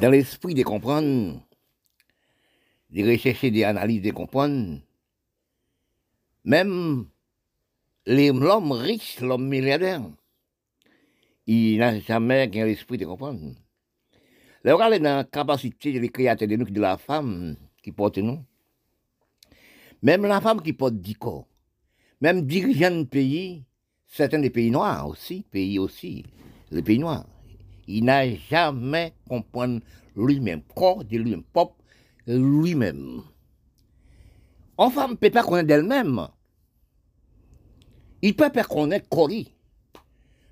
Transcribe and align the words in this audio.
dans 0.00 0.10
l'esprit 0.10 0.54
de 0.54 0.62
comprendre, 0.62 1.40
de 2.90 3.10
rechercher 3.10 3.50
des 3.50 3.64
analyses, 3.64 4.02
de 4.02 4.10
comprendre, 4.10 4.80
même 6.44 7.06
l'homme 8.06 8.72
riche, 8.72 9.20
l'homme 9.20 9.48
milliardaire, 9.48 10.02
il 11.46 11.78
n'a 11.78 11.98
jamais 12.00 12.46
l'esprit 12.46 12.98
de 12.98 13.06
comprendre. 13.06 13.54
Le 14.62 14.74
regard 14.74 14.92
est 14.92 15.00
dans 15.00 15.16
la 15.16 15.24
capacité 15.24 15.98
de 15.98 16.06
créateur 16.06 16.46
de 16.46 16.56
nous, 16.56 16.66
de 16.66 16.80
la 16.80 16.98
femme 16.98 17.56
qui 17.82 17.92
porte 17.92 18.18
nous. 18.18 18.44
Même 20.02 20.26
la 20.26 20.40
femme 20.40 20.62
qui 20.62 20.72
porte 20.72 20.94
10 20.94 21.14
corps, 21.14 21.46
même 22.20 22.46
dirigeant 22.46 22.90
de 22.90 23.04
pays, 23.04 23.64
certains 24.06 24.38
des 24.38 24.50
pays 24.50 24.70
noirs 24.70 25.08
aussi, 25.08 25.44
pays 25.50 25.78
aussi, 25.78 26.24
les 26.70 26.82
pays 26.82 26.98
noirs, 26.98 27.26
il 27.90 28.04
n'a 28.04 28.34
jamais 28.34 29.14
compris 29.28 29.80
lui-même, 30.16 30.62
corps 30.74 31.04
de 31.04 31.16
lui-même, 31.16 31.42
pop, 31.42 31.74
lui-même. 32.26 33.22
Une 34.78 34.90
femme 34.90 35.10
ne 35.10 35.16
peut 35.16 35.30
pas 35.30 35.42
connaître 35.42 35.68
d'elle-même. 35.68 36.28
Il 38.22 38.34
peut 38.34 38.50
pas 38.50 38.64
connaître 38.64 39.08
Cory. 39.08 39.52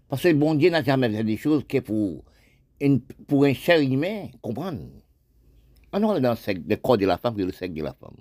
Parce 0.09 0.23
que 0.23 0.29
le 0.29 0.35
bon 0.35 0.55
Dieu 0.55 0.71
n'a 0.71 0.83
jamais 0.83 1.11
fait 1.11 1.25
des 1.25 1.37
choses 1.37 1.65
que 1.67 1.79
pour, 1.79 2.25
pour 3.27 3.45
un 3.45 3.55
cher 3.55 3.81
humain 3.81 4.29
comprendre. 4.41 4.81
On 5.93 6.17
est 6.17 6.21
dans 6.21 6.33
le, 6.35 6.77
corps 6.77 6.99
de 6.99 7.07
la 7.07 7.19
femme 7.19 7.39
et 7.41 7.45
le 7.45 7.53
sexe 7.53 7.75
de 7.75 7.83
la 7.83 7.95
femme. 7.95 8.17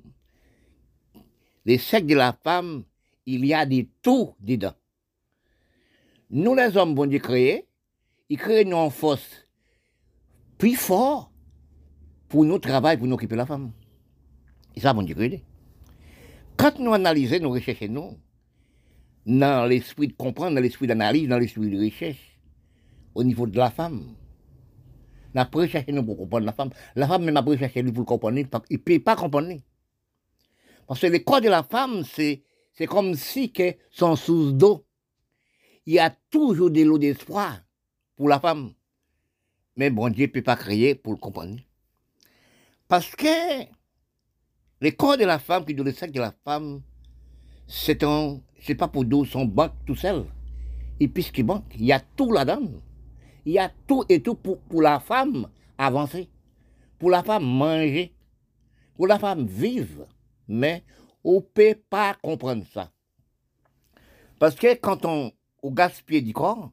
Le 1.66 1.78
sexe 1.78 2.08
de 2.08 2.16
la 2.16 2.34
femme, 2.34 2.84
il 3.26 3.46
y 3.46 3.54
a 3.54 3.66
des 3.66 3.90
tout 4.02 4.34
dedans. 4.40 4.74
Nous, 6.30 6.56
les 6.56 6.76
hommes, 6.76 6.96
bon 6.96 7.10
Dieu 7.10 7.20
créés, 7.20 7.67
ils 8.30 8.38
créent 8.38 8.64
une 8.64 8.90
force 8.92 9.48
plus 10.58 10.76
forte 10.76 11.32
pour 12.28 12.44
nous 12.44 12.60
travailler, 12.60 12.98
pour 12.98 13.08
nous 13.08 13.16
occuper 13.16 13.36
la 13.36 13.46
femme. 13.46 13.72
Et 14.76 14.80
ça, 14.80 14.94
bon 14.94 15.04
Dieu. 15.04 15.16
Quand 16.58 16.80
nous 16.80 16.94
analysons, 16.94 17.40
nous 17.42 17.52
recherchons, 17.52 17.88
nous, 17.90 18.18
dans 19.26 19.68
l'esprit 19.68 20.08
de 20.08 20.14
comprendre, 20.14 20.56
dans 20.56 20.62
l'esprit 20.62 20.88
d'analyse, 20.88 21.28
dans 21.28 21.38
l'esprit 21.38 21.70
de 21.70 21.84
recherche, 21.84 22.40
au 23.16 23.24
niveau 23.24 23.48
de 23.48 23.58
la 23.58 23.72
femme. 23.72 24.16
Nous 25.34 25.42
avons 25.42 25.60
recherché 25.60 25.92
nous 25.92 26.04
pour 26.04 26.18
comprendre 26.18 26.46
la 26.46 26.54
femme. 26.54 26.70
La 26.96 27.08
femme 27.08 27.24
même 27.24 27.38
a 27.38 27.42
recherché 27.42 27.82
lui 27.82 27.92
pour 27.92 28.06
comprendre, 28.06 28.38
il 28.38 28.48
ne 28.72 28.78
peut 28.78 29.00
pas 29.00 29.16
comprendre. 29.16 29.54
Parce 30.88 31.02
que 31.02 31.08
le 31.08 31.20
corps 31.20 31.42
de 31.42 31.50
la 31.50 31.64
femme, 31.64 32.04
c'est, 32.04 32.44
c'est 32.74 32.88
comme 32.88 33.14
si 33.16 33.52
que 33.52 33.76
son 33.92 34.16
sous 34.16 34.52
d'eau. 34.52 34.86
Il 35.86 35.94
y 35.94 36.00
a 36.00 36.10
toujours 36.30 36.72
de 36.72 36.82
l'eau 36.82 36.98
d'espoir 36.98 37.60
pour 38.18 38.28
la 38.28 38.40
femme. 38.40 38.74
Mais 39.78 39.90
bon 39.90 40.10
Dieu 40.10 40.26
ne 40.26 40.32
peut 40.32 40.42
pas 40.42 40.58
créer 40.58 40.96
pour 40.96 41.14
le 41.14 41.20
comprendre. 41.20 41.58
Parce 42.88 43.16
que 43.16 43.64
le 44.82 44.92
corps 44.92 45.18
de 45.18 45.24
la 45.24 45.40
femme, 45.40 45.66
qui 45.66 45.74
donne 45.74 45.86
le 45.86 45.94
sac 45.94 46.12
de 46.12 46.20
la 46.20 46.34
femme, 46.44 46.82
c'est 47.68 48.04
un 48.04 48.42
c'est 48.60 48.76
pas 48.76 48.88
pour 48.88 49.06
deux 49.06 49.24
son 49.26 49.46
banque 49.46 49.74
tout 49.86 49.96
seul. 49.96 50.26
Et 51.00 51.08
puisqu'il 51.08 51.44
banque, 51.44 51.66
il 51.76 51.86
y 51.86 51.94
a 51.94 52.00
tout 52.00 52.32
là-dedans. 52.32 52.82
Il 53.46 53.54
y 53.54 53.60
a 53.60 53.72
tout 53.88 54.04
et 54.10 54.22
tout 54.22 54.36
pour, 54.36 54.60
pour 54.62 54.82
la 54.82 55.00
femme 55.00 55.48
avancer, 55.78 56.30
pour 56.98 57.12
la 57.12 57.24
femme 57.24 57.46
manger, 57.46 58.14
pour 58.96 59.08
la 59.08 59.20
femme 59.20 59.46
vivre. 59.46 60.08
Mais 60.48 60.84
on 61.24 61.36
ne 61.36 61.40
peut 61.42 61.80
pas 61.90 62.16
comprendre 62.16 62.66
ça. 62.74 62.92
Parce 64.40 64.56
que 64.56 64.74
quand 64.76 65.06
on, 65.06 65.32
on 65.62 65.72
gaspille 65.72 66.24
du 66.24 66.34
corps, 66.34 66.72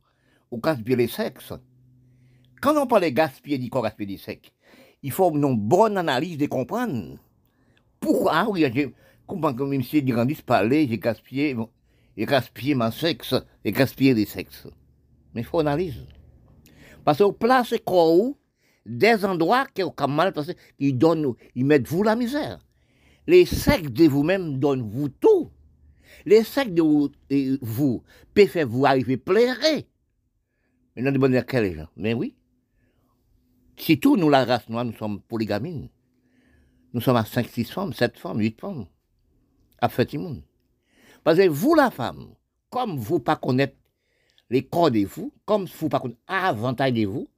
on 0.54 0.58
gaspille 0.58 0.94
les 0.94 1.08
sexes. 1.08 1.52
Quand 2.60 2.80
on 2.80 2.86
parle 2.86 3.02
de 3.04 3.08
gaspiller 3.08 3.58
du 3.58 3.68
corps, 3.68 3.82
gaspiller 3.82 4.14
du 4.14 4.22
sexe, 4.22 4.50
il 5.02 5.10
faut 5.10 5.34
une 5.34 5.56
bonne 5.56 5.98
analyse 5.98 6.38
de 6.38 6.46
comprendre. 6.46 7.18
Pourquoi, 7.98 8.48
oui, 8.48 8.64
comme 9.26 9.72
M. 9.72 9.82
Durandis 10.02 10.42
parlait, 10.42 10.86
j'ai 10.88 10.98
gaspillé, 10.98 11.56
j'ai 12.16 12.24
gaspillé 12.24 12.74
mon 12.74 12.90
sexe, 12.90 13.34
j'ai 13.64 13.72
gaspillé 13.72 14.14
des 14.14 14.26
sexes. 14.26 14.68
Mais 15.34 15.40
il 15.40 15.44
faut 15.44 15.58
analyser. 15.58 16.06
Parce 17.04 17.18
qu'on 17.18 17.32
place 17.32 17.74
corps 17.84 18.34
des 18.86 19.24
endroits 19.24 19.66
qui 19.74 19.82
ont 19.82 19.94
mal 20.08 20.32
passé, 20.32 20.56
qui 20.78 20.92
donnent, 20.92 21.34
ils 21.54 21.64
mettent 21.64 21.88
vous 21.88 22.02
la 22.04 22.14
misère. 22.14 22.60
Les 23.26 23.44
sexes 23.44 23.90
de 23.90 24.06
vous-même 24.06 24.58
donnent 24.58 24.88
vous 24.88 25.08
tout. 25.08 25.50
Les 26.24 26.44
sexes 26.44 26.70
de 26.70 27.58
vous, 27.60 28.02
peuvent 28.34 28.46
faire 28.46 28.68
vous 28.68 28.86
arriver 28.86 29.16
pleurer. 29.16 29.88
Mais 30.96 31.02
non, 31.02 31.12
de 31.12 31.18
bonne 31.18 31.42
quel 31.46 31.74
gens. 31.74 31.88
Mais 31.96 32.14
oui. 32.14 32.34
Si 33.76 33.98
tout, 33.98 34.16
nous, 34.16 34.30
la 34.30 34.44
race 34.44 34.68
noire, 34.68 34.84
nous 34.84 34.92
sommes 34.92 35.20
polygamines. 35.20 35.88
Nous 36.92 37.00
sommes 37.00 37.16
à 37.16 37.24
5, 37.24 37.48
6 37.48 37.64
femmes, 37.72 37.92
7 37.92 38.18
femmes, 38.18 38.38
8 38.38 38.60
femmes 38.60 38.86
à 39.80 40.18
monde. 40.18 40.42
Parce 41.22 41.38
que 41.38 41.48
vous, 41.48 41.74
la 41.74 41.90
femme, 41.90 42.34
comme 42.70 42.96
vous 42.96 43.20
pas 43.20 43.40
les 44.50 44.62
corps 44.62 44.90
de 44.90 45.04
vous, 45.04 45.32
comme 45.44 45.66
vous 45.66 45.88
pas 45.88 46.00
connaître 46.00 46.20
l'avantage 46.28 46.92
de 46.92 47.06
vous, 47.06 47.28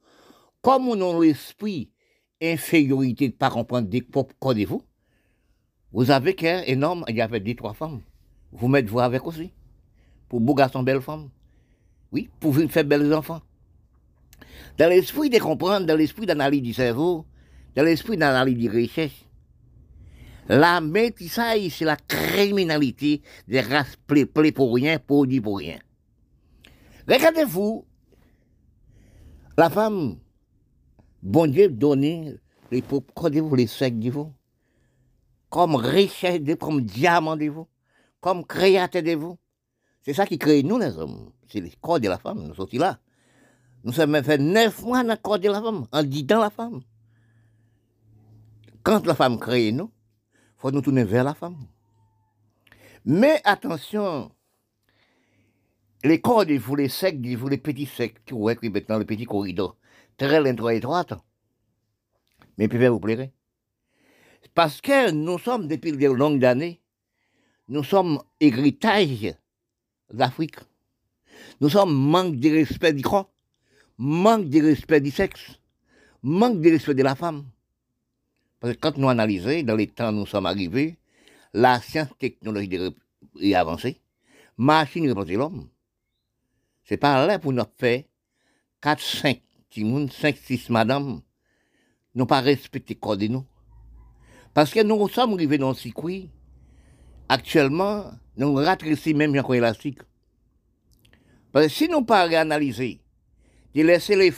comme 0.61 0.89
on 0.89 1.19
a 1.19 1.25
l'esprit 1.25 1.91
infériorité 2.43 3.29
de 3.29 3.33
ne 3.33 3.39
pas 3.39 3.51
comprendre 3.51 3.89
des 3.89 4.03
propres 4.03 4.35
corps 4.39 4.55
de 4.55 4.65
vous, 4.65 4.83
vous 5.93 6.11
avez 6.11 6.35
qu'un 6.35 6.63
énorme, 6.63 7.05
il 7.09 7.17
y 7.17 7.21
avait 7.21 7.41
deux, 7.41 7.55
trois 7.55 7.75
femmes. 7.75 8.01
Vous 8.53 8.69
mettez 8.69 8.89
vous 8.89 9.01
avec 9.01 9.25
aussi. 9.27 9.53
Pour 10.29 10.41
beaux 10.41 10.55
garçons, 10.55 10.83
belles 10.83 11.01
femmes. 11.01 11.31
Oui, 12.13 12.29
pour 12.41 12.55
faire 12.55 12.85
belles 12.85 13.15
enfants. 13.15 13.41
Dans 14.79 14.89
l'esprit 14.89 15.31
de 15.31 15.39
comprendre, 15.39 15.87
dans 15.87 15.97
l'esprit 15.97 16.27
d'analyse 16.27 16.63
du 16.63 16.75
cerveau, 16.75 17.27
dans 17.75 17.83
l'esprit 17.83 18.17
d'analyse 18.17 18.59
de 18.59 18.83
recherche, 18.83 19.25
la 20.49 20.81
métissage, 20.81 21.71
c'est 21.71 21.85
la 21.85 21.97
criminalité 21.97 23.23
des 23.49 23.61
races 23.61 23.97
plé, 24.07 24.27
pour 24.27 24.75
rien, 24.75 24.99
produits 24.99 25.41
pour 25.41 25.59
rien. 25.59 25.79
Regardez-vous, 27.09 27.85
la 29.57 29.71
femme, 29.71 30.19
bon 31.23 31.47
Dieu 31.47 31.69
donné 31.69 32.37
les 32.71 32.83
vous 32.83 33.55
les 33.57 33.67
secs 33.67 33.99
de 33.99 34.11
vous, 34.11 34.33
comme 35.49 35.77
richesse 35.77 36.41
de 36.41 36.55
comme 36.55 36.83
diamant 36.83 37.37
de 37.37 37.47
vous, 37.47 37.67
comme 38.21 38.45
créateur 38.45 39.03
de 39.03 39.15
vous. 39.15 39.39
C'est 40.03 40.15
ça 40.15 40.27
qui 40.27 40.39
crée 40.39 40.63
nous 40.63 40.79
les 40.79 40.97
hommes. 40.99 41.33
C'est 41.49 41.61
le 41.61 41.71
corps 41.81 42.01
de 42.01 42.09
la 42.09 42.19
femme, 42.19 42.47
nous 42.47 42.55
sommes 42.55 42.69
là. 42.73 42.99
Nous 43.87 43.93
sommes 43.93 44.21
fait 44.25 44.39
neuf 44.39 44.83
mois 44.83 45.05
dans 45.05 45.17
le 45.33 45.39
de 45.39 45.49
la 45.49 45.63
femme, 45.63 45.87
en 45.93 46.03
disant 46.03 46.41
la 46.41 46.51
femme. 46.51 46.81
Quand 48.83 49.07
la 49.07 49.15
femme 49.15 49.39
crée 49.39 49.71
nous, 49.71 49.93
faut 50.57 50.73
nous 50.73 50.81
tourner 50.81 51.05
vers 51.05 51.23
la 51.23 51.35
femme. 51.35 51.69
Mais 53.05 53.41
attention, 53.45 54.33
les 56.03 56.21
corps 56.21 56.45
de 56.45 56.55
vous, 56.55 56.75
les 56.75 56.89
secs 56.89 57.21
de 57.21 57.37
vous, 57.37 57.47
les 57.47 57.59
petits 57.59 57.87
secs, 57.87 58.25
qui 58.25 58.35
vous 58.35 58.53
qui 58.57 58.71
dans 58.71 58.99
le 58.99 59.05
petit 59.05 59.25
corridor, 59.25 59.77
très 60.17 60.51
étroit 60.51 60.75
étroite, 60.75 61.15
mais 62.59 62.67
peut 62.67 62.85
vous 62.89 62.99
plaire. 62.99 63.29
Parce 64.53 64.81
que 64.81 65.13
nous 65.13 65.39
sommes, 65.39 65.69
depuis 65.69 65.93
de 65.93 66.09
longues 66.09 66.45
années, 66.45 66.83
nous 67.69 67.85
sommes 67.85 68.21
héritage 68.41 69.37
d'Afrique. 70.13 70.57
Nous 71.61 71.69
sommes 71.69 71.95
manque 71.95 72.35
de 72.41 72.51
respect 72.51 72.93
du 72.93 73.03
corps, 73.05 73.31
manque 73.99 74.49
de 74.49 74.63
respect 74.63 75.01
du 75.01 75.11
sexe, 75.11 75.59
manque 76.23 76.61
de 76.61 76.71
respect 76.71 76.95
de 76.95 77.03
la 77.03 77.15
femme. 77.15 77.45
Parce 78.61 78.75
que 78.75 78.79
quand 78.79 78.97
nous 78.99 79.09
analysons, 79.09 79.63
dans 79.63 79.77
les 79.77 79.87
temps 79.87 80.11
où 80.11 80.13
nous 80.13 80.27
sommes 80.27 80.47
arrivés, 80.47 80.97
la 81.53 81.81
science 81.81 82.09
technologique 82.19 82.79
est 83.41 83.55
avancée, 83.55 84.01
machine 84.57 85.09
représente 85.09 85.39
l'homme. 85.39 85.69
C'est 86.85 86.97
pas 86.97 87.27
là 87.27 87.39
pour 87.39 87.53
nous 87.53 87.63
faire 87.79 88.05
4, 88.81 89.01
5 89.01 89.43
timouns, 89.71 90.09
5, 90.09 90.37
6 90.37 90.71
madames, 90.71 91.21
nous 92.15 92.27
pas 92.27 92.41
respecter 92.41 92.95
le 92.95 93.01
corps 93.01 93.17
de 93.17 93.27
nous. 93.27 93.45
Parce 94.55 94.71
que 94.73 94.83
nous 94.83 95.09
sommes 95.09 95.35
arrivés 95.35 95.59
dans 95.59 95.71
le 95.71 95.75
circuit, 95.75 96.31
actuellement, 97.29 98.11
nous 98.37 98.55
rattressons 98.55 99.15
même 99.15 99.35
un 99.37 99.53
élastique. 99.53 100.01
Parce 101.53 101.67
que 101.67 101.73
si 101.73 101.89
nous 101.89 102.05
pas 102.05 102.25
réanalyser, 102.25 103.01
de 103.83 103.89
laisser 103.89 104.17
les, 104.17 104.33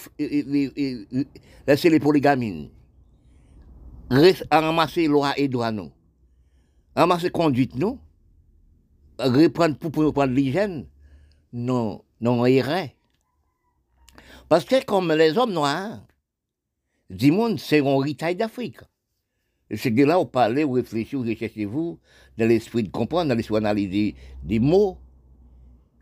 laisser 1.66 1.90
les 1.90 2.00
polygamines, 2.00 2.70
ramasser 4.50 5.06
loi 5.06 5.32
et 5.36 5.48
droit 5.48 5.72
ramasser 6.96 7.30
conduite 7.30 7.76
nous, 7.76 7.98
reprendre 9.18 9.76
pour, 9.78 10.12
prendre 10.12 10.32
l'hygiène, 10.32 10.86
non, 11.52 12.02
non. 12.20 12.44
Parce 14.48 14.64
que 14.64 14.84
comme 14.84 15.12
les 15.12 15.36
hommes 15.36 15.52
noirs, 15.52 16.00
du 17.10 17.30
monde, 17.30 17.58
c'est 17.58 17.80
un 17.80 18.00
héritage 18.00 18.36
d'Afrique. 18.36 18.80
C'est 19.74 19.90
de 19.90 20.04
là 20.04 20.18
où 20.18 20.24
parlez, 20.24 20.64
vous 20.64 20.72
réfléchissez, 20.72 21.16
vous 21.16 21.22
recherchez-vous, 21.22 21.98
dans 22.38 22.48
l'esprit 22.48 22.82
de 22.82 22.88
comprendre, 22.88 23.28
dans 23.28 23.34
l'esprit 23.34 23.54
d'analyser 23.54 24.14
des 24.42 24.58
mots. 24.58 24.98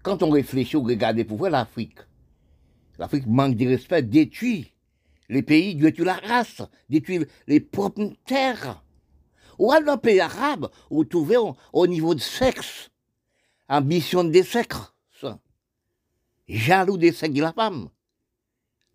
Quand 0.02 0.22
on 0.22 0.30
réfléchit, 0.30 0.76
vous 0.76 0.84
regardez 0.84 1.24
pour 1.24 1.38
voir 1.38 1.50
l'Afrique. 1.50 1.98
L'Afrique 2.98 3.26
manque 3.26 3.56
de 3.56 3.66
respect, 3.66 4.02
détruit 4.02 4.72
les 5.28 5.42
pays 5.42 5.74
détruisent 5.74 6.06
la 6.06 6.14
race, 6.14 6.62
détruisent 6.88 7.26
les 7.46 7.60
propres 7.60 8.12
terres. 8.26 8.82
Ou 9.58 9.72
dans 9.72 9.94
le 9.94 10.00
pays 10.00 10.20
arabe, 10.20 10.70
vous 10.90 11.04
trouvez 11.04 11.36
au, 11.72 11.86
niveau 11.86 12.14
de 12.14 12.20
sexe, 12.20 12.90
ambition 13.68 14.24
des 14.24 14.42
sexes, 14.42 14.92
jaloux 16.46 16.98
des 16.98 17.12
sexes 17.12 17.34
de 17.34 17.40
la 17.40 17.52
femme. 17.52 17.88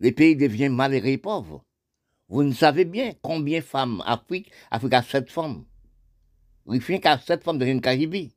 Les 0.00 0.12
pays 0.12 0.36
deviennent 0.36 0.74
malheureux 0.74 1.08
et 1.08 1.18
pauvres. 1.18 1.64
Vous 2.28 2.42
ne 2.42 2.52
savez 2.52 2.84
bien 2.84 3.12
combien 3.20 3.58
de 3.58 3.64
femmes 3.64 4.02
Afrique, 4.06 4.50
Afrique 4.70 4.94
a 4.94 5.02
sept 5.02 5.30
femmes. 5.30 5.64
Il 6.66 7.00
qu'à 7.00 7.18
sept 7.18 7.42
femmes 7.42 7.58
dans 7.58 7.66
une 7.66 7.80
Caribie. 7.80 8.34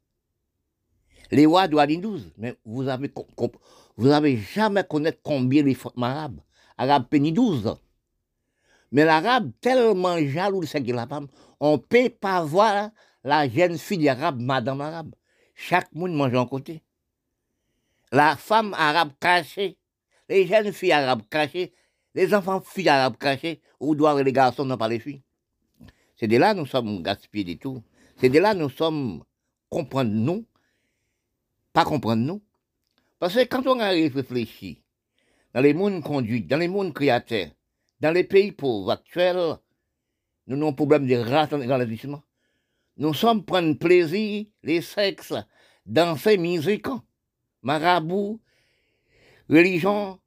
Les 1.31 1.45
rois 1.45 1.68
doivent 1.68 1.95
12, 1.95 2.33
mais 2.38 2.56
vous 2.65 2.88
avez, 2.88 3.11
vous 3.97 4.09
avez 4.09 4.38
jamais 4.38 4.83
connaître 4.83 5.19
combien 5.24 5.63
les 5.63 5.74
femmes 5.74 6.03
arabes. 6.03 6.39
Arabes 6.77 7.07
pénis 7.09 7.33
12. 7.33 7.77
Mais 8.92 9.06
l'arabe, 9.06 9.51
tellement 9.62 10.18
jaloux 10.19 10.62
de 10.62 10.65
ce 10.65 10.77
la 10.92 11.07
femme, 11.07 11.27
on 11.59 11.74
ne 11.74 11.77
peut 11.77 12.09
pas 12.09 12.44
voir 12.44 12.92
la 13.24 13.50
jeune 13.50 13.77
fille 13.77 14.07
arabe, 14.07 14.39
madame 14.39 14.81
arabe. 14.81 15.15
Chaque 15.56 15.94
monde 15.94 16.13
mange 16.13 16.36
en 16.36 16.45
côté. 16.45 16.83
La 18.12 18.36
femme 18.36 18.74
arabe 18.77 19.12
cachée, 19.19 19.77
les 20.30 20.45
jeunes 20.45 20.71
filles 20.71 20.92
arabes 20.92 21.24
cachées, 21.30 21.74
les 22.13 22.33
enfants 22.33 22.62
filles 22.62 22.89
arabes 22.89 23.18
cachées, 23.18 23.62
ou 23.80 23.95
doivent 23.95 24.21
les 24.21 24.31
garçons, 24.31 24.65
non 24.65 24.77
pas 24.77 24.88
les 24.88 25.00
filles. 25.00 25.24
C'est 26.15 26.27
de 26.27 26.38
là 26.38 26.53
que 26.53 26.59
nous 26.59 26.65
sommes 26.65 27.01
gaspillés 27.01 27.44
du 27.44 27.57
tout. 27.57 27.83
C'est 28.18 28.30
de 28.30 28.39
là 28.39 28.53
que 28.53 28.59
nous 28.59 28.69
sommes 28.69 29.24
comprendre 29.69 30.12
nous, 30.12 30.45
pas 31.74 31.83
comprendre 31.83 32.24
nous. 32.24 32.42
Parce 33.25 33.33
que 33.33 33.44
quand 33.45 33.66
on 33.66 33.80
arrive 33.80 34.18
réfléchir, 34.18 34.75
dans 35.51 35.62
les 35.62 35.74
mondes 35.74 36.04
conduits, 36.04 36.44
dans 36.44 36.57
les 36.57 36.68
mondes 36.68 36.94
créateurs, 36.94 37.48
dans 38.00 38.12
les 38.12 38.24
pays 38.24 38.51
pauvres 38.51 38.92
actuels, 38.92 39.57
nous 40.45 40.57
avons 40.57 40.68
un 40.68 40.74
problème 40.74 41.07
de 41.07 41.16
race 41.16 41.50
dans 41.50 41.57
l'établissement. 41.57 42.22
Nous 42.98 43.16
sommes 43.16 43.44
prendre 43.44 43.74
plaisir, 43.80 44.45
les 44.62 44.81
sexes, 44.81 45.33
danser, 45.88 46.38
musique, 46.38 46.86
marabout, 47.63 48.39
religion, 49.50 50.19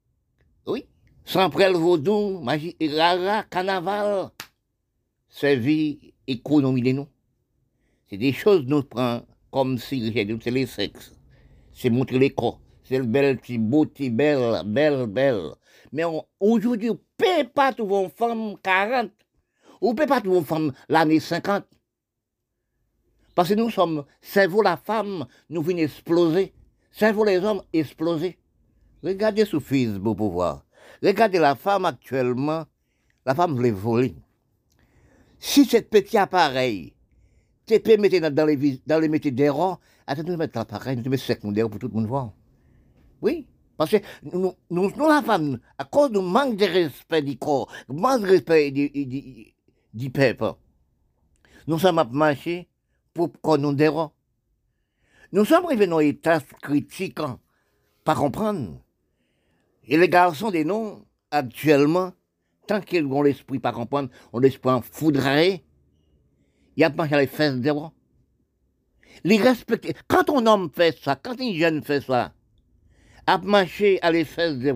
oui, 0.66 0.84
sans 1.24 1.50
le 1.50 1.78
vaudou, 1.78 2.40
magie, 2.40 2.76
rara, 2.80 3.44
carnaval, 3.44 4.30
vie, 5.40 6.14
économie 6.26 6.82
de 6.82 6.90
nous. 6.90 7.08
C'est 8.10 8.18
des 8.18 8.32
choses 8.32 8.64
que 8.64 8.70
nous 8.70 8.82
prenons 8.82 9.24
comme 9.52 9.78
si 9.78 10.12
c'est 10.12 10.50
les 10.50 10.66
sexes. 10.66 11.14
C'est 11.72 11.90
montrer 11.90 12.18
les 12.18 12.30
corps. 12.30 12.60
C'est 12.88 13.02
belle, 13.02 13.36
petit 13.36 13.58
beau, 13.58 13.84
petit 13.84 14.08
belle, 14.08 14.62
belle, 14.64 15.06
belle. 15.06 15.50
Mais 15.92 16.04
aujourd'hui, 16.40 16.88
on 16.88 16.94
ne 16.94 16.98
peut 17.18 17.48
pas 17.54 17.74
trouver 17.74 18.04
une 18.04 18.10
femme 18.10 18.56
40. 18.62 19.10
On 19.82 19.90
ne 19.90 19.94
peut 19.94 20.06
pas 20.06 20.22
trouver 20.22 20.38
une 20.38 20.44
femme 20.46 20.72
l'année 20.88 21.20
50. 21.20 21.64
Parce 23.34 23.50
que 23.50 23.54
nous 23.54 23.68
sommes, 23.68 24.04
cerveau 24.22 24.62
la 24.62 24.78
femme, 24.78 25.26
nous 25.50 25.60
venons 25.60 25.80
exploser. 25.80 26.54
Cerveau 26.90 27.24
les 27.24 27.38
hommes, 27.38 27.62
exploser. 27.74 28.38
Regardez 29.02 29.44
sur 29.44 29.62
Facebook 29.62 30.16
pour 30.16 30.30
voir. 30.30 30.64
Regardez 31.02 31.38
la 31.38 31.56
femme 31.56 31.84
actuellement. 31.84 32.64
La 33.26 33.34
femme 33.34 33.54
voulait 33.54 33.70
voler. 33.70 34.16
Si 35.38 35.66
cet 35.66 35.90
petit 35.90 36.16
appareil 36.16 36.94
tu 37.66 37.78
peux 37.80 37.96
dans 37.98 38.46
les, 38.46 38.80
dans 38.86 39.10
métiers 39.10 39.30
d'erreur, 39.30 39.78
attends, 40.06 40.22
nous 40.22 40.38
mettre 40.38 40.56
l'appareil, 40.56 40.96
nous 40.96 41.10
mettons 41.10 41.22
5 41.22 41.52
d'erreur 41.52 41.68
pour 41.68 41.78
tout 41.78 41.88
le 41.88 41.92
monde 41.92 42.06
voir. 42.06 42.32
Oui, 43.20 43.46
parce 43.76 43.90
que 43.90 43.96
nous, 44.24 44.54
nous, 44.70 44.90
la 45.08 45.22
femme, 45.22 45.60
à 45.78 45.84
cause 45.84 46.10
du 46.10 46.18
manque 46.18 46.56
de 46.56 46.64
respect 46.64 47.22
du 47.22 47.38
corps, 47.38 47.72
manque 47.88 48.22
de 48.22 48.28
respect 48.28 48.70
du, 48.72 50.10
peuple, 50.10 50.54
nous 51.66 51.78
sommes 51.78 51.98
à 51.98 52.04
marcher 52.04 52.68
pour 53.14 53.30
qu'on 53.40 53.58
nous 53.58 53.72
dérange. 53.72 54.10
Nous 55.32 55.44
sommes 55.44 55.66
arrivés 55.66 55.86
dans 55.86 55.98
un 55.98 56.00
état 56.00 56.40
critique, 56.62 57.20
pas 58.04 58.14
comprendre. 58.14 58.80
Et 59.86 59.96
les 59.96 60.08
garçons 60.08 60.50
des 60.50 60.64
noms, 60.64 61.04
actuellement, 61.30 62.12
tant 62.66 62.80
qu'ils 62.80 63.06
ont 63.06 63.22
l'esprit 63.22 63.58
pas 63.58 63.72
comprendre, 63.72 64.10
ont 64.32 64.38
l'esprit 64.38 64.70
en 64.70 64.82
foudré, 64.82 65.64
il 66.76 66.80
y 66.80 66.84
a 66.84 66.90
pas 66.90 67.06
les 67.06 67.26
fesses 67.26 67.56
de 67.56 67.72
Les 69.24 69.36
respecter. 69.36 69.94
Quand 70.06 70.30
un 70.30 70.46
homme 70.46 70.70
fait 70.74 70.96
ça, 70.96 71.16
quand 71.16 71.38
une 71.40 71.54
jeune 71.54 71.82
fait 71.82 72.00
ça, 72.00 72.32
marcher 73.36 74.00
à 74.00 74.10
les 74.10 74.24
fesses 74.24 74.56
de 74.56 74.72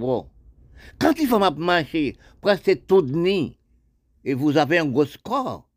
quand 0.98 1.18
il 1.18 1.26
faut 1.26 1.38
marcher 1.38 2.16
presque 2.40 2.86
tout 2.86 3.02
nuit, 3.02 3.56
et 4.24 4.34
vous 4.34 4.56
avez 4.56 4.78
un 4.78 4.86
gros 4.86 5.06
corps, 5.22 5.68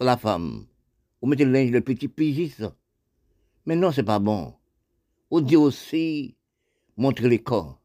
la 0.00 0.16
femme, 0.16 0.66
vous 1.20 1.28
mettez 1.28 1.44
le 1.44 1.52
linge, 1.52 1.70
le 1.70 1.80
petit 1.80 2.08
pigiste. 2.08 2.64
Mais 3.64 3.76
non, 3.76 3.92
c'est 3.92 4.02
pas 4.02 4.18
bon. 4.18 4.54
On 5.30 5.40
dit 5.40 5.56
aussi 5.56 6.36
montrer 6.96 7.28
les 7.28 7.42
corps. 7.42 7.80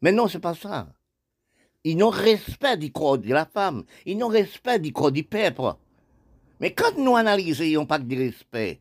Mais 0.00 0.12
non, 0.12 0.28
c'est 0.28 0.38
pas 0.38 0.54
ça. 0.54 0.88
Ils 1.82 1.96
n'ont 1.96 2.10
respect 2.10 2.76
du 2.76 2.92
corps 2.92 3.18
de 3.18 3.28
la 3.28 3.44
femme. 3.44 3.84
Ils 4.06 4.16
n'ont 4.16 4.28
respect 4.28 4.78
du 4.78 4.92
corps 4.92 5.12
du 5.12 5.24
peuple. 5.24 5.74
Mais 6.60 6.72
quand 6.72 6.96
nous 6.96 7.16
analysons 7.16 7.84
pas 7.84 7.98
de 7.98 8.16
respect, 8.16 8.80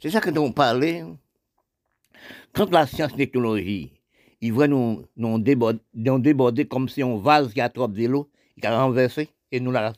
c'est 0.00 0.10
ça 0.10 0.20
que 0.20 0.30
nous 0.30 0.50
parlons. 0.52 1.18
Quand 2.52 2.70
la 2.70 2.86
science-technologie, 2.86 3.92
ils 4.40 4.52
voient 4.52 4.68
nous, 4.68 5.04
nous, 5.16 5.38
déborder, 5.38 6.66
comme 6.66 6.88
si 6.88 7.02
on 7.02 7.16
vase 7.18 7.52
qui 7.52 7.60
a 7.60 7.68
trop 7.68 7.88
de 7.88 8.06
l'eau, 8.06 8.30
il 8.56 8.66
a 8.66 8.82
renversé, 8.82 9.28
et 9.50 9.60
nous 9.60 9.72
la 9.72 9.92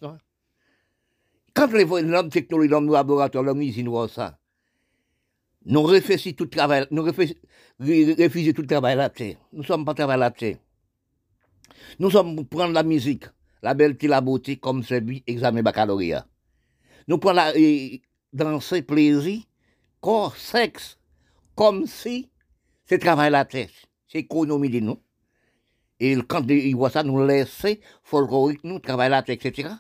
Quand 1.54 1.72
les 1.72 1.84
l'homme 1.84 2.30
technologie, 2.30 2.68
l'homme 2.68 2.90
laboratoire, 2.90 3.44
l'homme 3.44 3.62
usine 3.62 3.88
voit 3.88 4.08
ça, 4.08 4.38
nous 5.64 5.82
refusons 5.82 6.32
tout 6.32 6.46
travail, 6.46 6.86
nous 6.90 7.02
refusons 7.02 8.52
tout 8.52 8.66
travail 8.66 8.96
là 8.96 9.10
Nous 9.52 9.64
sommes 9.64 9.84
pas 9.84 9.94
travail 9.94 10.18
là 10.18 10.32
Nous 11.98 12.10
sommes 12.10 12.36
pour 12.36 12.46
prendre 12.46 12.72
la 12.72 12.84
musique, 12.84 13.24
la 13.62 13.74
belleté, 13.74 14.06
la 14.06 14.20
beauté, 14.20 14.56
comme 14.56 14.84
celui 14.84 15.24
examen 15.26 15.62
baccalauréat. 15.62 16.24
Nous 17.08 17.18
prenons 17.18 17.34
la, 17.34 17.52
danser, 18.32 18.82
plaisir, 18.82 19.42
corps, 20.00 20.36
sexe, 20.36 20.98
comme 21.56 21.86
si 21.86 22.30
c'est 22.84 22.98
travail 22.98 23.32
la 23.32 23.44
tête, 23.44 23.72
c'est 24.06 24.18
économie 24.18 24.70
de 24.70 24.80
nous. 24.80 25.00
Et 25.98 26.14
quand 26.28 26.48
ils 26.48 26.76
voient 26.76 26.90
ça, 26.90 27.02
nous 27.02 27.24
laisser 27.26 27.80
folklorique, 28.04 28.62
nous, 28.62 28.78
travailler 28.78 29.10
la 29.10 29.22
tête, 29.22 29.44
etc. 29.44 29.70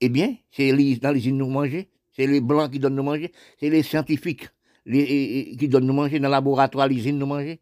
Eh 0.00 0.08
bien, 0.08 0.36
c'est 0.50 0.70
dans 0.98 1.10
les 1.10 1.26
îles 1.26 1.36
nous 1.36 1.48
manger, 1.48 1.90
c'est 2.12 2.26
les 2.26 2.40
blancs 2.40 2.70
qui 2.70 2.78
donnent 2.78 2.94
nous 2.94 3.02
manger, 3.02 3.32
c'est 3.58 3.70
les 3.70 3.82
scientifiques 3.82 4.48
qui 4.84 5.68
donnent 5.68 5.86
nous 5.86 5.94
manger, 5.94 6.18
dans 6.18 6.28
le 6.28 6.32
laboratoire, 6.32 6.90
îles 6.90 7.16
nous 7.16 7.26
manger. 7.26 7.60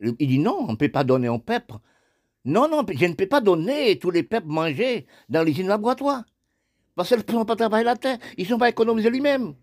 Il 0.00 0.28
dit 0.28 0.38
non, 0.38 0.66
on 0.68 0.72
ne 0.72 0.76
peut 0.76 0.88
pas 0.88 1.04
donner 1.04 1.28
au 1.28 1.38
peuple. 1.38 1.74
Non, 2.44 2.68
non, 2.68 2.84
je 2.92 3.06
ne 3.06 3.14
peux 3.14 3.28
pas 3.28 3.40
donner 3.40 3.98
tous 3.98 4.10
les 4.10 4.22
peuples 4.22 4.48
manger 4.48 5.06
dans 5.28 5.42
les 5.42 5.52
îles 5.52 5.66
laboratoires. 5.66 6.24
Parce 6.94 7.08
qu'ils 7.08 7.18
ne 7.18 7.22
prennent 7.22 7.46
pas 7.46 7.56
travailler 7.56 7.84
la 7.84 7.96
terre, 7.96 8.18
ils 8.36 8.44
ne 8.44 8.48
sont 8.48 8.58
pas 8.58 8.68
économisés 8.68 9.10
lui-même. 9.10 9.54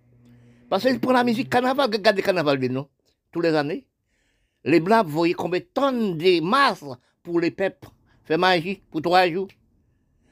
Parce 0.69 0.83
qu'ils 0.83 0.99
prennent 0.99 1.13
la 1.13 1.23
musique 1.23 1.49
carnaval, 1.49 1.89
regardez 1.91 2.21
carnaval 2.21 2.59
de 2.59 2.67
nous, 2.67 2.85
tous 3.31 3.41
les 3.41 3.55
années. 3.55 3.87
Les 4.63 4.79
Blancs, 4.79 5.05
vous 5.05 5.11
voyez 5.11 5.33
combien 5.33 5.59
de 5.59 5.65
tonnes 5.65 6.17
de 6.17 6.41
masse 6.41 6.83
pour 7.23 7.39
les 7.39 7.51
peuples, 7.51 7.87
fait 8.23 8.37
magie 8.37 8.81
pour 8.91 9.01
trois 9.01 9.27
jours. 9.29 9.47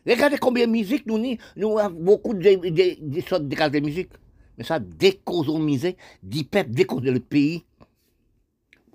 Regardez 0.05 0.37
combien 0.37 0.67
de 0.67 0.71
musique 0.71 1.05
nous 1.05 1.15
avons, 1.15 1.37
nous 1.55 1.79
avons 1.79 1.99
beaucoup 1.99 2.33
de, 2.33 3.21
sortes 3.27 3.47
de, 3.47 3.69
de 3.69 3.79
musique. 3.79 4.11
Mais 4.57 4.63
ça 4.63 4.79
décausomisé, 4.79 5.97
dit 6.23 6.43
peuple, 6.43 6.71
décauser 6.71 7.11
le 7.11 7.19
pays. 7.19 7.63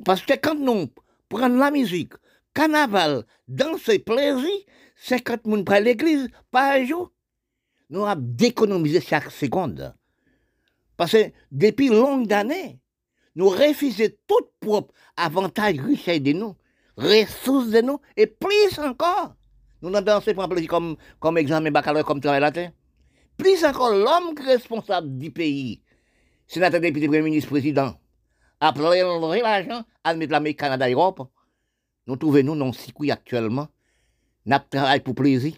Parce 0.04 0.22
que 0.22 0.34
quand 0.34 0.58
nous 0.58 0.88
prenons 1.28 1.58
la 1.58 1.70
musique, 1.70 2.12
carnaval, 2.54 3.24
danser, 3.48 3.98
plaisir, 3.98 4.50
50 4.96 5.42
personnes 5.42 5.64
prennent 5.64 5.84
l'église 5.84 6.28
par 6.50 6.84
jour 6.84 7.10
nous 7.92 8.06
avons 8.06 8.22
déconomisé 8.24 9.00
chaque 9.00 9.30
seconde. 9.30 9.94
Parce 10.96 11.12
que 11.12 11.32
depuis 11.50 11.88
longues 11.88 12.32
années, 12.32 12.78
nous 13.34 13.48
refusons 13.48 14.08
tout 14.26 14.46
propre 14.60 14.92
avantage, 15.16 15.78
richesse 15.80 16.22
de 16.22 16.32
nous, 16.32 16.54
ressources 16.96 17.70
de 17.70 17.80
nous, 17.80 17.98
et 18.16 18.26
plus 18.26 18.78
encore, 18.78 19.34
nous 19.80 19.88
avons 19.88 20.04
dansé 20.04 20.34
pour 20.34 20.46
comme, 20.68 20.96
comme 21.18 21.38
examen 21.38 21.70
baccalauréat, 21.70 22.04
comme 22.04 22.20
travail 22.20 22.40
la 22.40 22.52
terre. 22.52 22.72
Plus 23.36 23.64
encore, 23.64 23.90
l'homme 23.90 24.34
responsable 24.44 25.18
du 25.18 25.30
pays, 25.30 25.82
sénateur, 26.46 26.80
député, 26.80 27.06
premier 27.06 27.22
ministre, 27.22 27.50
président, 27.50 27.94
après 28.60 29.02
l'argent, 29.40 29.82
admettre 30.04 30.32
l'Amérique, 30.32 30.60
Canada, 30.60 30.88
Europe, 30.88 31.28
nous 32.06 32.16
trouvons 32.16 32.42
nous 32.44 32.56
dans 32.56 32.66
le 32.66 32.72
circuit 32.72 33.10
actuellement, 33.10 33.68
nous 34.44 34.56
travaillons 34.70 35.02
pour 35.02 35.14
plaisir, 35.14 35.54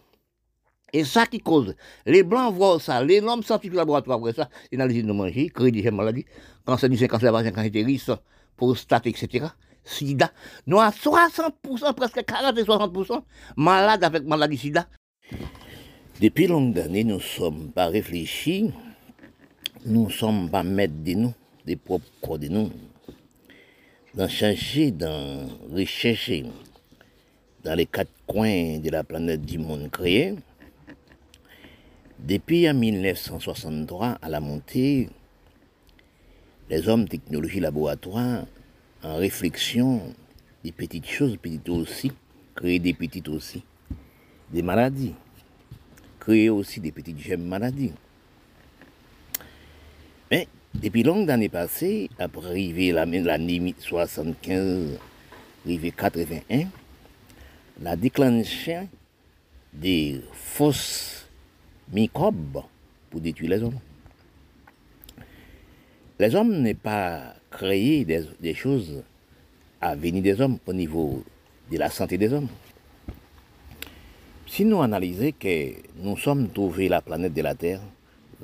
et 0.94 1.04
ça 1.04 1.26
qui 1.26 1.40
cause. 1.40 1.74
Les 2.06 2.22
blancs 2.22 2.54
voient 2.54 2.78
ça, 2.80 3.02
les 3.04 3.20
normes 3.20 3.42
scientifiques 3.42 3.76
laboratoire 3.76 4.18
voient 4.18 4.32
ça, 4.32 4.48
ils 4.70 4.80
analysent 4.80 5.04
nos 5.04 5.12
manger, 5.12 5.50
crédit 5.50 5.82
maladie, 5.90 6.24
cancer 6.64 6.88
du 6.88 6.96
sein, 6.96 7.08
cancer 7.08 7.32
cancer 7.32 7.84
risque, 7.84 8.12
prostate, 8.56 9.08
etc. 9.08 9.46
sida. 9.84 10.30
Nous 10.66 10.78
à 10.78 10.90
60%, 10.90 11.94
presque 11.94 12.24
40 12.24 12.56
et 12.56 12.62
60% 12.62 13.22
malades 13.56 14.04
avec 14.04 14.24
maladie 14.24 14.56
sida. 14.56 14.86
Depuis 16.20 16.46
longues 16.46 16.78
années, 16.78 17.02
nous 17.02 17.16
ne 17.16 17.20
sommes 17.20 17.72
pas 17.72 17.86
réfléchis, 17.86 18.70
nous 19.84 20.06
ne 20.06 20.10
sommes 20.12 20.48
pas 20.48 20.62
maîtres 20.62 21.02
de 21.04 21.14
nous, 21.14 21.34
des 21.66 21.74
propres 21.74 22.06
corps 22.22 22.38
de 22.38 22.46
nous, 22.46 22.70
d'en 24.14 24.28
chercher, 24.28 24.92
d'en 24.92 25.48
rechercher 25.72 26.44
dans 27.64 27.74
les 27.74 27.86
quatre 27.86 28.12
coins 28.28 28.78
de 28.78 28.90
la 28.90 29.02
planète 29.02 29.42
du 29.42 29.58
monde 29.58 29.90
créé. 29.90 30.34
Depuis 32.26 32.66
en 32.70 32.72
1963, 32.72 34.16
à 34.22 34.28
la 34.30 34.40
montée, 34.40 35.10
les 36.70 36.88
hommes 36.88 37.06
technologie 37.06 37.60
laboratoire, 37.60 38.46
en 39.02 39.16
réflexion, 39.16 40.00
des 40.64 40.72
petites 40.72 41.06
choses, 41.06 41.36
petites 41.36 41.68
aussi, 41.68 42.12
créer 42.54 42.78
des 42.78 42.94
petites 42.94 43.28
aussi, 43.28 43.62
des 44.50 44.62
maladies, 44.62 45.12
créer 46.18 46.48
aussi 46.48 46.80
des 46.80 46.92
petites 46.92 47.18
gemmes 47.18 47.44
maladies. 47.44 47.92
Mais 50.30 50.48
depuis 50.72 51.02
longues 51.02 51.30
années 51.30 51.50
passées, 51.50 52.08
après 52.18 52.46
arriver 52.46 52.92
l'année 52.92 53.74
75, 53.78 54.98
arrivé 55.66 55.90
81, 55.90 56.68
la 57.82 57.96
déclenché 57.96 58.88
des 59.74 60.22
fausses 60.32 61.23
microbes 61.92 62.62
pour 63.10 63.20
détruire 63.20 63.50
les 63.50 63.62
hommes. 63.62 63.78
Les 66.18 66.34
hommes 66.34 66.62
n'est 66.62 66.74
pas 66.74 67.34
créé 67.50 68.04
des, 68.04 68.54
choses 68.54 69.02
à 69.80 69.96
venir 69.96 70.22
des 70.22 70.40
hommes 70.40 70.58
au 70.66 70.72
niveau 70.72 71.24
de 71.70 71.78
la 71.78 71.90
santé 71.90 72.18
des 72.18 72.32
hommes. 72.32 72.48
Si 74.46 74.64
nous 74.64 74.80
analysons 74.82 75.32
que 75.38 75.72
nous 75.96 76.16
sommes 76.16 76.48
trouvés 76.50 76.88
la 76.88 77.00
planète 77.00 77.34
de 77.34 77.42
la 77.42 77.54
Terre 77.54 77.80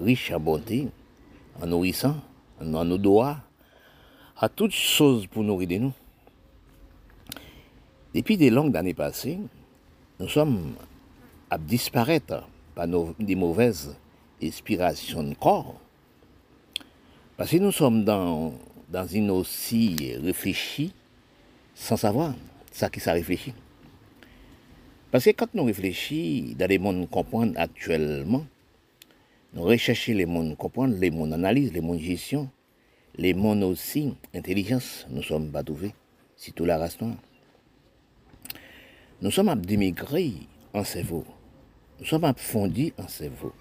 riche 0.01 0.33
en 0.33 0.41
bonté, 0.41 0.89
en 1.61 1.67
nourrissant, 1.67 2.17
en 2.61 2.85
nos 2.85 2.99
doigts, 2.99 3.39
à 4.37 4.49
toutes 4.49 4.73
choses 4.73 5.27
pour 5.27 5.45
nourrir 5.45 5.81
nous. 5.81 5.93
Depuis 8.15 8.37
des 8.37 8.51
longues 8.51 8.77
années 8.77 8.95
passées, 8.95 9.39
nous 10.19 10.29
sommes 10.29 10.73
à 11.51 11.59
disparaître 11.59 12.49
des 12.87 13.35
mauvaises 13.35 13.97
inspirations 14.43 15.23
de 15.23 15.35
corps. 15.35 15.81
Parce 17.37 17.51
que 17.51 17.57
nous 17.57 17.73
sommes 17.73 18.05
dans, 18.05 18.55
dans 18.91 19.07
une 19.07 19.31
aussi 19.31 20.15
réfléchie 20.23 20.93
sans 21.75 21.97
savoir 21.97 22.35
ça 22.71 22.89
qui 22.89 23.01
ça 23.01 23.13
réfléchit. 23.13 23.55
Parce 25.11 25.25
que 25.25 25.31
quand 25.31 25.53
nous 25.55 25.65
réfléchissons 25.65 26.57
dans 26.57 26.69
les 26.69 26.79
mondes 26.79 27.09
comprendre 27.11 27.53
actuellement, 27.57 28.45
nous 29.55 29.63
recherchons 29.63 30.13
les 30.13 30.27
mondes 30.27 30.57
comprendre, 30.57 30.97
les 30.97 31.11
mondes 31.11 31.33
analyse, 31.33 31.73
les 31.73 31.81
mondes 31.81 31.99
gestion, 31.99 32.49
les 33.17 33.35
mondes 33.35 33.65
aussi 33.65 34.15
intelligence, 34.35 35.07
nous 35.11 35.23
sommes 35.23 35.51
pas 35.51 35.65
trouvés, 35.65 35.95
c'est 36.37 36.55
tout 36.55 36.65
la 36.65 36.79
race 36.79 37.01
noire. 37.01 37.17
Nous 39.21 39.31
sommes 39.31 39.49
à 39.49 39.57
démigrer 39.57 40.33
en 40.73 40.85
cerveau. 40.85 41.25
Nous 42.01 42.07
sommes 42.07 42.33
fondre 42.35 42.91
en 42.97 43.09
cerveau. 43.09 43.53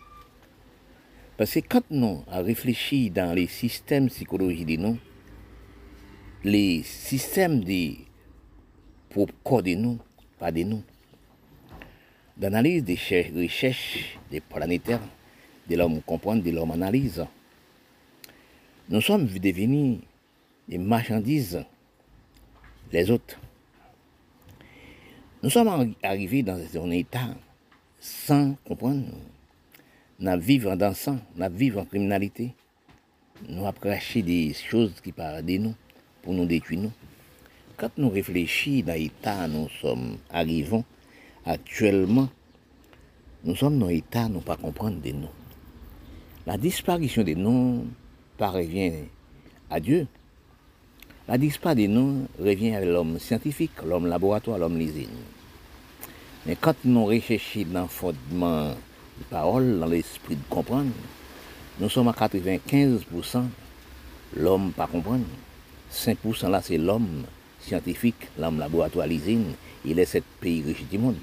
Parce 1.37 1.53
que 1.53 1.59
quand 1.59 1.83
nous 1.91 2.23
avons 2.31 2.45
réfléchi 2.45 3.09
dans 3.09 3.33
les 3.33 3.47
systèmes 3.47 4.07
psychologiques 4.07 4.65
de 4.65 4.75
nous, 4.77 4.97
les 6.45 6.83
systèmes 6.83 7.61
de 7.65 7.95
corps 9.43 9.61
de 9.61 9.75
nous, 9.75 9.99
pas 10.37 10.53
de 10.53 10.63
nous, 10.63 10.81
d'analyse 12.37 12.83
des 12.85 12.97
recherches 13.35 14.17
des 14.31 14.39
planétaires, 14.39 15.01
de 15.69 15.75
l'homme 15.75 16.01
comprendre, 16.01 16.41
de 16.41 16.51
l'homme 16.51 16.71
analyse, 16.71 17.25
nous 18.87 19.01
sommes 19.01 19.25
devenus 19.25 19.99
des 20.69 20.77
marchandises, 20.77 21.63
les 22.93 23.11
autres. 23.11 23.37
Nous 25.43 25.49
sommes 25.49 25.93
arrivés 26.01 26.41
dans 26.41 26.57
un 26.57 26.91
état 26.91 27.35
sans 27.99 28.55
comprendre. 28.65 29.05
Nous 30.19 30.39
vivons 30.39 30.71
en 30.71 30.75
dansant, 30.75 31.17
nous 31.35 31.49
vivons 31.51 31.81
en 31.81 31.85
criminalité. 31.85 32.53
Nous 33.47 33.65
avons 33.65 33.75
des 34.15 34.53
choses 34.53 34.93
qui 35.01 35.11
parlent 35.11 35.45
de 35.45 35.57
nous 35.57 35.75
pour 36.21 36.33
nous 36.33 36.45
détruire. 36.45 36.81
Nous. 36.81 36.91
Quand 37.77 37.91
nous 37.97 38.09
réfléchissons 38.09 38.85
dans 38.85 38.93
l'état 38.93 39.47
nous 39.47 39.69
sommes 39.69 40.17
arrivons 40.29 40.83
actuellement, 41.45 42.27
nous 43.45 43.55
sommes 43.55 43.79
dans 43.79 43.87
l'état 43.87 44.27
nous 44.27 44.41
pas 44.41 44.57
comprendre 44.57 45.01
de 45.01 45.11
nous. 45.11 45.29
La 46.45 46.57
disparition 46.57 47.23
de 47.23 47.33
nous 47.35 47.85
parvient 48.37 49.03
à 49.69 49.79
Dieu. 49.79 50.07
La 51.29 51.37
disparition 51.37 51.87
de 51.87 51.93
nous 51.93 52.27
revient 52.37 52.75
à 52.75 52.83
l'homme 52.83 53.17
scientifique, 53.19 53.81
l'homme 53.85 54.07
laboratoire, 54.07 54.57
l'homme 54.57 54.77
l'usine. 54.77 55.07
Mais 56.45 56.55
quand 56.55 56.75
nous 56.85 57.05
recherchons 57.05 57.65
dans 57.71 57.83
le 57.83 57.87
fondement 57.87 58.69
des 58.69 59.25
paroles, 59.29 59.79
dans 59.79 59.85
l'esprit 59.85 60.35
de 60.35 60.41
comprendre, 60.49 60.91
nous 61.79 61.89
sommes 61.89 62.07
à 62.07 62.11
95%, 62.11 63.43
l'homme 64.37 64.71
pas 64.71 64.87
comprendre. 64.87 65.25
5% 65.91 66.49
là, 66.49 66.61
c'est 66.61 66.77
l'homme 66.77 67.23
scientifique, 67.59 68.27
l'homme 68.37 68.59
laboratoire, 68.59 69.07
l'usine. 69.07 69.53
Il 69.85 69.99
est 69.99 70.05
sept 70.05 70.23
pays 70.39 70.61
riches 70.61 70.87
du 70.89 70.97
monde. 70.97 71.15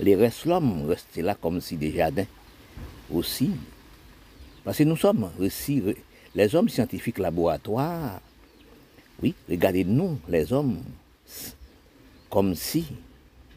Les 0.00 0.14
restes, 0.14 0.44
l'homme 0.44 0.86
reste 0.86 1.16
là 1.16 1.34
comme 1.34 1.60
si 1.60 1.76
des 1.76 1.92
jardins 1.92 2.26
aussi. 3.12 3.50
Parce 4.64 4.78
que 4.78 4.84
nous 4.84 4.96
sommes 4.96 5.30
aussi 5.40 5.82
les 6.34 6.54
hommes 6.54 6.68
scientifiques 6.68 7.18
laboratoires 7.18 8.20
oui, 9.22 9.34
regardez-nous, 9.48 10.18
les 10.28 10.52
hommes, 10.52 10.82
comme 12.28 12.54
si 12.56 12.86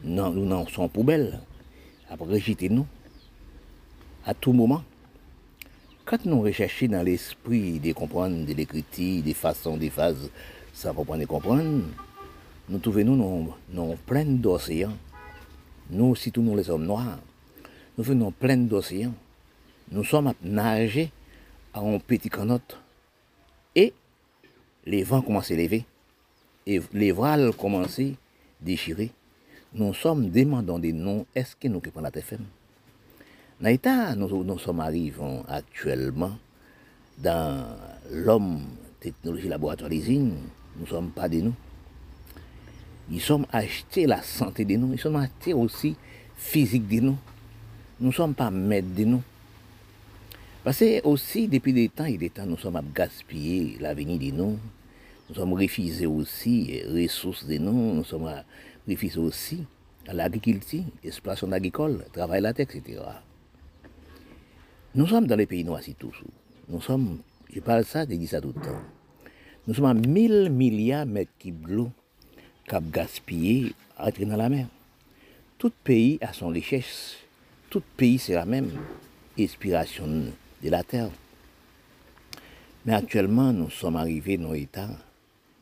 nous 0.04 0.46
n'en 0.46 0.66
sommes 0.66 0.88
poubelles. 0.88 1.40
Après, 2.10 2.26
rejetez-nous 2.26 2.86
à 4.24 4.34
tout 4.34 4.52
moment. 4.52 4.82
Quand 6.04 6.24
nous 6.24 6.40
recherchons 6.42 6.86
dans 6.86 7.02
l'esprit 7.02 7.80
de 7.80 7.92
comprendre, 7.92 8.46
de 8.46 8.52
l'écriture, 8.52 9.22
des 9.22 9.34
façons, 9.34 9.76
des 9.76 9.90
phases, 9.90 10.30
sans 10.72 10.94
comprendre 10.94 11.22
et 11.22 11.26
comprendre, 11.26 11.82
nous 12.68 12.78
trouvons 12.78 13.04
nous 13.04 13.54
dans 13.72 13.96
plein 14.06 14.24
d'océans. 14.24 14.96
Nous, 15.90 16.14
tous 16.16 16.42
nous 16.42 16.56
les 16.56 16.68
hommes 16.70 16.84
noirs, 16.86 17.18
nous 17.96 18.04
venons 18.04 18.30
plein 18.30 18.56
d'océans. 18.56 19.14
Nous 19.90 20.04
sommes 20.04 20.28
à 20.28 20.34
nager 20.42 21.10
à 21.72 21.80
un 21.80 21.98
petit 21.98 22.28
canot. 22.28 22.60
Et 23.74 23.92
les 24.84 25.02
vents 25.02 25.22
commencent 25.22 25.50
à 25.50 25.54
lever, 25.54 25.84
et 26.66 26.80
les 26.92 27.12
voiles 27.12 27.52
commencent 27.52 27.98
à 27.98 28.04
déchirer. 28.60 29.10
nous 29.76 29.92
sommes 29.92 30.30
demandant 30.30 30.78
des 30.78 30.92
noms, 30.92 31.26
est-ce 31.34 31.54
que 31.54 31.68
nous 31.68 31.76
occupons 31.76 32.00
la 32.00 32.10
TFM 32.10 32.40
Dans 33.60 33.68
l'état, 33.68 34.14
nous, 34.14 34.42
nous 34.42 34.58
sommes 34.58 34.80
arrivés 34.80 35.42
actuellement 35.48 36.32
dans 37.18 37.66
l'homme 38.10 38.62
technologie 39.00 39.48
laboratoire 39.48 39.92
usine, 39.92 40.34
nous 40.76 40.82
ne 40.82 40.86
sommes 40.86 41.10
pas 41.10 41.28
des 41.28 41.42
nous. 41.42 41.54
Ils 43.10 43.20
sommes 43.20 43.46
achetés 43.52 44.06
la 44.06 44.22
santé 44.22 44.64
de 44.64 44.76
nous, 44.76 44.92
ils 44.94 44.98
sont 44.98 45.14
achetés 45.14 45.54
aussi 45.54 45.94
physique 46.36 46.88
de 46.88 47.00
nous. 47.00 47.18
Nous 48.00 48.08
ne 48.08 48.12
sommes 48.12 48.34
pas 48.34 48.50
maîtres 48.50 48.94
de 48.94 49.04
nous. 49.04 49.22
Parce 50.64 50.78
que 50.78 51.06
aussi, 51.06 51.46
depuis 51.46 51.72
des 51.72 51.88
temps 51.88 52.06
et 52.06 52.16
des 52.16 52.30
temps, 52.30 52.46
nous 52.46 52.58
sommes 52.58 52.76
à 52.76 52.82
gaspiller 52.82 53.76
l'avenir 53.78 54.18
de 54.18 54.36
nous. 54.36 54.58
Nous 55.28 55.34
sommes 55.34 55.52
refusés 55.52 56.06
aussi 56.06 56.64
les 56.64 57.04
ressources 57.04 57.46
de 57.46 57.58
nous. 57.58 57.94
Nous 57.94 58.04
sommes 58.04 58.26
à 58.26 58.44
refusés 58.88 59.18
aussi 59.18 59.64
à 60.06 60.12
l'agriculture, 60.12 60.84
l'exploitation 61.02 61.50
agricole, 61.52 62.04
travail 62.12 62.40
la 62.42 62.52
terre, 62.52 62.66
etc. 62.74 63.00
Nous 64.94 65.06
sommes 65.06 65.26
dans 65.26 65.36
les 65.36 65.46
pays 65.46 65.64
noirs, 65.64 65.80
c'est 65.82 65.98
tout. 65.98 66.12
Nous 66.68 66.80
sommes, 66.80 67.18
je 67.52 67.60
parle 67.60 67.84
ça, 67.84 68.04
je 68.08 68.14
dis 68.14 68.26
ça 68.26 68.40
tout 68.40 68.52
le 68.54 68.60
temps. 68.60 68.80
Nous 69.66 69.74
sommes 69.74 69.86
à 69.86 69.94
1000 69.94 70.50
milliards 70.50 71.06
de 71.06 71.10
mètres 71.12 71.32
cubes 71.38 71.68
d'eau 71.68 71.90
cap 72.66 72.84
gaspillé 72.90 73.74
entrer 73.98 74.24
dans 74.24 74.36
la 74.36 74.48
mer. 74.48 74.66
Tout 75.58 75.72
pays 75.84 76.18
a 76.20 76.32
son 76.32 76.48
richesse. 76.48 77.16
Tout 77.70 77.82
pays, 77.96 78.18
c'est 78.18 78.34
la 78.34 78.44
même 78.44 78.70
inspiration 79.38 80.06
de 80.06 80.70
la 80.70 80.82
terre. 80.82 81.10
Mais 82.84 82.94
actuellement, 82.94 83.52
nous 83.52 83.70
sommes 83.70 83.96
arrivés 83.96 84.36
dans 84.36 84.52
l'état, 84.52 84.88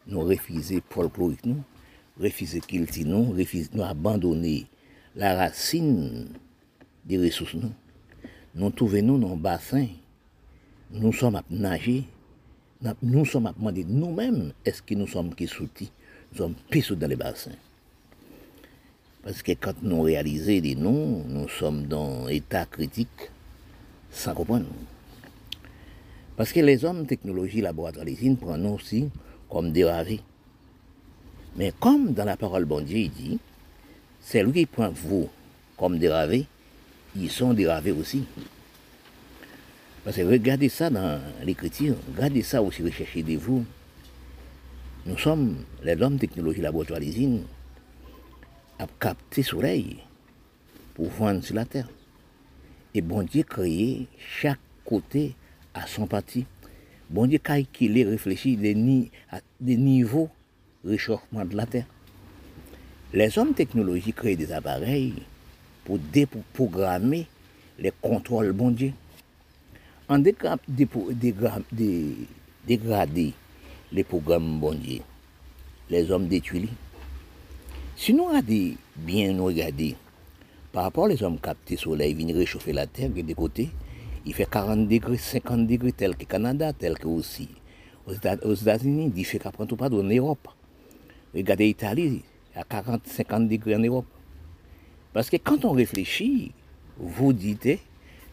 nous 0.06 0.20
refusons 0.20 0.80
folklorique, 0.90 1.46
nous, 1.46 1.62
refuser 2.20 2.60
culture, 2.60 3.06
nous, 3.06 3.32
refuser, 3.32 3.70
nous 3.74 3.82
abandonner 3.82 4.66
la 5.16 5.34
racine 5.34 6.28
des 7.04 7.18
ressources, 7.18 7.54
nous. 7.54 7.72
Nous 8.54 8.70
trouvons 8.70 9.18
dans 9.18 9.30
le 9.30 9.36
bassin, 9.36 9.86
nous 10.92 11.12
sommes 11.12 11.36
à 11.36 11.42
nager, 11.50 12.04
nous 13.02 13.24
sommes 13.24 13.46
à 13.46 13.52
demander 13.52 13.84
nous-mêmes, 13.84 14.52
est-ce 14.64 14.82
que 14.82 14.94
nous 14.94 15.06
sommes 15.06 15.34
qui 15.34 15.46
soutis? 15.46 15.90
Nous 16.32 16.38
sommes 16.38 16.54
pissous 16.70 16.94
dans 16.94 17.08
les 17.08 17.16
bassins? 17.16 17.50
Parce 19.22 19.42
que 19.42 19.52
quand 19.52 19.74
nous 19.82 20.02
réalisons 20.02 20.60
des 20.60 20.74
noms, 20.74 21.24
nous 21.26 21.48
sommes 21.48 21.86
dans 21.86 22.26
un 22.26 22.28
état 22.28 22.66
critique 22.66 23.30
sans 24.10 24.34
comprendre. 24.34 24.66
Parce 26.36 26.52
que 26.52 26.60
les 26.60 26.84
hommes 26.84 27.06
technologie 27.06 27.60
laboratoire 27.60 28.06
usines 28.06 28.36
prennent 28.36 28.66
aussi 28.66 29.08
comme 29.48 29.72
déravés. 29.72 30.20
Mais 31.56 31.72
comme 31.78 32.12
dans 32.12 32.24
la 32.24 32.36
parole 32.36 32.64
bon 32.64 32.80
Dieu, 32.80 32.98
il 32.98 33.10
dit, 33.10 33.38
c'est 34.20 34.42
lui 34.42 34.52
qui 34.52 34.66
prend 34.66 34.90
vous 34.90 35.28
comme 35.76 35.98
déravés, 35.98 36.46
ils 37.16 37.30
sont 37.30 37.52
déravés 37.52 37.92
aussi. 37.92 38.24
Parce 40.04 40.16
que 40.16 40.22
regardez 40.22 40.68
ça 40.68 40.90
dans 40.90 41.20
l'écriture, 41.44 41.96
regardez 42.14 42.42
ça 42.42 42.62
aussi, 42.62 42.82
recherchez 42.82 43.22
de 43.22 43.36
vous. 43.36 43.64
Nous 45.06 45.18
sommes 45.18 45.64
les 45.82 46.00
hommes 46.00 46.18
technologie 46.18 46.60
laboratoire 46.60 47.00
usines 47.00 47.44
à 48.78 48.86
capter 48.98 49.42
le 49.42 49.46
soleil 49.46 49.96
pour 50.94 51.08
vendre 51.10 51.42
sur 51.42 51.54
la 51.54 51.64
terre. 51.64 51.88
Et 52.94 53.00
bon 53.00 53.22
Dieu 53.22 53.42
créé 53.42 54.06
chaque 54.18 54.58
côté 54.84 55.34
à 55.72 55.86
son 55.86 56.06
parti. 56.06 56.46
Bon 57.10 57.26
Dieu 57.26 57.38
calculé, 57.38 58.04
réfléchi 58.04 58.56
des, 58.56 58.74
des 59.60 59.76
niveaux 59.76 60.30
réchauffement 60.84 61.44
de 61.44 61.56
la 61.56 61.66
terre. 61.66 61.86
Les 63.12 63.38
hommes 63.38 63.54
technologiques 63.54 64.16
créent 64.16 64.36
des 64.36 64.52
appareils 64.52 65.14
pour 65.84 65.98
déprogrammer 65.98 67.26
les 67.78 67.92
contrôles 68.00 68.52
bon 68.52 68.70
Dieu. 68.70 68.92
En 70.08 70.18
dégrader 70.18 70.52
les 73.92 74.04
programmes 74.04 74.60
bon 74.60 74.74
Dieu, 74.74 75.00
les 75.88 76.10
hommes 76.10 76.28
détruisent 76.28 76.68
si 77.96 78.12
nous 78.12 78.24
regardons 78.24 78.74
bien, 78.96 79.32
nous 79.32 79.50
par 80.72 80.82
rapport 80.82 81.08
aux 81.08 81.22
hommes 81.22 81.38
captés 81.38 81.76
soleil, 81.76 82.12
viennent 82.12 82.36
réchauffer 82.36 82.72
la 82.72 82.88
terre 82.88 83.08
des 83.10 83.34
côtés, 83.34 83.70
il 84.26 84.34
fait 84.34 84.50
40 84.50 84.88
degrés, 84.88 85.16
50 85.16 85.66
degrés, 85.68 85.92
tel 85.92 86.16
que 86.16 86.24
Canada, 86.24 86.72
tel 86.72 86.98
que 86.98 87.06
aussi 87.06 87.48
aux 88.06 88.54
États-Unis, 88.54 89.12
il 89.16 89.24
fait 89.24 89.38
qu'après 89.38 89.64
tout 89.66 89.76
pas 89.76 89.88
en 89.88 90.02
Europe. 90.02 90.48
Regardez 91.34 91.66
l'Italie, 91.66 92.22
à 92.54 92.62
40, 92.64 93.06
50 93.06 93.48
degrés 93.48 93.74
en 93.74 93.80
Europe. 93.80 94.06
Parce 95.12 95.30
que 95.30 95.36
quand 95.36 95.64
on 95.64 95.72
réfléchit, 95.72 96.52
vous 96.96 97.32
dites, 97.32 97.78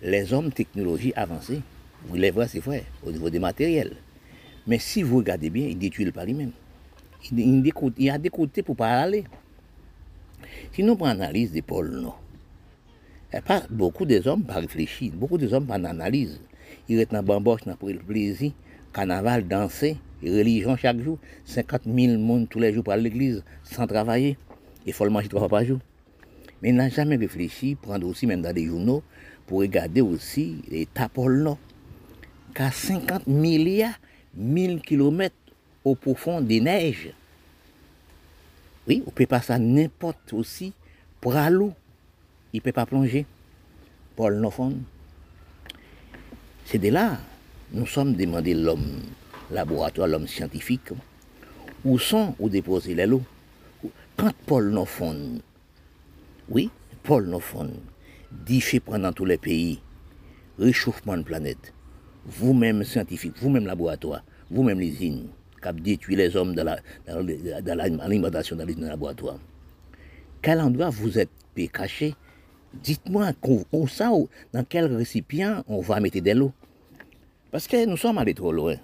les 0.02 0.34
hommes 0.34 0.52
technologie 0.52 1.14
avancées, 1.16 1.62
vous 2.08 2.16
les 2.16 2.32
voyez, 2.32 2.50
c'est 2.50 2.60
vrai, 2.60 2.84
au 3.06 3.12
niveau 3.12 3.30
des 3.30 3.40
matériels. 3.40 3.98
Mais 4.68 4.80
si 4.80 5.04
vous 5.04 5.18
regardez 5.18 5.50
bien, 5.50 5.68
ils 5.68 5.78
détruisent 5.78 6.12
pas 6.12 6.26
lui-même. 6.26 6.52
Il, 7.32 7.72
y 8.00 8.10
a 8.10 8.18
des 8.18 8.30
côtés 8.30 8.64
pour 8.64 8.76
ne 8.76 8.78
pas 8.78 9.00
aller. 9.02 9.24
Si 10.74 10.84
nous 10.84 10.96
prenons 10.96 11.14
l'analyse 11.14 11.52
des 11.52 11.62
pôles 11.62 11.92
Nord, 11.92 12.20
pas 13.46 13.64
beaucoup 13.70 14.06
des 14.06 14.28
hommes 14.28 14.44
pas 14.44 14.56
réfléchir, 14.56 15.12
beaucoup 15.14 15.38
des 15.38 15.54
hommes 15.54 15.66
pas 15.66 15.80
d'analyse. 15.80 16.40
Ils 16.90 16.98
restent 16.98 17.12
dans 17.12 17.24
bamboche, 17.24 17.62
pour 17.80 17.90
le 17.90 18.00
plaisir, 18.00 18.52
carnaval, 18.94 19.48
danser, 19.48 19.98
religion 20.30 20.76
chaque 20.78 21.00
jour, 21.00 21.18
50 21.46 21.82
000 21.86 21.96
personnes 21.96 22.48
tous 22.48 22.60
les 22.60 22.74
jours 22.74 22.84
pour 22.84 22.94
l'église 22.96 23.44
sans 23.64 23.88
travailler, 23.88 24.38
il 24.86 24.94
faut 24.94 25.06
le 25.06 25.12
manger 25.12 25.28
trois 25.28 25.42
fois 25.42 25.50
par 25.50 25.66
jour. 25.66 25.80
Mais 26.62 26.70
ils 26.70 26.76
n'ont 26.76 26.90
jamais 26.90 27.16
réfléchi, 27.16 27.76
prendre 27.76 28.08
aussi 28.08 28.28
même 28.28 28.42
dans 28.42 28.56
les 28.56 28.66
journaux, 28.66 29.04
pour 29.48 29.60
regarder 29.60 30.02
aussi 30.02 30.62
pôle 31.10 31.42
Nord, 31.42 31.58
qu'à 32.54 32.72
50 32.72 33.28
milliards, 33.28 34.00
1000 34.36 34.82
kilomètres 34.82 35.36
au 35.84 35.96
profond 35.96 36.42
des 36.42 36.62
neiges. 36.62 37.14
Oui, 38.88 39.04
on 39.06 39.12
peut 39.12 39.26
pas 39.26 39.42
ça 39.42 39.60
n'importe 39.60 40.34
aussi 40.34 40.74
pour 41.20 41.34
l'eau. 41.50 41.74
Il 42.54 42.58
ne 42.58 42.62
peut 42.62 42.72
pas 42.72 42.86
plonger. 42.86 43.26
Paul 44.16 44.40
Nofon. 44.40 44.78
C'est 46.66 46.78
de 46.78 46.90
là, 46.90 47.18
nous 47.74 47.86
sommes 47.86 48.16
demandés 48.16 48.54
l'homme 48.54 49.02
laboratoire, 49.52 50.08
l'homme 50.08 50.28
scientifique, 50.28 50.90
où 51.84 52.00
sont 52.00 52.36
où 52.40 52.50
déposer 52.50 52.96
les 52.96 53.06
lots. 53.06 53.24
Quand 54.18 54.34
Paul 54.46 54.70
Nofon, 54.70 55.40
oui, 56.50 56.70
Paul 57.04 57.28
Nofon, 57.28 57.72
dit 58.32 58.62
fait 58.62 58.80
pendant 58.80 59.12
tous 59.12 59.26
les 59.26 59.38
pays, 59.38 59.80
réchauffement 60.60 61.18
de 61.18 61.24
planète, 61.24 61.74
vous-même 62.26 62.84
scientifique, 62.84 63.34
vous-même 63.42 63.66
laboratoire, 63.66 64.24
vous-même 64.50 64.80
l'usine, 64.80 65.28
qui 65.62 65.82
détruit 65.82 66.16
les 66.16 66.36
hommes 66.36 66.56
dans 66.56 66.78
l'alimentation 67.08 68.56
dans, 68.56 68.66
dans, 68.66 68.88
laboratoires. 68.88 69.40
Quel 70.42 70.60
endroit 70.60 70.90
vous 70.90 71.20
êtes 71.20 71.30
caché 71.72 72.16
Dites-moi, 72.74 73.32
dans 74.54 74.64
quel 74.64 74.96
récipient 74.96 75.64
on 75.68 75.82
va 75.82 76.00
mettre 76.00 76.20
de 76.20 76.32
l'eau 76.32 76.54
Parce 77.52 77.68
que 77.68 77.86
nous 77.86 77.98
sommes 77.98 78.18
allés 78.18 78.34
trop 78.34 78.52
loin. 78.52 78.76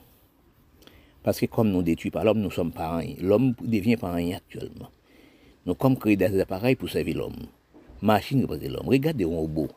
Parce 1.28 1.42
que 1.42 1.46
comme 1.46 1.72
nous 1.72 1.84
détruisons 1.84 2.14
pas 2.14 2.24
l'homme, 2.24 2.40
nous 2.40 2.52
sommes 2.52 2.72
rien. 2.74 3.14
L'homme 3.20 3.54
devient 3.62 3.98
pas 3.98 4.14
rien 4.14 4.38
actuellement. 4.38 4.88
Nous 5.66 5.76
sommes 5.78 5.98
créés 5.98 6.16
des 6.16 6.40
appareils 6.40 6.78
pour 6.78 6.90
servir 6.90 7.18
l'homme. 7.18 7.48
Machine 8.02 8.44
représente 8.44 8.72
l'homme. 8.72 8.88
Regardez 8.88 9.26
les 9.26 9.30
robots. 9.30 9.68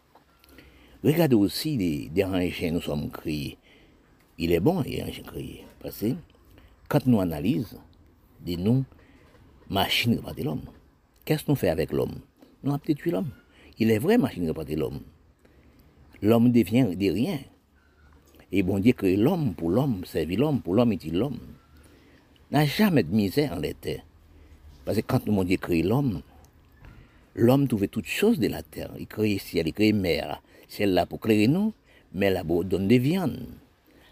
Regardez 1.03 1.35
aussi 1.35 1.77
les, 1.77 2.09
des 2.09 2.23
engins 2.23 2.71
nous 2.71 2.81
sommes 2.81 3.11
créés. 3.11 3.59
Il 4.39 4.53
est 4.53 4.61
bon, 4.61 4.81
les 4.83 5.03
engins 5.03 5.25
créés. 5.25 5.65
Parce 5.83 5.99
que 5.99 6.15
quand 6.89 7.05
nous 7.07 7.21
analysons 7.21 7.81
des 8.41 8.57
noms, 8.57 8.85
machine 9.69 10.15
représente 10.19 10.45
l'homme. 10.45 10.63
Qu'est-ce 11.25 11.43
que 11.43 11.51
nous 11.51 11.57
faisons 11.57 11.73
avec 11.73 11.91
l'homme? 11.91 12.21
Nous 12.63 12.71
avons 12.71 12.81
détruit 12.87 13.11
l'homme. 13.11 13.31
Il 13.77 13.91
est 13.91 13.99
vrai, 13.99 14.19
machine 14.19 14.47
représente 14.47 14.79
l'homme. 14.79 15.01
L'homme 16.23 16.53
devient 16.53 16.95
de 16.95 17.11
rien. 17.11 17.41
Et 18.53 18.63
bon 18.63 18.79
Dieu 18.81 18.93
crée 18.93 19.17
l'homme 19.17 19.55
pour 19.55 19.71
l'homme, 19.71 20.05
servir 20.05 20.41
l'homme, 20.41 20.61
pour 20.61 20.75
l'homme 20.75 20.93
est 20.93 21.05
l'homme. 21.07 21.39
N'a 22.51 22.67
jamais 22.67 23.05
de 23.05 23.15
misère 23.15 23.53
en 23.53 23.61
l'été. 23.61 24.03
Parce 24.85 24.99
que 24.99 25.03
quand 25.07 25.27
mon 25.29 25.45
Dieu 25.45 25.57
crée 25.57 25.83
l'homme, 25.83 26.23
l'homme 27.37 27.69
trouvait 27.69 27.87
toutes 27.87 28.07
choses 28.07 28.41
de 28.41 28.49
la 28.49 28.63
terre. 28.63 28.91
Il 28.99 29.07
crée 29.07 29.39
ciel, 29.39 29.69
il 29.69 29.73
crée 29.73 29.93
mer. 29.93 30.43
Ciel 30.69 30.95
là 30.95 31.07
pour 31.07 31.21
créer 31.21 31.47
nous, 31.47 31.73
mais 32.13 32.31
là 32.31 32.43
pour 32.43 32.65
donner 32.65 32.89
des 32.89 32.99
viandes. 32.99 33.47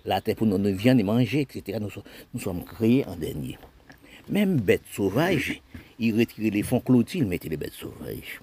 La 0.05 0.20
terre 0.20 0.37
pour 0.37 0.46
nous 0.46 0.57
donner 0.57 0.72
viande 0.72 1.01
et 1.01 1.03
manger, 1.03 1.40
etc. 1.40 1.79
Nous, 2.33 2.40
sommes 2.40 2.64
créés 2.64 3.05
en 3.07 3.16
dernier. 3.16 3.59
Même 4.29 4.61
bêtes 4.61 4.83
sauvages, 4.92 5.61
ils 5.98 6.16
retiraient 6.16 6.51
les 6.51 6.62
fonds 6.62 6.81
clôtis, 6.81 7.18
ils 7.18 7.27
mettaient 7.27 7.48
les 7.48 7.57
bêtes 7.57 7.72
sauvages. 7.72 8.40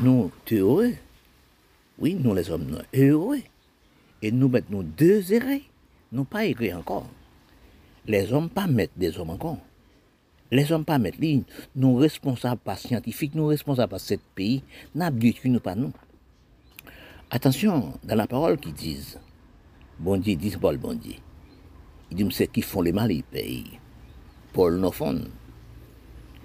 Nous, 0.00 0.30
heureux. 0.52 0.92
Oui, 1.98 2.14
nous 2.14 2.34
les 2.34 2.50
hommes, 2.50 2.66
nous 2.66 2.78
heureux 3.00 3.40
et 4.24 4.32
nous 4.32 4.48
mettons 4.48 4.82
deux 4.82 5.34
erreurs. 5.34 5.60
Nous 6.10 6.24
pas 6.24 6.46
écrit 6.46 6.72
encore. 6.72 7.06
Les 8.06 8.32
hommes 8.32 8.48
pas 8.48 8.66
mettre 8.66 8.94
des 8.96 9.18
hommes 9.18 9.28
encore. 9.28 9.58
Les 10.50 10.72
hommes 10.72 10.84
pas 10.86 10.98
mettre 10.98 11.20
ligne. 11.20 11.42
Nous 11.76 11.94
responsables 11.96 12.60
pas 12.60 12.76
scientifiques, 12.76 13.34
nous 13.34 13.46
responsables 13.46 13.90
pas 13.90 13.98
ce 13.98 14.14
pays, 14.34 14.62
n'abduisons 14.94 15.50
nous 15.50 15.60
pas 15.60 15.74
nous. 15.74 15.92
Attention, 17.30 17.92
dans 18.02 18.14
la 18.14 18.26
parole 18.26 18.56
qui 18.56 18.72
disent, 18.72 19.20
bon 19.98 20.16
Dieu, 20.16 20.36
dit 20.36 20.56
Paul, 20.58 20.78
bon 20.78 20.94
Dieu. 20.94 21.16
Il 22.10 22.16
dit, 22.16 22.26
c'est 22.30 22.46
qui 22.46 22.62
font 22.62 22.80
le 22.80 22.92
mal, 22.92 23.12
ils 23.12 23.24
payent. 23.24 23.78
Paul 24.54 24.80
font. 24.90 25.20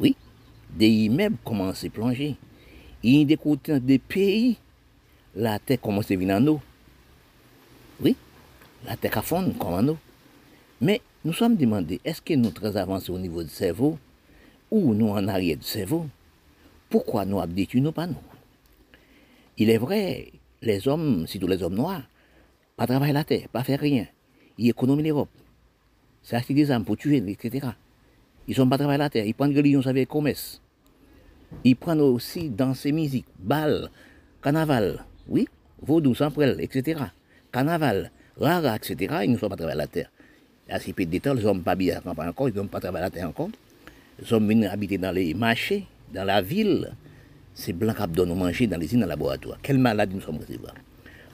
Oui, 0.01 0.17
des 0.75 0.89
immeubles 0.89 1.37
commencent 1.45 1.85
à 1.85 1.89
plonger. 1.89 2.35
Il 3.03 3.31
y 3.31 3.33
a 3.71 3.79
des 3.79 3.99
pays, 3.99 4.57
la 5.33 5.59
terre 5.59 5.79
commence 5.79 6.11
à 6.11 6.15
venir 6.17 6.35
en 6.35 6.47
eau. 6.47 6.61
Oui, 8.01 8.15
la 8.85 8.95
fond 9.21 9.51
comme 9.59 9.85
nous. 9.85 9.97
Mais 10.79 11.01
nous 11.25 11.33
sommes 11.33 11.57
demandés, 11.57 11.99
est-ce 12.05 12.21
que 12.21 12.33
nous 12.33 12.51
très 12.51 12.77
avancés 12.77 13.11
au 13.11 13.19
niveau 13.19 13.43
du 13.43 13.49
cerveau 13.49 13.97
ou 14.71 14.93
nous 14.93 15.09
en 15.09 15.27
arrière 15.27 15.57
du 15.57 15.65
cerveau? 15.65 16.07
Pourquoi 16.89 17.25
nous 17.25 17.41
habituons 17.41 17.91
pas 17.91 18.07
nous? 18.07 18.15
Il 19.57 19.69
est 19.69 19.77
vrai, 19.77 20.31
les 20.61 20.87
hommes, 20.87 21.27
surtout 21.27 21.47
les 21.47 21.61
hommes 21.61 21.75
noirs, 21.75 22.03
pas 22.77 22.87
travailler 22.87 23.11
la 23.11 23.25
terre, 23.25 23.49
pas 23.49 23.65
faire 23.65 23.81
rien. 23.81 24.07
Ils 24.57 24.69
économisent 24.69 25.05
l'Europe. 25.05 25.29
C'est 26.23 26.37
acheter 26.37 26.53
des 26.53 26.71
armes 26.71 26.85
pour 26.85 26.95
tuer, 26.95 27.17
etc. 27.27 27.67
Ils 28.47 28.51
ne 28.51 28.55
sont 28.55 28.69
pas 28.69 28.77
travailler 28.77 28.99
la 28.99 29.09
terre, 29.09 29.25
ils 29.25 29.33
prennent 29.33 29.55
religion 29.55 29.85
avec 29.85 30.07
commerce. 30.07 30.61
Ils 31.65 31.75
prennent 31.75 31.99
aussi 31.99 32.49
dans 32.49 32.73
ces 32.73 32.93
musiques, 32.93 33.27
bal, 33.37 33.89
carnaval, 34.41 35.03
oui, 35.27 35.49
vaudou, 35.81 36.15
samprel, 36.15 36.61
etc 36.61 37.09
carnaval, 37.51 38.11
rara, 38.37 38.75
etc., 38.75 39.15
ils 39.23 39.31
ne 39.31 39.37
sont 39.37 39.49
pas 39.49 39.55
travaillés 39.55 39.77
la 39.77 39.87
terre. 39.87 40.09
À 40.69 40.79
ces 40.79 40.93
pays 40.93 41.07
d'État, 41.07 41.33
ils 41.35 41.43
n'ont 41.43 41.59
pas 41.59 41.75
bien 41.75 42.01
encore, 42.05 42.49
ils 42.49 42.55
n'ont 42.55 42.67
pas 42.67 42.79
travaillé 42.79 43.03
la 43.03 43.09
terre 43.09 43.27
encore. 43.27 43.49
Ils 44.21 44.27
sont 44.27 44.39
venus 44.39 44.69
habiter 44.69 44.97
dans 44.97 45.11
les 45.11 45.33
marchés, 45.33 45.85
dans 46.13 46.23
la 46.23 46.41
ville. 46.41 46.91
C'est 47.53 47.73
blanc 47.73 47.93
qui 47.93 48.21
manger 48.25 48.67
dans 48.67 48.77
les 48.77 48.85
usines, 48.85 48.99
dans 48.99 49.05
le 49.05 49.11
laboratoire. 49.11 49.57
Quelle 49.61 49.79
maladie 49.79 50.15
nous 50.15 50.21
sommes 50.21 50.37
recevoir 50.37 50.73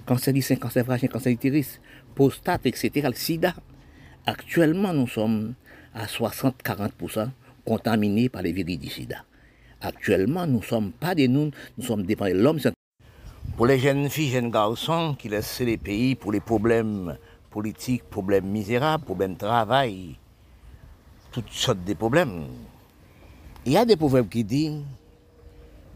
Cancer 0.05 0.33
du 0.33 0.41
sein, 0.41 0.55
cancer 0.55 0.85
fragile, 0.85 1.09
cancer 1.09 1.31
utérus, 1.31 1.79
prostate, 2.13 2.65
etc., 2.67 3.07
le 3.07 3.13
sida. 3.13 3.53
Actuellement, 4.25 4.93
nous 4.93 5.07
sommes 5.07 5.53
à 5.93 6.05
60-40% 6.05 7.29
contaminés 7.65 8.29
par 8.29 8.41
les 8.43 8.51
viridicides. 8.51 9.17
Actuellement, 9.81 10.45
nous 10.47 10.59
ne 10.59 10.63
sommes 10.63 10.91
pas 10.91 11.15
des 11.15 11.27
nous, 11.27 11.51
nous 11.77 11.83
sommes 11.83 12.03
des 12.03 12.15
de 12.15 12.29
l'homme. 12.33 12.59
Pour 13.53 13.67
les 13.67 13.79
jeunes 13.79 14.09
filles, 14.09 14.31
jeunes 14.31 14.51
garçons 14.51 15.15
qui 15.17 15.29
laissent 15.29 15.61
les 15.61 15.77
pays 15.77 16.15
pour 16.15 16.33
les 16.33 16.41
problèmes 16.41 17.17
politiques, 17.49 18.03
problèmes 18.09 18.45
misérables, 18.45 19.05
problèmes 19.05 19.35
de 19.35 19.39
travail, 19.39 20.17
toutes 21.31 21.51
sortes 21.51 21.83
de 21.85 21.93
problèmes. 21.93 22.47
Il 23.65 23.71
y 23.71 23.77
a 23.77 23.85
des 23.85 23.95
problèmes 23.95 24.27
qui 24.27 24.43
disent 24.43 24.83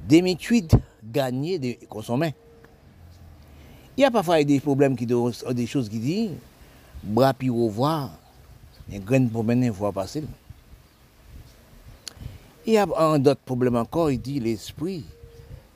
d'émitude 0.08 0.72
gagner, 1.04 1.60
de 1.60 1.76
consommer. 1.88 2.34
Il 3.98 4.02
y 4.02 4.06
a 4.06 4.12
parfois 4.12 4.42
des 4.44 4.62
problèmes 4.62 4.96
qui 4.96 5.06
des 5.06 5.68
choses 5.68 5.90
qui 5.90 6.00
disent 6.00 6.32
bras 7.04 7.34
puis 7.34 7.50
revoir, 7.50 8.12
un 8.94 9.00
grand 9.00 9.28
problème 9.28 9.70
voir 9.70 9.92
passer. 9.92 10.24
Il 12.66 12.74
y 12.74 12.78
a 12.78 12.88
un 12.98 13.20
autre 13.26 13.42
problème 13.46 13.76
encore, 13.76 14.12
il 14.12 14.22
dit 14.22 14.40
l'esprit. 14.40 15.04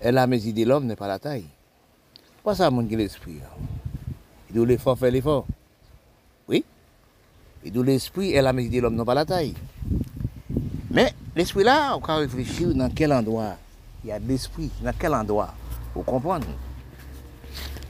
Et 0.01 0.11
la 0.11 0.27
mesure 0.27 0.53
de 0.53 0.63
l'homme 0.63 0.85
n'est 0.85 0.95
pas 0.95 1.07
la 1.07 1.17
taille. 1.17 1.45
Kwa 2.43 2.57
sa 2.59 2.67
moun 2.67 2.89
ki 2.91 2.97
l'esprit? 2.99 3.39
E 3.39 4.51
dou 4.51 4.67
l'effort 4.67 4.99
fè 4.99 5.07
l'effort. 5.13 5.47
Oui. 6.51 6.59
E 7.63 7.71
dou 7.71 7.87
l'esprit 7.87 8.35
el 8.35 8.49
a 8.49 8.51
mèjidé 8.51 8.81
l'homme 8.83 8.99
non 8.99 9.07
pa 9.07 9.15
la 9.15 9.23
taille. 9.23 9.55
Mè, 10.91 11.07
l'esprit 11.37 11.63
la, 11.63 11.95
ou 11.95 12.03
ka 12.03 12.19
reflechi 12.19 12.67
ou 12.67 12.75
nan 12.75 12.91
kel 12.91 13.15
endroit. 13.15 13.55
Y 14.03 14.11
a 14.11 14.19
l'esprit 14.19 14.83
nan 14.83 14.99
kel 14.99 15.15
endroit. 15.15 15.55
Ou 15.95 16.03
kompon. 16.03 16.43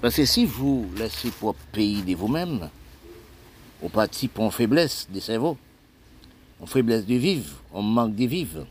Pase 0.03 0.27
si 0.29 0.45
vous 0.45 0.85
laissez 0.97 1.31
pour 1.31 1.55
pays 1.71 2.03
de 2.03 2.13
vous-même, 2.13 2.69
ou 3.81 3.89
pati 3.89 4.27
pon 4.27 4.51
faiblesse 4.51 5.07
de 5.09 5.19
cerveau, 5.19 5.57
ou 6.59 6.67
faiblesse 6.67 7.05
de 7.07 7.15
vivre, 7.15 7.55
ou 7.73 7.81
manque 7.81 8.13
de 8.13 8.25
vivre. 8.25 8.67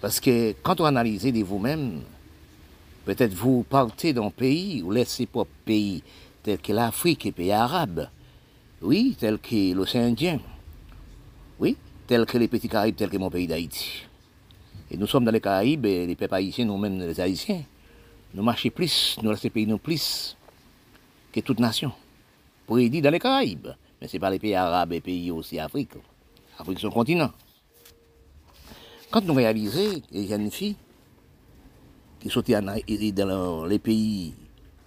Parce 0.00 0.20
que 0.20 0.52
quand 0.62 0.80
on 0.80 0.84
analyse 0.84 1.22
de 1.22 1.42
vous-même, 1.44 2.02
peut-être 3.08 3.32
vous 3.32 3.62
partez 3.62 4.12
d'un 4.12 4.28
pays, 4.28 4.82
ou 4.82 4.90
laissez 4.90 5.26
votre 5.32 5.50
pays 5.64 6.02
tel 6.42 6.58
que 6.58 6.74
l'Afrique 6.74 7.24
et 7.24 7.32
pays 7.32 7.52
arabes, 7.52 8.10
oui, 8.82 9.16
tel 9.18 9.38
que 9.38 9.72
l'océan 9.72 10.02
Indien, 10.02 10.38
oui, 11.58 11.78
tel 12.06 12.26
que 12.26 12.36
les 12.36 12.48
petits 12.48 12.68
Caraïbes, 12.68 12.96
tel 12.96 13.08
que 13.08 13.16
mon 13.16 13.30
pays 13.30 13.46
d'Haïti. 13.46 14.04
Et 14.90 14.98
nous 14.98 15.06
sommes 15.06 15.24
dans 15.24 15.30
les 15.30 15.40
Caraïbes, 15.40 15.86
et 15.86 16.06
les 16.06 16.16
peuples 16.16 16.34
haïtiens, 16.34 16.66
nous-mêmes 16.66 16.98
les 16.98 17.18
Haïtiens, 17.18 17.62
nous 18.34 18.42
marchons 18.42 18.68
plus, 18.68 19.16
nous 19.22 19.30
laissons 19.30 19.48
pays 19.48 19.66
nous 19.66 19.78
plus 19.78 20.36
que 21.32 21.40
toute 21.40 21.60
nation. 21.60 21.92
Pour 22.66 22.76
dire 22.76 23.00
dans 23.00 23.10
les 23.10 23.18
Caraïbes, 23.18 23.68
mais 24.02 24.06
ce 24.06 24.16
n'est 24.16 24.20
pas 24.20 24.28
les 24.28 24.38
pays 24.38 24.54
arabes 24.54 24.92
et 24.92 25.00
pays 25.00 25.30
aussi 25.30 25.58
Afrique. 25.58 25.92
Afrique, 26.58 26.78
c'est 26.78 26.86
un 26.86 26.90
continent. 26.90 27.32
Quand 29.10 29.22
nous 29.22 29.32
réalisons 29.32 30.02
les 30.12 30.26
jeunes 30.28 30.50
filles 30.50 30.76
qui 32.20 32.30
sont 32.30 32.42
dans 32.42 33.66
les 33.66 33.78
pays 33.78 34.34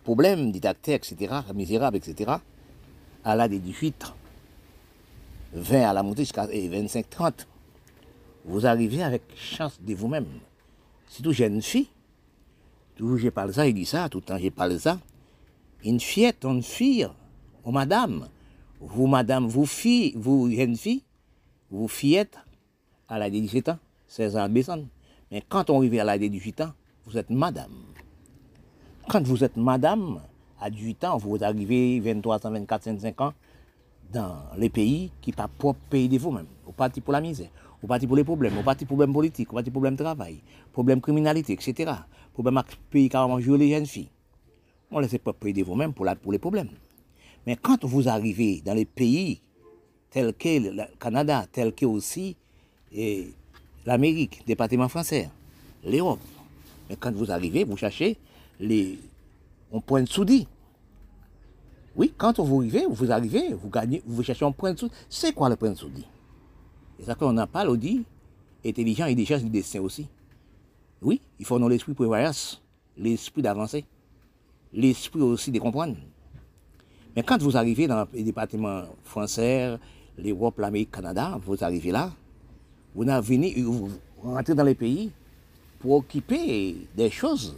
problèmes, 0.03 0.51
dictateurs, 0.51 0.95
etc., 0.95 1.33
misérables, 1.53 1.97
etc., 1.97 2.31
à 3.23 3.35
l'âge 3.35 3.51
de 3.51 3.57
18, 3.57 4.13
20 5.53 5.89
à 5.89 5.93
la 5.93 6.03
montée 6.03 6.23
jusqu'à 6.23 6.47
25, 6.47 7.09
30, 7.09 7.47
vous 8.45 8.65
arrivez 8.65 9.03
avec 9.03 9.21
chance 9.35 9.79
de 9.81 9.93
vous-même. 9.93 10.25
C'est 11.07 11.21
tout 11.21 11.33
jeune 11.33 11.61
fille, 11.61 11.87
toujours 12.95 13.17
je 13.17 13.29
parle 13.29 13.53
ça, 13.53 13.67
il 13.67 13.73
dit 13.73 13.85
ça, 13.85 14.09
tout 14.09 14.19
le 14.19 14.23
temps 14.23 14.37
je 14.37 14.49
parle 14.49 14.79
ça. 14.79 14.99
Une 15.83 15.99
fillette, 15.99 16.45
une 16.45 16.63
fille, 16.63 17.07
oh 17.63 17.71
madame, 17.71 18.27
vous 18.79 19.07
madame, 19.07 19.47
vous 19.47 19.65
fille, 19.65 20.13
vous 20.15 20.49
jeune 20.51 20.75
fille, 20.75 21.03
vous 21.69 21.87
fillette 21.87 22.37
à 23.07 23.19
l'âge 23.19 23.31
de 23.31 23.39
17 23.39 23.69
ans, 23.69 23.79
16 24.07 24.35
ans, 24.37 24.49
Mais 25.31 25.43
quand 25.47 25.69
on 25.69 25.77
arrive 25.77 25.99
à 25.99 26.03
l'âge 26.03 26.19
de 26.19 26.27
18 26.27 26.61
ans, 26.61 26.73
vous 27.05 27.17
êtes 27.17 27.29
madame. 27.29 27.71
Quand 29.07 29.25
vous 29.25 29.43
êtes 29.43 29.57
madame, 29.57 30.21
à 30.59 30.69
18 30.69 31.03
ans, 31.05 31.17
vous 31.17 31.43
arrivez 31.43 31.99
23 31.99 32.45
ans, 32.45 32.51
24, 32.51 32.85
25 32.91 33.21
ans, 33.21 33.33
dans 34.13 34.35
les 34.57 34.69
pays 34.69 35.11
qui 35.21 35.31
pas 35.31 35.47
propres 35.47 35.79
pays 35.89 36.07
de 36.07 36.17
vous-même. 36.17 36.45
Vous 36.65 36.73
partez 36.73 37.01
pour 37.01 37.13
la 37.13 37.21
misère, 37.21 37.49
vous 37.81 37.87
partez 37.87 38.05
pour 38.05 38.15
les 38.15 38.23
problèmes, 38.23 38.53
vous 38.53 38.63
partez 38.63 38.85
pour 38.85 38.95
les 38.95 38.97
problèmes 38.97 39.13
politiques, 39.13 39.47
vous 39.49 39.55
partez 39.55 39.71
pour 39.71 39.81
les 39.83 39.91
problèmes 39.91 39.95
de 39.95 40.03
travail, 40.03 40.41
problèmes 40.71 40.99
de 40.99 41.03
criminalité, 41.03 41.53
etc. 41.53 41.91
Problèmes 42.33 42.57
avec 42.57 42.77
pays 42.89 43.09
qui 43.09 43.17
ont 43.17 43.39
joué 43.39 43.57
les 43.57 43.71
jeunes 43.71 43.85
filles. 43.85 44.09
On 44.91 44.97
ne 44.97 45.03
laisse 45.03 45.17
pas 45.17 45.33
payer 45.33 45.53
de 45.53 45.63
vous-même 45.63 45.93
pour, 45.93 46.05
pour 46.21 46.31
les 46.31 46.39
problèmes. 46.39 46.69
Mais 47.47 47.55
quand 47.55 47.83
vous 47.85 48.07
arrivez 48.07 48.61
dans 48.63 48.73
les 48.73 48.85
pays 48.85 49.41
tels 50.11 50.33
que 50.33 50.59
le 50.59 50.83
Canada, 50.99 51.45
tels 51.51 51.73
que 51.73 51.85
aussi 51.85 52.35
l'Amérique, 53.85 54.43
département 54.45 54.89
français, 54.89 55.29
l'Europe. 55.83 56.19
Mais 56.91 56.97
quand 56.99 57.13
vous 57.13 57.31
arrivez, 57.31 57.63
vous 57.63 57.77
cherchez 57.77 58.17
les, 58.59 58.99
un 59.73 59.79
point 59.79 60.03
de 60.03 60.09
soudis. 60.09 60.45
Oui, 61.95 62.13
quand 62.17 62.37
vous 62.41 62.57
arrivez, 62.57 62.85
vous 62.85 63.09
arrivez, 63.09 63.53
vous 63.53 63.69
gagnez, 63.69 64.03
vous 64.05 64.21
cherchez 64.21 64.43
un 64.43 64.51
point 64.51 64.73
de 64.73 64.79
soudis. 64.79 64.93
C'est 65.09 65.31
quoi 65.31 65.47
le 65.47 65.55
point 65.55 65.69
de 65.69 65.75
soudis 65.75 66.05
Et 66.99 67.05
ça 67.05 67.15
qu'on 67.15 67.37
en 67.37 67.47
parle, 67.47 67.69
on 67.69 67.75
dit, 67.75 68.03
intelligent 68.65 69.05
et 69.05 69.15
déjà 69.15 69.39
du 69.39 69.49
destin 69.49 69.79
aussi. 69.79 70.05
Oui, 71.01 71.21
il 71.39 71.45
faut 71.45 71.57
dans 71.57 71.69
l'esprit 71.69 71.93
prévoyance, 71.93 72.61
l'esprit 72.97 73.41
d'avancer, 73.41 73.85
l'esprit 74.73 75.21
aussi 75.21 75.49
de 75.49 75.59
comprendre. 75.59 75.95
Mais 77.15 77.23
quand 77.23 77.41
vous 77.41 77.55
arrivez 77.55 77.87
dans 77.87 78.05
les 78.11 78.23
départements 78.23 78.83
français, 79.05 79.77
l'Europe, 80.17 80.59
l'Amérique, 80.59 80.89
le 80.91 80.95
Canada, 80.97 81.39
vous 81.41 81.63
arrivez 81.63 81.91
là, 81.91 82.11
vous, 82.93 83.05
venez, 83.05 83.61
vous 83.61 83.89
rentrez 84.21 84.55
dans 84.55 84.65
les 84.65 84.75
pays 84.75 85.13
pour 85.81 85.95
occuper 85.95 86.87
des 86.95 87.09
choses, 87.09 87.57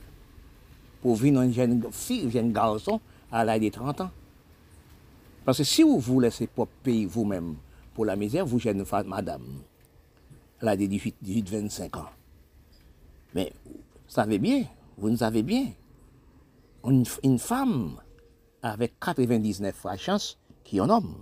pour 1.01 1.15
venir 1.15 1.41
une 1.41 1.53
jeune 1.53 1.83
fille, 1.91 2.25
un 2.25 2.29
jeune 2.29 2.53
garçon 2.53 2.99
à 3.31 3.43
l'âge 3.43 3.59
de 3.59 3.69
30 3.69 4.01
ans. 4.01 4.11
Parce 5.43 5.57
que 5.57 5.63
si 5.65 5.83
vous 5.83 5.99
vous 5.99 6.21
laissez 6.21 6.47
pas 6.47 6.65
payer 6.83 7.05
vous-même 7.05 7.55
pour 7.93 8.05
la 8.05 8.15
misère, 8.15 8.45
vous 8.45 8.59
jeune 8.59 8.85
femme, 8.85 9.07
madame, 9.07 9.43
à 10.61 10.65
l'âge 10.65 10.77
de 10.77 10.85
18, 10.85 11.15
18, 11.21 11.49
25 11.49 11.97
ans. 11.97 12.09
Mais 13.35 13.51
vous 13.65 13.73
savez 14.07 14.39
bien, 14.39 14.63
vous 14.97 15.09
ne 15.09 15.17
savez 15.17 15.43
bien, 15.43 15.67
une, 16.85 17.03
une 17.23 17.39
femme 17.39 17.97
avec 18.61 18.97
99 19.01 19.75
fois 19.75 19.97
chance 19.97 20.37
qui 20.63 20.77
est 20.77 20.79
un 20.79 20.89
homme. 20.89 21.15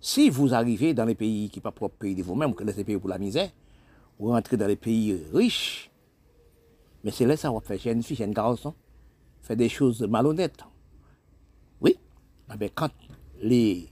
Si 0.00 0.30
vous 0.30 0.54
arrivez 0.54 0.94
dans 0.94 1.04
les 1.04 1.14
pays 1.14 1.50
qui 1.50 1.58
ne 1.58 1.60
sont 1.60 1.64
pas 1.64 1.72
propres 1.72 1.96
pays 1.96 2.14
de 2.14 2.22
vous-même, 2.22 2.48
vous 2.48 2.56
connaissez 2.56 2.84
pays 2.84 2.96
pour 2.96 3.10
la 3.10 3.18
misère, 3.18 3.50
vous 4.20 4.28
rentrez 4.28 4.56
dans 4.56 4.66
les 4.66 4.76
pays 4.76 5.18
riches, 5.32 5.90
mais 7.02 7.10
c'est 7.10 7.26
là 7.26 7.36
ça 7.36 7.50
va 7.50 7.60
faire 7.60 7.78
jeune 7.78 8.02
fille, 8.02 8.16
jeune 8.16 8.32
garçon, 8.32 8.74
faire 9.42 9.56
des 9.56 9.68
choses 9.68 10.02
malhonnêtes. 10.02 10.62
Oui, 11.80 11.96
mais 12.48 12.54
ah 12.54 12.56
ben, 12.56 12.70
quand 12.74 12.90
les, 13.42 13.88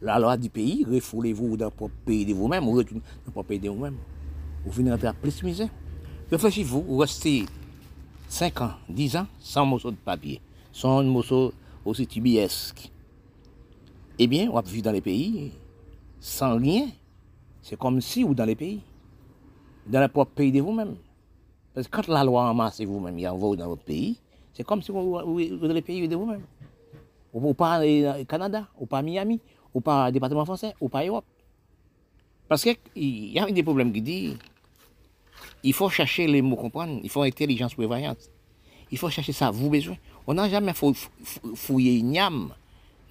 la 0.00 0.18
loi 0.18 0.36
du 0.36 0.50
pays, 0.50 0.84
refoulez-vous 0.84 1.56
dans 1.56 1.70
le 1.80 1.88
pays 2.04 2.24
de 2.24 2.34
vous-même, 2.34 2.66
ou 2.66 2.72
retournez 2.72 3.02
dans 3.32 3.44
pays 3.44 3.60
de 3.60 3.68
vous-même, 3.68 3.96
vous 4.64 4.72
venez 4.72 4.90
rentrer 4.90 5.08
à 5.08 5.12
plus 5.12 5.42
misère. 5.42 5.68
Réfléchissez-vous, 6.30 6.82
vous 6.82 6.96
restez 6.96 7.44
5 8.28 8.60
ans, 8.62 8.72
10 8.88 9.16
ans, 9.16 9.26
sans 9.38 9.64
morceau 9.64 9.92
de 9.92 9.96
papier, 9.96 10.40
sans 10.72 11.04
morceau 11.04 11.52
aussi 11.84 12.06
tubiesque 12.06 12.90
eh 14.18 14.26
bien, 14.26 14.48
on 14.50 14.60
vivre 14.60 14.84
dans 14.84 14.92
les 14.92 15.00
pays 15.00 15.52
sans 16.20 16.56
rien. 16.56 16.88
C'est 17.62 17.78
comme 17.78 18.00
si 18.00 18.22
vous 18.22 18.34
dans 18.34 18.44
les 18.44 18.56
pays, 18.56 18.80
dans 19.86 20.00
le 20.00 20.08
propre 20.08 20.32
pays 20.32 20.52
de 20.52 20.60
vous-même. 20.60 20.96
Parce 21.74 21.86
que 21.88 21.96
quand 21.96 22.08
la 22.08 22.24
loi 22.24 22.48
en 22.50 22.54
masse 22.54 22.80
vous-même, 22.80 23.18
il 23.18 23.28
envoie 23.28 23.56
dans 23.56 23.68
votre 23.68 23.82
pays, 23.82 24.18
c'est 24.52 24.64
comme 24.64 24.82
si 24.82 24.90
vous, 24.90 25.18
êtes 25.40 25.60
dans 25.60 25.72
les 25.72 25.82
pays 25.82 26.08
de 26.08 26.16
vous-même. 26.16 26.42
Ou 27.32 27.52
pas 27.52 27.84
au 27.84 28.24
Canada, 28.24 28.66
ou 28.78 28.86
pas 28.86 29.02
Miami, 29.02 29.40
ou 29.74 29.80
pas 29.80 30.10
département 30.10 30.44
français, 30.44 30.74
ou 30.80 30.88
pas 30.88 31.04
Europe. 31.04 31.24
Parce 32.48 32.62
qu'il 32.62 32.78
y 33.32 33.38
a 33.38 33.46
des 33.50 33.62
problèmes 33.62 33.92
qui 33.92 34.00
disent 34.00 34.38
il 35.62 35.72
faut 35.72 35.90
chercher 35.90 36.26
les 36.26 36.42
mots 36.42 36.56
comprendre, 36.56 37.00
il 37.02 37.10
faut 37.10 37.22
intelligence 37.22 37.74
prévoyante. 37.74 38.30
Il 38.90 38.98
faut 38.98 39.10
chercher 39.10 39.32
ça, 39.32 39.50
vous 39.50 39.68
besoin. 39.68 39.96
On 40.26 40.34
n'a 40.34 40.48
jamais 40.48 40.72
fouillé 41.54 42.00
Niam 42.02 42.52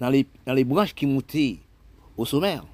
dans 0.00 0.08
les, 0.08 0.26
dans 0.46 0.54
les 0.54 0.64
branches 0.64 0.94
qui 0.94 1.06
montaient 1.06 1.58
au 2.16 2.24
sommaire, 2.24 2.64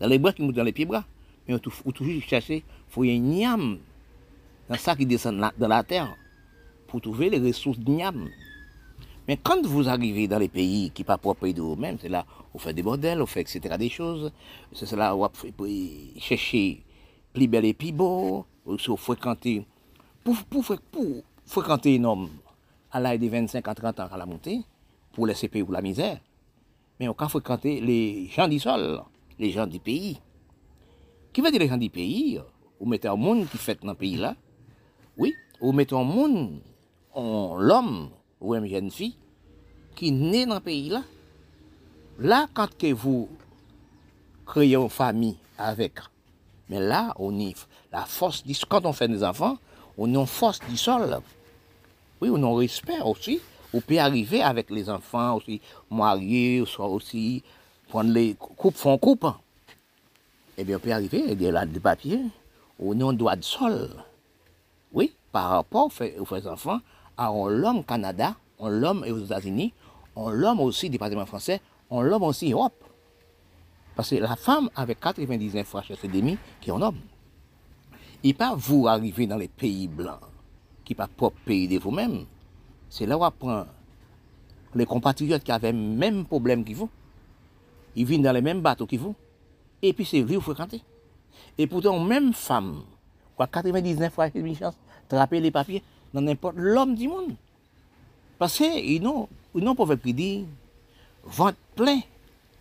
dans 0.00 0.06
les 0.06 0.18
branches 0.18 0.34
qui 0.36 0.42
montaient 0.42 0.56
dans 0.56 0.64
les 0.64 0.72
pieds-bras. 0.72 1.04
Mais 1.46 1.54
on, 1.54 1.70
faut 1.70 1.92
toujours 1.92 2.22
chercher, 2.22 2.64
faut 2.88 3.04
y 3.04 3.18
niam 3.18 3.78
dans 4.68 4.76
ça 4.76 4.94
qui 4.94 5.06
descend 5.06 5.38
dans 5.58 5.68
la 5.68 5.82
terre 5.82 6.14
pour 6.86 7.00
trouver 7.00 7.30
les 7.30 7.38
ressources 7.38 7.78
niam. 7.78 8.28
Mais 9.28 9.36
quand 9.36 9.64
vous 9.64 9.88
arrivez 9.88 10.26
dans 10.26 10.38
les 10.38 10.48
pays 10.48 10.90
qui 10.90 11.04
pas 11.04 11.16
propres 11.16 11.48
de 11.48 11.60
vous-même, 11.60 11.96
c'est 12.00 12.08
là 12.08 12.26
où 12.52 12.56
on 12.56 12.58
fait 12.58 12.74
des 12.74 12.82
bordels, 12.82 13.22
on 13.22 13.26
fait 13.26 13.42
etc. 13.42 13.76
des 13.78 13.88
choses, 13.88 14.32
c'est 14.72 14.96
là 14.96 15.14
où 15.14 15.24
on 15.24 16.18
chercher 16.18 16.82
plus 17.32 17.46
bel 17.46 17.64
et 17.64 17.72
plus 17.72 17.92
beau, 17.92 18.44
où 18.66 18.76
on 18.88 18.96
fréquenter, 18.96 19.64
pour, 20.24 20.36
pour, 20.44 20.64
pour 20.90 21.22
fréquenter 21.46 21.98
un 21.98 22.04
homme 22.04 22.30
à 22.90 23.00
l'âge 23.00 23.20
de 23.20 23.28
25 23.28 23.66
à 23.66 23.74
30 23.74 24.00
ans 24.00 24.08
à 24.10 24.16
la 24.16 24.26
montée, 24.26 24.60
pour 25.12 25.26
laisser 25.26 25.48
payer 25.48 25.64
pour 25.64 25.72
la 25.72 25.82
misère, 25.82 26.18
mais 26.98 27.08
on 27.08 27.14
peut 27.14 27.28
fréquenter 27.28 27.80
les 27.80 28.26
gens 28.26 28.48
du 28.48 28.58
sol, 28.58 29.02
les 29.38 29.50
gens 29.50 29.66
du 29.66 29.78
pays. 29.78 30.20
Ki 31.32 31.40
ve 31.40 31.48
dirijan 31.52 31.80
di 31.80 31.88
peyi, 31.88 32.36
ou 32.76 32.88
mette 32.88 33.08
an 33.08 33.16
moun 33.16 33.46
ki 33.48 33.56
fet 33.56 33.84
nan 33.88 33.96
peyi 33.96 34.18
la, 34.20 34.34
oui, 35.16 35.32
ou 35.62 35.72
mette 35.72 35.96
an 35.96 36.04
moun, 36.04 36.60
an 37.16 37.56
l'om, 37.56 38.10
ou 38.42 38.52
an 38.52 38.66
jen 38.68 38.90
fi, 38.92 39.14
ki 39.96 40.10
ne 40.12 40.44
nan 40.50 40.60
peyi 40.64 40.90
la. 40.92 41.00
La, 42.20 42.42
kante 42.52 42.76
ke 42.82 42.90
vou 42.92 43.30
kreye 44.50 44.76
an 44.76 44.92
fami 44.92 45.32
avek, 45.56 46.02
men 46.68 46.84
la, 46.90 47.06
on 47.16 47.40
y, 47.40 47.54
la 47.94 48.04
fos 48.04 48.42
di, 48.44 48.58
kante 48.68 48.90
on 48.90 48.96
fe 48.96 49.08
des 49.08 49.24
avan, 49.24 49.56
on 49.96 50.12
y 50.12 50.20
an 50.20 50.28
fos 50.28 50.60
di 50.68 50.76
sol. 50.76 51.16
Oui, 52.20 52.28
on 52.28 52.44
y 52.44 52.44
an 52.44 52.60
respect 52.60 53.00
osi, 53.00 53.40
ou 53.72 53.80
peut 53.80 53.98
arriver 53.98 54.42
avec 54.42 54.68
les 54.68 54.90
enfants 54.90 55.36
aussi, 55.36 55.62
mariés, 55.90 56.62
soit 56.66 56.88
aussi, 56.88 57.42
prendre 57.88 58.12
les 58.12 58.34
coupes, 58.34 58.76
font 58.76 58.98
coupe. 58.98 59.24
Hein. 59.24 59.38
Eh 60.58 60.64
bien, 60.64 60.76
on 60.76 60.80
peut 60.80 60.92
arriver, 60.92 61.30
a 61.30 61.66
des 61.66 61.80
papiers, 61.80 62.20
on 62.78 63.00
a 63.00 63.04
un 63.10 63.12
droit 63.12 63.36
de 63.36 63.42
sol. 63.42 63.88
Oui, 64.92 65.14
par 65.30 65.50
rapport 65.50 65.90
aux 66.18 66.46
enfants, 66.46 66.80
à 67.16 67.30
l'homme 67.48 67.84
Canada, 67.84 68.36
on 68.58 68.68
l'homme 68.68 69.04
aux 69.08 69.24
États-Unis, 69.24 69.72
on 70.14 70.30
l'homme 70.30 70.60
aussi 70.60 70.90
département 70.90 71.26
français, 71.26 71.60
on 71.90 72.02
l'homme 72.02 72.24
aussi 72.24 72.52
Europe. 72.52 72.84
Parce 73.96 74.10
que 74.10 74.16
la 74.16 74.36
femme 74.36 74.70
avec 74.74 75.00
99 75.00 75.66
frères 75.66 75.84
et 76.02 76.08
demi 76.08 76.38
qui 76.60 76.70
est 76.70 76.72
un 76.72 76.80
homme. 76.80 77.00
Il 78.22 78.34
pas 78.34 78.54
vous 78.54 78.86
arriver 78.86 79.26
dans 79.26 79.36
les 79.36 79.48
pays 79.48 79.88
blancs, 79.88 80.20
qui 80.84 80.94
pas 80.94 81.08
propre 81.08 81.36
pays 81.44 81.66
de 81.66 81.78
vous-même. 81.78 82.24
C'est 82.88 83.06
là 83.06 83.18
où 83.18 83.22
on 83.22 83.24
apprend 83.24 83.66
les 84.74 84.86
compatriotes 84.86 85.42
qui 85.42 85.52
avaient 85.52 85.72
le 85.72 85.78
même 85.78 86.24
problème 86.24 86.64
que 86.64 86.72
vous. 86.72 86.88
Ils 87.96 88.06
viennent 88.06 88.22
dans 88.22 88.32
les 88.32 88.40
mêmes 88.40 88.60
bateaux 88.60 88.86
que 88.86 88.96
vous. 88.96 89.14
epi 89.82 90.06
se 90.06 90.22
vi 90.22 90.38
ou 90.38 90.44
frekante. 90.44 90.80
E 91.58 91.66
poutan 91.68 92.00
mèm 92.08 92.30
fam, 92.36 92.78
kwa 93.36 93.48
99 93.50 94.12
fwa 94.14 94.28
jè 94.30 94.42
bin 94.42 94.56
chans, 94.56 94.76
trape 95.10 95.40
le 95.42 95.50
papye 95.52 95.82
nan 96.14 96.24
nèmpot 96.28 96.56
l'om 96.56 96.94
di 96.96 97.08
moun. 97.10 97.34
Pase, 98.40 98.66
yon 98.66 99.26
nou 99.54 99.76
pou 99.76 99.88
vek 99.88 100.00
ki 100.04 100.14
di, 100.16 100.30
vant 101.36 101.58
ple, 101.76 102.00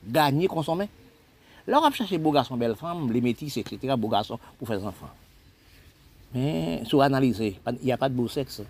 gagne, 0.04 0.50
konsome. 0.52 0.90
Lò 1.70 1.82
ap 1.86 1.96
chache 1.96 2.20
bo 2.22 2.34
gason 2.36 2.60
bel 2.60 2.76
fam, 2.76 3.08
le 3.12 3.22
metis, 3.24 3.58
etc., 3.62 3.96
bo 3.96 4.12
gason 4.12 4.42
pou 4.60 4.68
fè 4.70 4.80
zanfan. 4.82 5.12
Men, 6.34 6.86
sou 6.88 7.04
analize, 7.04 7.54
y 7.82 7.92
a 7.92 8.00
pa 8.00 8.10
de 8.10 8.18
bo 8.18 8.28
seks. 8.32 8.62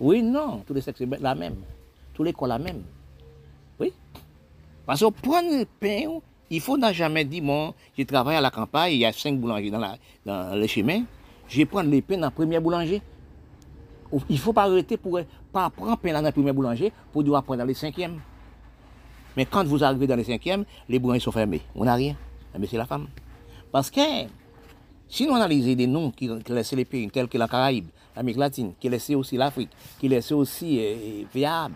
Oui, 0.00 0.22
non, 0.22 0.62
tout 0.66 0.74
le 0.74 0.80
seks 0.80 1.02
la 1.20 1.34
mèm. 1.34 1.58
Tout 2.14 2.24
le 2.24 2.32
kon 2.32 2.48
la 2.50 2.58
mèm. 2.58 2.82
Oui. 3.78 3.92
Pase 4.86 5.04
ou 5.06 5.14
pren 5.14 5.66
pen 5.82 6.16
ou, 6.16 6.22
il 6.50 6.60
faut 6.60 6.76
jamais 6.92 7.24
dire, 7.24 7.42
bon, 7.44 7.72
je 7.96 8.02
travaille 8.02 8.36
à 8.36 8.40
la 8.40 8.50
campagne, 8.50 8.92
il 8.92 8.98
y 8.98 9.06
a 9.06 9.12
cinq 9.12 9.38
boulangers 9.38 9.70
dans, 9.70 10.54
le 10.54 10.66
chemin, 10.66 11.04
je 11.48 11.58
vais 11.58 11.64
prendre 11.64 11.88
les 11.88 12.02
pains 12.02 12.18
dans 12.18 12.26
le 12.26 12.32
premier 12.32 12.58
boulanger. 12.58 13.00
Il 14.28 14.34
ne 14.34 14.40
faut 14.40 14.52
pas 14.52 14.64
arrêter 14.64 14.96
pour 14.96 15.20
pas 15.52 15.70
prendre 15.70 15.96
pain 15.96 16.12
dans 16.12 16.22
le 16.22 16.32
premier 16.32 16.52
boulanger 16.52 16.92
pour 17.12 17.22
devoir 17.22 17.44
prendre 17.44 17.60
dans 17.60 17.66
le 17.66 17.74
cinquième. 17.74 18.20
Mais 19.36 19.46
quand 19.46 19.64
vous 19.64 19.84
arrivez 19.84 20.08
dans 20.08 20.16
le 20.16 20.24
cinquième, 20.24 20.64
les 20.88 20.98
boulangers 20.98 21.20
sont 21.20 21.30
fermés. 21.30 21.62
On 21.76 21.84
n'a 21.84 21.94
rien. 21.94 22.16
Mais 22.58 22.66
c'est 22.66 22.76
la 22.76 22.86
femme. 22.86 23.06
Parce 23.70 23.88
que 23.88 24.00
si 25.08 25.26
nous 25.26 25.34
analysons 25.34 25.74
des 25.74 25.86
noms 25.86 26.10
qui, 26.10 26.28
laissent 26.48 26.72
les 26.72 26.84
pays 26.84 27.08
tels 27.10 27.28
que 27.28 27.38
la 27.38 27.46
Caraïbe, 27.46 27.86
l'Amérique 28.16 28.38
latine, 28.38 28.72
qui 28.80 28.88
laissent 28.88 29.10
aussi 29.10 29.36
l'Afrique, 29.36 29.70
qui 30.00 30.08
laissent 30.08 30.32
aussi 30.32 30.78
euh, 30.80 31.24
viable, 31.32 31.74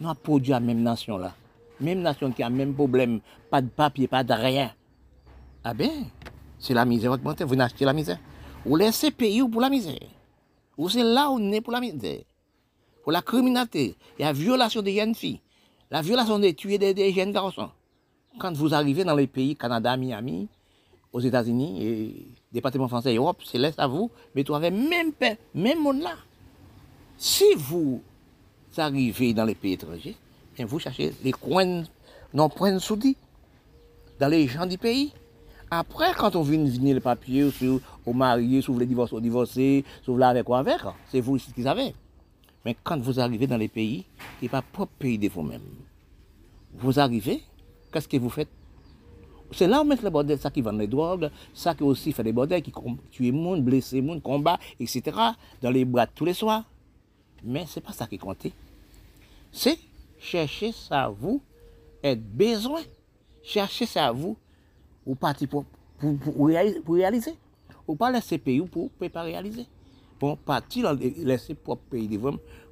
nous 0.00 0.08
avons 0.08 0.18
produit 0.22 0.50
la 0.50 0.60
même 0.60 0.82
nation 0.82 1.18
là. 1.18 1.34
Même 1.80 2.00
nation 2.00 2.32
qui 2.32 2.42
a 2.42 2.50
même 2.50 2.74
problème, 2.74 3.20
pas 3.50 3.60
de 3.60 3.68
papier, 3.68 4.08
pas 4.08 4.24
de 4.24 4.32
rien. 4.32 4.72
Ah 5.62 5.74
bien, 5.74 5.90
c'est 6.58 6.74
la 6.74 6.84
misère 6.84 7.12
augmentée. 7.12 7.44
Vous 7.44 7.56
n'achetez 7.56 7.84
la 7.84 7.92
misère. 7.92 8.18
Vous 8.64 8.76
laissez 8.76 9.10
payer 9.10 9.42
pour 9.48 9.60
la 9.60 9.68
misère. 9.68 9.98
Ou 10.78 10.88
c'est 10.88 11.02
là 11.02 11.30
où 11.30 11.34
on 11.34 11.52
est 11.52 11.60
pour 11.60 11.72
la 11.72 11.80
misère. 11.80 12.20
Pour 13.02 13.12
la 13.12 13.22
criminalité, 13.22 13.96
il 14.18 14.22
y 14.22 14.24
a 14.24 14.28
la 14.28 14.32
violation 14.32 14.82
des 14.82 14.96
jeunes 14.96 15.14
filles, 15.14 15.40
la 15.90 16.02
violation 16.02 16.38
des 16.38 16.54
tués 16.54 16.78
des 16.78 17.12
jeunes 17.12 17.32
garçons. 17.32 17.70
Quand 18.38 18.52
vous 18.56 18.74
arrivez 18.74 19.04
dans 19.04 19.14
les 19.14 19.26
pays, 19.28 19.54
Canada, 19.54 19.96
Miami, 19.96 20.48
aux 21.12 21.20
États-Unis, 21.20 21.86
et 21.86 22.26
département 22.52 22.88
français 22.88 23.14
Europe, 23.14 23.42
c'est 23.44 23.58
laisse 23.58 23.78
à 23.78 23.86
vous, 23.86 24.10
mais 24.34 24.44
tu 24.44 24.52
avais 24.52 24.70
même, 24.70 25.12
même 25.54 25.80
monde 25.80 26.00
là. 26.00 26.14
Si 27.16 27.44
vous 27.56 28.02
arrivez 28.76 29.32
dans 29.32 29.44
les 29.44 29.54
pays 29.54 29.74
étrangers, 29.74 30.16
bien 30.56 30.66
vous 30.66 30.78
cherchez 30.78 31.12
les 31.22 31.32
coins, 31.32 31.84
non 32.32 32.48
points 32.48 32.78
soudis, 32.78 33.16
dans 34.18 34.28
les 34.28 34.48
gens 34.48 34.66
du 34.66 34.78
pays. 34.78 35.12
Après, 35.70 36.12
quand 36.16 36.34
on 36.34 36.42
vient 36.42 36.64
venir 36.64 36.94
le 36.94 37.00
papier, 37.00 37.50
sur 37.50 37.80
au 38.04 38.12
marié, 38.12 38.62
sur 38.62 38.76
les 38.78 38.86
divorces, 38.86 39.12
au 39.12 39.20
divorcé, 39.20 39.84
sur 40.02 40.16
là 40.16 40.28
avec 40.28 40.48
ou 40.48 40.54
avec, 40.54 40.80
c'est 41.10 41.20
vous 41.20 41.36
qui 41.36 41.62
savez. 41.62 41.92
Mais 42.64 42.76
quand 42.82 42.98
vous 42.98 43.20
arrivez 43.20 43.46
dans 43.46 43.56
les 43.56 43.68
pays, 43.68 44.04
qui 44.38 44.46
n'est 44.46 44.48
pas 44.48 44.62
propre 44.62 44.92
pays 44.98 45.18
de 45.18 45.28
vous-même, 45.28 45.62
vous 46.74 46.98
arrivez, 46.98 47.42
qu'est-ce 47.92 48.08
que 48.08 48.16
vous 48.16 48.30
faites? 48.30 48.48
C'est 49.52 49.68
là 49.68 49.82
où 49.82 49.84
met 49.84 49.96
le 50.02 50.10
bordel, 50.10 50.38
ça 50.38 50.50
qui 50.50 50.60
vend 50.60 50.72
les 50.72 50.88
drogues, 50.88 51.30
ça 51.54 51.74
qui 51.74 51.84
aussi 51.84 52.12
fait 52.12 52.24
des 52.24 52.32
bordels, 52.32 52.62
qui 52.62 52.72
tue 53.10 53.30
gens, 53.30 53.56
blesse 53.58 53.92
les 53.92 54.04
gens, 54.04 54.18
combat, 54.20 54.58
etc. 54.80 55.16
dans 55.62 55.70
les 55.70 55.84
boîtes 55.84 56.10
tous 56.14 56.24
les 56.24 56.34
soirs. 56.34 56.64
Mais 57.44 57.66
ce 57.66 57.78
n'est 57.78 57.86
pas 57.86 57.92
ça 57.92 58.06
qui 58.06 58.18
compte. 58.18 58.46
C'est 59.52 59.78
chercher 60.26 60.72
ça 60.72 61.04
à 61.04 61.08
vous, 61.08 61.40
être 62.02 62.22
besoin. 62.22 62.80
Chercher 63.42 63.86
ça 63.86 64.08
à 64.08 64.12
vous, 64.12 64.36
ou 65.06 65.14
partir 65.14 65.48
pour, 65.48 65.64
pour, 66.00 66.46
réaliser, 66.48 67.34
Ou 67.86 67.94
pas 67.94 68.10
laisser 68.10 68.38
pays 68.38 68.60
pour 68.60 68.90
pas 68.90 69.22
réaliser. 69.22 69.66
Pour 70.18 70.36
partir 70.38 70.92
laisser 70.94 71.54
propre 71.54 71.82
pays 71.90 72.18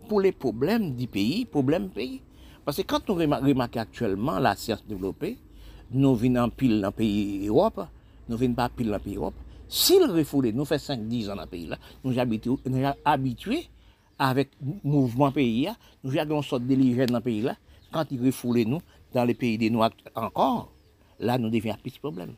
pour 0.08 0.20
les 0.20 0.32
problèmes 0.32 0.94
du 0.94 1.06
pays, 1.06 1.44
problèmes 1.44 1.88
pays. 1.88 2.20
Parce 2.64 2.78
que 2.78 2.82
quand 2.82 3.08
on 3.08 3.14
remarque 3.14 3.76
actuellement 3.76 4.38
la 4.38 4.56
science 4.56 4.84
développée, 4.86 5.38
nous 5.92 6.14
venons 6.14 6.42
en 6.42 6.48
pile 6.50 6.80
dans 6.80 6.88
le 6.88 6.92
pays 6.92 7.46
Europe, 7.46 7.86
nous 8.28 8.36
venons 8.36 8.54
pas 8.54 8.68
pile 8.68 8.90
dans 8.90 8.98
pays 8.98 9.16
Europe. 9.16 9.34
S'il 9.68 10.02
refoulé, 10.02 10.52
nous 10.52 10.64
fait 10.64 10.76
5-10 10.76 11.30
ans 11.30 11.36
dans 11.36 11.42
le 11.42 11.48
pays 11.48 11.70
nous 12.02 12.12
sommes 12.12 12.94
habitués 13.04 13.68
avec 14.18 14.50
le 14.60 14.74
mouvement 14.84 15.32
pays, 15.32 15.68
nous 16.02 16.16
avons 16.16 16.36
une 16.36 16.42
sorte 16.42 16.66
de 16.66 17.06
dans 17.06 17.14
le 17.14 17.20
pays 17.20 17.42
là, 17.42 17.56
quand 17.92 18.04
il 18.10 18.24
refoulé 18.24 18.64
nous 18.64 18.80
dans 19.12 19.24
les 19.24 19.34
pays 19.34 19.58
des 19.58 19.70
Noirs 19.70 19.90
encore, 20.14 20.72
là 21.18 21.38
nous 21.38 21.50
devenons 21.50 21.74
un 21.74 21.78
petit 21.78 21.98
problème. 21.98 22.34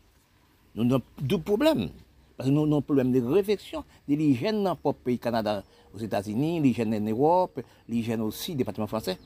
Nous 0.75 0.85
avons 0.93 1.03
deux 1.21 1.39
problèmes. 1.39 1.91
Parce 2.37 2.51
que 2.51 2.55
nous 2.55 2.65
avons 2.65 2.79
un 2.79 2.83
problème 2.83 3.13
de 3.13 3.21
réflexion, 3.23 3.85
de 4.09 4.15
dans 4.63 4.79
le 4.85 4.93
pays 4.93 5.19
Canada, 5.19 5.65
aux 5.95 5.99
États-Unis, 5.99 6.61
l'hygiène 6.61 6.95
en 6.95 7.01
Europe, 7.01 7.61
l'hygiène 7.89 8.21
aussi, 8.21 8.55
département 8.55 8.87
français. 8.87 9.19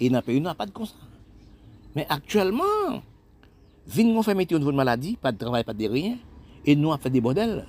Et 0.00 0.10
dans 0.10 0.18
le 0.18 0.22
pays, 0.22 0.38
nous 0.38 0.44
n'avons 0.44 0.56
pas 0.56 0.66
de 0.66 0.72
constat. 0.72 0.96
Mais 1.94 2.06
actuellement, 2.08 2.64
nous 3.96 4.22
fait 4.22 4.34
mettre 4.34 4.54
au 4.54 4.58
niveau 4.58 4.72
maladie, 4.72 5.16
pas 5.16 5.30
de 5.30 5.38
travail, 5.38 5.62
pas 5.62 5.74
de 5.74 5.86
rien, 5.86 6.18
et 6.64 6.74
nous 6.74 6.92
avons 6.92 7.00
fait 7.00 7.10
des 7.10 7.20
modèles. 7.20 7.66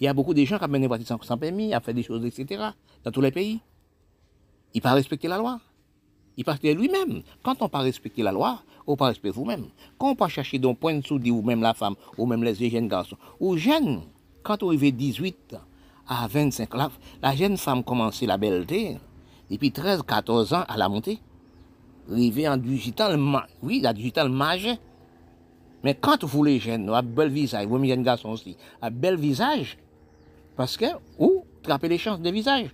Il 0.00 0.04
y 0.04 0.08
a 0.08 0.14
beaucoup 0.14 0.34
de 0.34 0.44
gens 0.44 0.58
qui 0.58 0.64
ont 0.64 0.68
mené 0.68 0.86
voiture 0.86 1.18
sans, 1.24 1.38
permis, 1.38 1.74
ont 1.74 1.80
fait 1.80 1.94
des 1.94 2.02
choses, 2.02 2.24
etc., 2.24 2.62
dans 3.04 3.10
tous 3.10 3.20
les 3.20 3.30
pays. 3.30 3.60
Ils 4.74 4.82
pas 4.82 4.92
respecter 4.92 5.28
la 5.28 5.38
loi. 5.38 5.60
Il 6.36 6.44
pas 6.44 6.58
lui-même. 6.62 7.22
Quand 7.42 7.62
on 7.62 7.68
pas 7.68 7.78
respecter 7.78 8.22
la 8.22 8.32
loi, 8.32 8.60
on 8.86 8.94
pas 8.96 9.06
respecter 9.06 9.30
vous-même. 9.30 9.66
Quand 9.98 10.10
on 10.10 10.14
pas 10.14 10.28
chercher 10.28 10.58
d'un 10.58 10.74
point 10.74 10.94
de 10.94 11.04
soudé, 11.04 11.30
ou 11.30 11.40
même 11.40 11.62
la 11.62 11.72
femme, 11.72 11.94
ou 12.18 12.26
même 12.26 12.44
les 12.44 12.70
jeunes 12.70 12.88
garçons, 12.88 13.16
ou 13.40 13.56
jeunes, 13.56 14.02
quand 14.42 14.62
on 14.62 14.68
arrive 14.68 14.94
18 14.94 15.56
à 16.08 16.28
25 16.28 16.74
ans, 16.74 16.90
la, 17.22 17.34
jeune 17.34 17.56
femme 17.56 17.82
commence 17.82 18.20
la 18.20 18.36
belleté, 18.36 18.98
depuis 19.50 19.72
13, 19.72 20.02
14 20.02 20.52
ans 20.52 20.64
à 20.68 20.76
la 20.76 20.90
montée. 20.90 21.20
Arriver 22.10 22.48
en 22.48 22.58
digital, 22.58 23.18
oui, 23.62 23.80
la 23.80 23.94
digital 23.94 24.28
majeur, 24.28 24.76
mais 25.82 25.94
quand 25.94 26.24
vous 26.24 26.44
les 26.44 26.58
jeunes, 26.58 26.88
un 26.90 27.02
bel 27.02 27.28
visage, 27.28 27.66
vous 27.66 27.84
jeunes 27.84 28.02
garçons 28.02 28.30
aussi, 28.30 28.56
un 28.82 28.90
bel 28.90 29.16
visage, 29.16 29.78
parce 30.56 30.76
que, 30.76 30.86
ou, 31.18 31.44
trapez 31.62 31.88
les 31.88 31.98
chances 31.98 32.20
de 32.20 32.30
visage. 32.30 32.70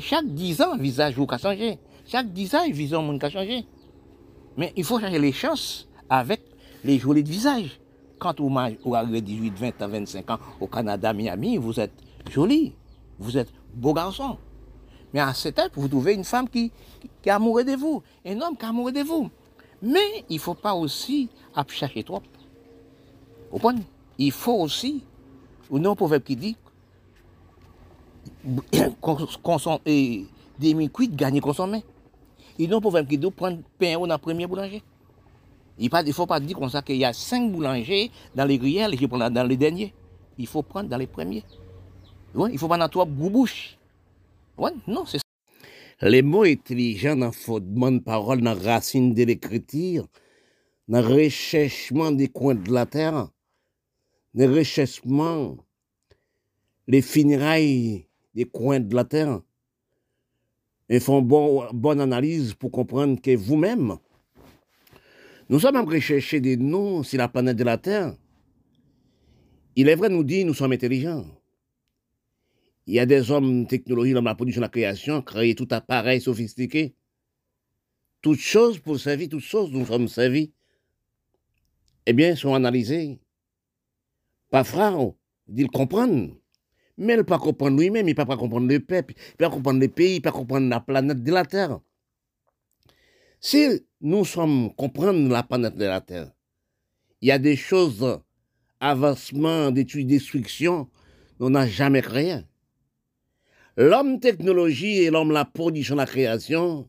chaque 0.00 0.26
10 0.26 0.62
ans, 0.62 0.76
visage 0.76 1.14
vous 1.14 1.26
a 1.28 1.38
changé. 1.38 1.78
Chaque 2.06 2.32
10 2.32 2.54
ans, 2.54 2.70
visage 2.70 3.00
vous 3.02 3.18
a 3.24 3.30
changé. 3.30 3.66
Mais 4.56 4.72
il 4.76 4.84
faut 4.84 5.00
changer 5.00 5.18
les 5.18 5.32
chances 5.32 5.88
avec 6.08 6.42
les 6.84 6.98
jolis 6.98 7.22
de 7.22 7.28
visage. 7.28 7.80
Quand 8.18 8.40
vous, 8.40 8.54
vous 8.84 8.94
arrivez 8.94 9.20
18, 9.20 9.54
20 9.58 9.82
à 9.82 9.86
25 9.86 10.30
ans 10.30 10.38
au 10.60 10.66
Canada, 10.66 11.12
Miami, 11.12 11.56
vous 11.58 11.78
êtes 11.78 11.92
joli, 12.30 12.72
vous 13.18 13.36
êtes 13.36 13.52
beau 13.74 13.92
garçon. 13.92 14.38
Mais 15.12 15.20
à 15.20 15.32
cette 15.34 15.58
époque, 15.58 15.72
vous 15.76 15.88
trouvez 15.88 16.14
une 16.14 16.24
femme 16.24 16.48
qui, 16.48 16.70
qui, 17.00 17.10
qui 17.22 17.30
amoureux 17.30 17.64
de 17.64 17.72
vous, 17.74 18.02
un 18.24 18.40
homme 18.40 18.56
qui 18.56 18.64
est 18.64 18.68
amoureux 18.68 18.92
de 18.92 19.02
vous. 19.02 19.30
Mais 19.82 20.24
il 20.28 20.36
ne 20.36 20.40
faut 20.40 20.54
pas 20.54 20.74
aussi 20.74 21.28
chercher 21.68 22.02
trop. 22.02 22.22
Comprenez? 23.50 23.82
Il 24.18 24.32
faut 24.32 24.60
aussi, 24.60 25.04
ou 25.70 25.78
non 25.78 25.94
proverbe 25.94 26.22
qui 26.22 26.36
dit, 26.36 26.56
konson, 29.46 29.80
e, 29.84 29.92
eh, 29.92 30.24
demi 30.58 30.88
kuit 30.88 31.14
ganyi 31.16 31.40
konsome. 31.40 31.82
I 32.56 32.66
don 32.68 32.80
pou 32.80 32.94
vèm 32.94 33.06
ki 33.08 33.18
do 33.20 33.30
pren 33.34 33.58
pen 33.80 33.98
ou 34.00 34.08
nan 34.08 34.20
premye 34.22 34.48
boulanger. 34.48 34.80
I 35.76 35.90
fò 35.92 36.24
pa 36.24 36.40
di 36.40 36.54
kon 36.56 36.72
sa 36.72 36.80
ki 36.80 36.96
y 36.96 37.04
a 37.04 37.12
5 37.12 37.52
boulanger 37.52 38.08
dan 38.34 38.48
le 38.48 38.56
griyel, 38.56 38.96
je 38.96 39.06
pren 39.06 39.28
dan 39.30 39.48
le 39.48 39.56
denye. 39.60 39.92
I 40.38 40.46
fò 40.48 40.62
pren 40.64 40.88
dan 40.88 41.00
le 41.00 41.06
premye. 41.06 41.42
I 42.36 42.56
fò 42.56 42.68
pa 42.68 42.78
nan 42.80 42.88
to 42.88 43.02
ap 43.04 43.08
goubouche. 43.12 43.76
Non, 44.86 45.04
se 45.04 45.18
sa. 45.18 45.24
Le 46.00 46.22
mò 46.24 46.46
etilijan 46.48 47.20
nan 47.20 47.32
fòdman 47.32 48.00
parol 48.04 48.40
nan 48.44 48.56
rasin 48.64 49.12
de 49.16 49.24
l'ekritir, 49.28 50.06
nan 50.88 51.04
rechèchman 51.04 52.16
de 52.16 52.28
kwen 52.32 52.62
de 52.64 52.72
la 52.72 52.86
terre, 52.86 53.26
nan 54.36 54.52
rechèchman 54.52 55.56
le 56.88 57.00
finiray 57.00 58.05
des 58.36 58.44
coins 58.44 58.80
de 58.80 58.94
la 58.94 59.04
terre, 59.04 59.40
et 60.88 61.00
font 61.00 61.22
bon, 61.22 61.66
bonne 61.72 62.00
analyse 62.00 62.54
pour 62.54 62.70
comprendre 62.70 63.20
que 63.20 63.34
vous-même, 63.34 63.96
nous 65.48 65.58
sommes 65.58 65.76
en 65.76 65.84
rechercher 65.84 66.40
des 66.40 66.56
noms 66.56 67.02
sur 67.02 67.18
la 67.18 67.28
planète 67.28 67.56
de 67.56 67.64
la 67.64 67.78
Terre. 67.78 68.14
Il 69.74 69.88
est 69.88 69.94
vrai, 69.94 70.08
nous 70.08 70.24
dit, 70.24 70.44
nous 70.44 70.54
sommes 70.54 70.72
intelligents. 70.72 71.24
Il 72.86 72.94
y 72.94 72.98
a 72.98 73.06
des 73.06 73.30
hommes 73.30 73.66
technologiques 73.66 74.14
dans 74.14 74.22
la 74.22 74.34
production, 74.34 74.60
la 74.60 74.68
création, 74.68 75.22
créer 75.22 75.54
tout 75.54 75.68
appareil 75.70 76.20
sophistiqué. 76.20 76.94
Toutes 78.22 78.38
choses 78.38 78.78
pour 78.78 78.98
servir, 78.98 79.28
toutes 79.28 79.40
choses 79.40 79.70
nous 79.70 79.86
sommes 79.86 80.08
servis. 80.08 80.52
Eh 82.06 82.12
bien, 82.12 82.36
sont 82.36 82.54
analysées. 82.54 83.18
Pas 84.50 84.64
frère, 84.64 84.98
ils 85.48 85.68
comprennent. 85.68 86.34
Mais 86.98 87.14
il 87.14 87.18
ne 87.18 87.22
pas 87.22 87.38
comprendre 87.38 87.78
lui-même, 87.78 88.08
il 88.08 88.12
ne 88.12 88.16
peut 88.16 88.24
pas 88.24 88.36
comprendre 88.36 88.68
le 88.68 88.80
peuple, 88.80 89.14
il 89.16 89.20
ne 89.20 89.36
peut 89.36 89.44
pas 89.44 89.50
comprendre 89.50 89.80
le 89.80 89.88
pays, 89.88 90.12
il 90.12 90.14
ne 90.14 90.20
peut 90.20 90.30
pas 90.30 90.32
comprendre 90.32 90.68
la 90.68 90.80
planète 90.80 91.22
de 91.22 91.32
la 91.32 91.44
Terre. 91.44 91.80
Si 93.40 93.66
nous 94.00 94.24
sommes 94.24 94.74
comprendre 94.74 95.28
la 95.30 95.42
planète 95.42 95.76
de 95.76 95.84
la 95.84 96.00
Terre, 96.00 96.32
il 97.20 97.28
y 97.28 97.32
a 97.32 97.38
des 97.38 97.56
choses, 97.56 98.20
avancement, 98.80 99.70
d'études, 99.70 100.08
destruction, 100.08 100.88
on 101.38 101.50
n'a 101.50 101.66
jamais 101.66 102.02
créé. 102.02 102.38
L'homme 103.76 104.20
technologie 104.20 104.98
et 105.02 105.10
l'homme 105.10 105.32
la 105.32 105.44
production, 105.44 105.96
la 105.96 106.06
création, 106.06 106.88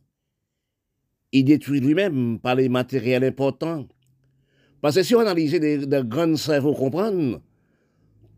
il 1.34 1.44
détruit 1.44 1.82
lui-même 1.82 2.40
par 2.40 2.56
les 2.56 2.70
matériels 2.70 3.26
importants. 3.26 3.88
Parce 4.82 4.96
que 4.96 5.04
si 5.04 5.16
on 5.16 5.20
analyse 5.20 5.52
des, 5.52 5.86
des 5.86 6.02
grands 6.06 6.38
cerveaux 6.38 6.74
comprendre, 6.74 7.42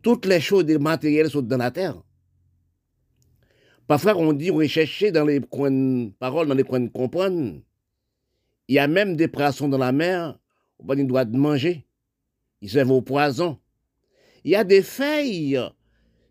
toutes 0.02 0.26
les 0.26 0.40
choses 0.40 0.64
des 0.64 0.78
matériels 0.78 1.30
sont 1.30 1.42
dans 1.42 1.56
la 1.56 1.70
terre. 1.70 2.02
Parfois, 3.86 4.16
on 4.16 4.32
dit, 4.32 4.50
est 4.50 5.10
dans 5.10 5.24
les 5.24 5.40
coins 5.40 5.70
de 5.70 6.10
parole, 6.18 6.46
dans 6.46 6.54
les 6.54 6.62
coins 6.62 6.80
de 6.80 6.88
comprendre. 6.88 7.60
Il 8.68 8.74
y 8.74 8.78
a 8.78 8.86
même 8.86 9.16
des 9.16 9.26
poissons 9.26 9.68
dans 9.68 9.78
la 9.78 9.90
mer, 9.90 10.38
on 10.78 10.86
pas 10.86 10.94
droit 10.94 11.24
de 11.24 11.36
manger. 11.36 11.84
Ils 12.60 12.70
servent 12.70 12.92
au 12.92 13.02
poison. 13.02 13.58
Il 14.44 14.52
y 14.52 14.56
a 14.56 14.64
des 14.64 14.82
feuilles 14.82 15.60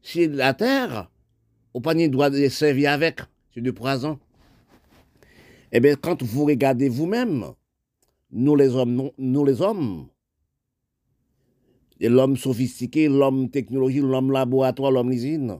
sur 0.01 0.29
la 0.31 0.53
terre, 0.53 1.11
on 1.73 1.81
pas 1.81 1.93
droit 1.93 2.29
de 2.29 2.37
les 2.37 2.49
servir 2.49 2.91
avec. 2.91 3.19
C'est 3.53 3.61
du 3.61 3.73
poison. 3.73 4.19
Eh 5.71 5.79
bien, 5.79 5.95
quand 5.95 6.23
vous 6.23 6.45
regardez 6.45 6.87
vous-même, 6.87 7.45
nous 8.31 8.55
les 8.55 8.73
hommes, 8.73 9.11
nous 9.17 9.45
les 9.45 9.61
hommes, 9.61 10.07
l'homme 12.07 12.37
sophistiqué, 12.37 13.09
l'homme 13.09 13.49
technologique, 13.49 14.03
l'homme 14.03 14.31
laboratoire, 14.31 14.91
l'homme 14.91 15.11
usine. 15.11 15.59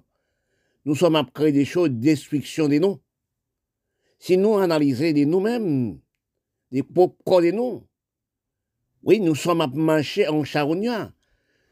Nous 0.86 0.96
sommes 0.96 1.18
à 1.18 1.26
créer 1.34 1.52
des 1.52 1.66
choses, 1.66 1.90
destruction 1.90 2.70
des 2.70 2.80
noms. 2.80 3.00
Si 4.18 4.38
nous 4.38 4.58
analysons 4.58 5.12
de 5.12 5.26
nous-mêmes, 5.26 6.00
des 6.72 6.84
propres 6.84 7.42
de 7.42 7.52
nous, 7.52 7.84
oui, 9.04 9.20
nous 9.20 9.36
sommes 9.36 9.62
à 9.62 9.68
marcher 9.68 10.28
en 10.28 10.44
charognat. 10.44 11.12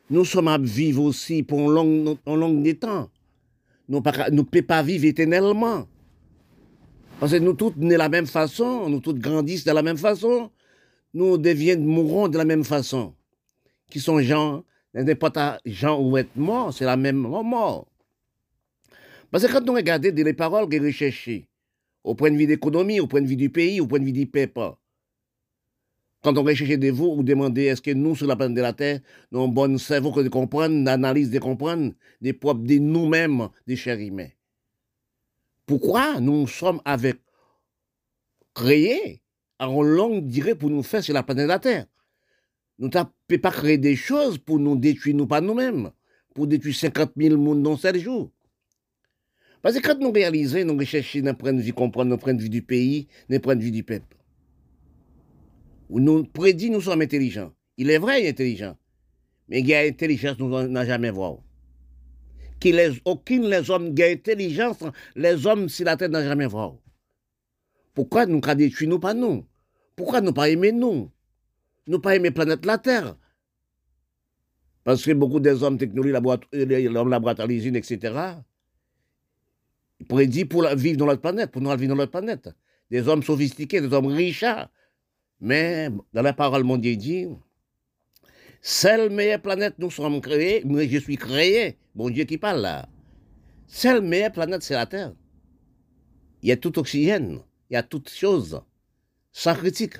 Nous 0.09 0.23
sommes 0.23 0.47
à 0.47 0.57
vivre 0.57 1.03
aussi 1.03 1.43
pour 1.43 1.59
un 1.59 1.73
long, 1.73 2.17
un 2.25 2.35
long 2.35 2.63
temps. 2.79 3.09
Nous 3.89 3.99
ne 3.99 4.41
pouvons 4.41 4.63
pas 4.65 4.83
vivre 4.83 5.05
éternellement. 5.05 5.87
Parce 7.19 7.31
que 7.33 7.37
nous 7.37 7.53
tous 7.53 7.73
nés 7.77 7.93
de 7.93 7.97
la 7.97 8.09
même 8.09 8.27
façon, 8.27 8.89
nous 8.89 8.99
tous 8.99 9.13
grandissons 9.13 9.69
de 9.69 9.75
la 9.75 9.81
même 9.81 9.97
façon, 9.97 10.51
nous 11.13 11.37
devions 11.37 11.79
mourons 11.79 12.27
de 12.27 12.37
la 12.37 12.45
même 12.45 12.63
façon 12.63 13.13
qui 13.89 13.99
sont 13.99 14.19
gens, 14.21 14.63
n'importe 14.93 15.37
gens 15.65 15.99
ou 15.99 16.17
être 16.17 16.35
mort, 16.35 16.73
c'est 16.73 16.85
la 16.85 16.97
même 16.97 17.17
mort. 17.17 17.87
Parce 19.31 19.45
que 19.45 19.51
quand 19.51 19.69
on 19.69 19.73
regarde 19.73 20.05
les 20.05 20.33
paroles 20.33 20.69
que 20.69 20.81
recherchées, 20.81 21.47
au 22.03 22.15
point 22.15 22.31
de 22.31 22.37
vue 22.37 22.47
d'économie, 22.47 22.99
au 22.99 23.07
point 23.07 23.21
de 23.21 23.27
vue 23.27 23.35
du 23.35 23.49
pays, 23.49 23.81
au 23.81 23.87
point 23.87 23.99
de 23.99 24.05
vue 24.05 24.13
du 24.13 24.25
peuple, 24.25 24.71
quand 26.23 26.37
on 26.37 26.43
recherche 26.43 26.77
de 26.77 26.89
vous, 26.89 27.15
vous 27.15 27.23
demandez 27.23 27.63
est-ce 27.63 27.81
que 27.81 27.91
nous, 27.91 28.15
sur 28.15 28.27
la 28.27 28.35
planète 28.35 28.55
de 28.55 28.61
la 28.61 28.73
Terre, 28.73 28.99
nous 29.31 29.39
avons 29.39 29.49
bon 29.49 29.77
cerveau 29.77 30.23
de 30.23 30.29
comprendre, 30.29 30.83
d'analyse 30.83 31.29
de 31.29 31.39
comprendre, 31.39 31.93
des 32.21 32.33
propres 32.33 32.63
de 32.63 32.77
nous-mêmes, 32.77 33.49
des 33.67 33.75
chers 33.75 33.99
humains? 33.99 34.29
Pourquoi 35.65 36.19
nous 36.19 36.47
sommes 36.47 36.81
avec 36.85 37.17
créés 38.53 39.21
en 39.59 39.81
longue 39.81 40.25
durée 40.25 40.55
pour 40.55 40.69
nous 40.69 40.83
faire 40.83 41.03
sur 41.03 41.13
la 41.13 41.23
planète 41.23 41.45
de 41.45 41.49
la 41.49 41.59
Terre? 41.59 41.85
Nous 42.79 42.89
ne 42.89 43.37
pas 43.37 43.51
créer 43.51 43.77
des 43.77 43.95
choses 43.95 44.37
pour 44.37 44.59
nous 44.59 44.75
détruire, 44.75 45.15
nous 45.15 45.27
pas 45.27 45.41
nous-mêmes, 45.41 45.91
pour 46.33 46.47
détruire 46.47 46.75
50 46.75 47.13
000 47.17 47.37
monde 47.37 47.63
dans 47.63 47.77
7 47.77 47.97
jours. 47.97 48.31
Parce 49.61 49.75
que 49.75 49.81
quand 49.81 49.99
nous 49.99 50.11
réalisons, 50.11 50.63
nous 50.65 50.77
recherchons 50.77 51.21
d'un 51.21 51.33
point 51.33 51.53
de 51.53 51.61
vue, 51.61 51.73
comprendre 51.73 52.11
d'un 52.11 52.17
point 52.17 52.33
de 52.33 52.41
vue 52.41 52.49
du 52.49 52.61
pays, 52.61 53.07
d'un 53.29 53.39
point 53.39 53.55
de 53.55 53.63
vue 53.63 53.71
du 53.71 53.83
peuple. 53.83 54.15
Nous 55.89 56.25
prédit, 56.25 56.69
nous 56.69 56.81
sommes 56.81 57.01
intelligents. 57.01 57.51
Il 57.77 57.89
est 57.89 57.97
vrai, 57.97 58.27
intelligent. 58.27 58.77
Mais 59.49 59.61
il 59.61 59.67
y 59.67 59.73
a 59.73 59.79
intelligence, 59.81 60.37
nous 60.37 60.49
n'avons 60.49 60.85
jamais 60.85 61.11
vu. 61.11 61.19
Qui 62.59 62.71
les, 62.71 63.01
aucun 63.05 63.41
les 63.41 63.69
hommes 63.71 63.95
intelligence, 63.99 64.77
les 65.15 65.45
hommes 65.47 65.69
sur 65.69 65.85
la 65.85 65.97
terre 65.97 66.09
n'ont 66.09 66.23
jamais 66.23 66.47
vu. 66.47 66.77
Pourquoi 67.93 68.25
nous 68.25 68.41
détruit 68.41 68.87
nous 68.87 68.99
pas 68.99 69.13
nous? 69.13 69.45
Pourquoi 69.95 70.21
nous 70.21 70.33
pas 70.33 70.49
aimé 70.49 70.71
nous? 70.71 71.09
Nous 71.87 71.99
pas 71.99 72.15
aimer 72.15 72.31
planète 72.31 72.65
la 72.65 72.77
Terre. 72.77 73.15
Parce 74.83 75.03
que 75.03 75.11
beaucoup 75.11 75.39
des 75.39 75.63
hommes 75.63 75.77
technologiques, 75.77 76.13
l'homme 76.93 77.09
laboratoire, 77.09 77.47
l'usine, 77.47 77.75
etc., 77.75 78.13
prédit 80.07 80.45
pour 80.45 80.65
vivre 80.75 80.97
dans 80.97 81.07
notre 81.07 81.21
planète, 81.21 81.51
pour 81.51 81.61
nous 81.61 81.75
vivre 81.75 81.89
dans 81.89 81.97
notre 81.97 82.11
planète. 82.11 82.49
Des 82.89 83.07
hommes 83.07 83.23
sophistiqués, 83.23 83.81
des 83.81 83.93
hommes 83.93 84.07
riches. 84.07 84.45
Mais 85.41 85.89
dans 86.13 86.21
la 86.21 86.33
parole 86.33 86.63
mondiale 86.63 86.97
dit, 86.97 87.27
seule 88.61 89.09
meilleure 89.09 89.41
planète 89.41 89.75
nous 89.77 89.91
sommes 89.91 90.21
créés, 90.21 90.63
mais 90.65 90.87
je 90.87 90.99
suis 90.99 91.17
créé, 91.17 91.77
bon 91.93 92.09
Dieu 92.09 92.23
qui 92.23 92.37
parle 92.37 92.61
là. 92.61 92.87
Seule 93.67 94.01
meilleure 94.01 94.31
planète, 94.31 94.63
c'est 94.63 94.73
la 94.73 94.85
Terre. 94.85 95.13
Il 96.41 96.49
y 96.49 96.51
a 96.51 96.57
tout 96.57 96.79
oxygène, 96.79 97.41
il 97.69 97.73
y 97.73 97.77
a 97.77 97.83
toutes 97.83 98.09
choses, 98.09 98.61
sans 99.33 99.53
critique. 99.53 99.97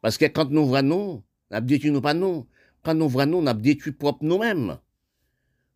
Parce 0.00 0.16
que 0.18 0.26
quand 0.26 0.50
nous 0.50 0.66
voyons, 0.66 0.88
nous, 0.88 1.22
nous 1.50 1.60
détruit 1.60 1.90
nous 1.90 2.00
pas 2.00 2.14
nous. 2.14 2.46
Quand 2.82 2.94
nous 2.94 3.08
voyons, 3.08 3.42
nous, 3.42 3.42
nous 3.42 3.60
détruit 3.60 3.92
propre 3.92 4.24
nous-mêmes. 4.24 4.78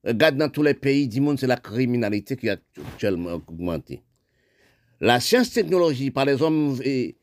Regarde 0.05 0.37
dans 0.37 0.49
tous 0.49 0.63
les 0.63 0.75
pays 0.75 1.09
du 1.09 1.21
monde, 1.21 1.39
c'est 1.39 1.47
la 1.47 1.57
criminalité 1.57 2.37
qui 2.37 2.49
a 2.49 2.57
actuellement 2.93 3.35
augmenté. 3.35 4.03
La 5.01 5.21
science-technologie 5.21 6.11
par 6.11 6.25
les 6.25 6.43
hommes 6.43 6.79
et 6.85 7.17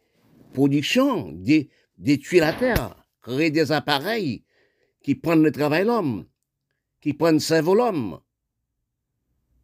production 0.54 1.32
détruit 1.98 2.40
la 2.40 2.54
terre, 2.54 3.06
crée 3.22 3.52
des 3.52 3.72
appareils 3.72 4.44
qui 5.02 5.16
prennent 5.16 5.44
le 5.44 5.52
travail 5.52 5.84
de 5.84 5.88
l'homme, 5.88 6.26
qui 7.02 7.14
prennent 7.14 7.36
le 7.36 7.40
cerveau 7.40 7.74
de 7.74 7.78
l'homme. 7.78 8.20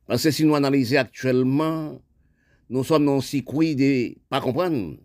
Parce 0.07 0.23
que 0.23 0.31
si 0.31 0.45
nous 0.45 0.55
analysons 0.55 0.97
actuellement, 0.97 1.99
nous 2.69 2.83
sommes 2.83 3.05
dans 3.05 3.17
un 3.17 3.21
circuit 3.21 3.75
de 3.75 4.15
pas 4.29 4.41
comprendre. 4.41 4.97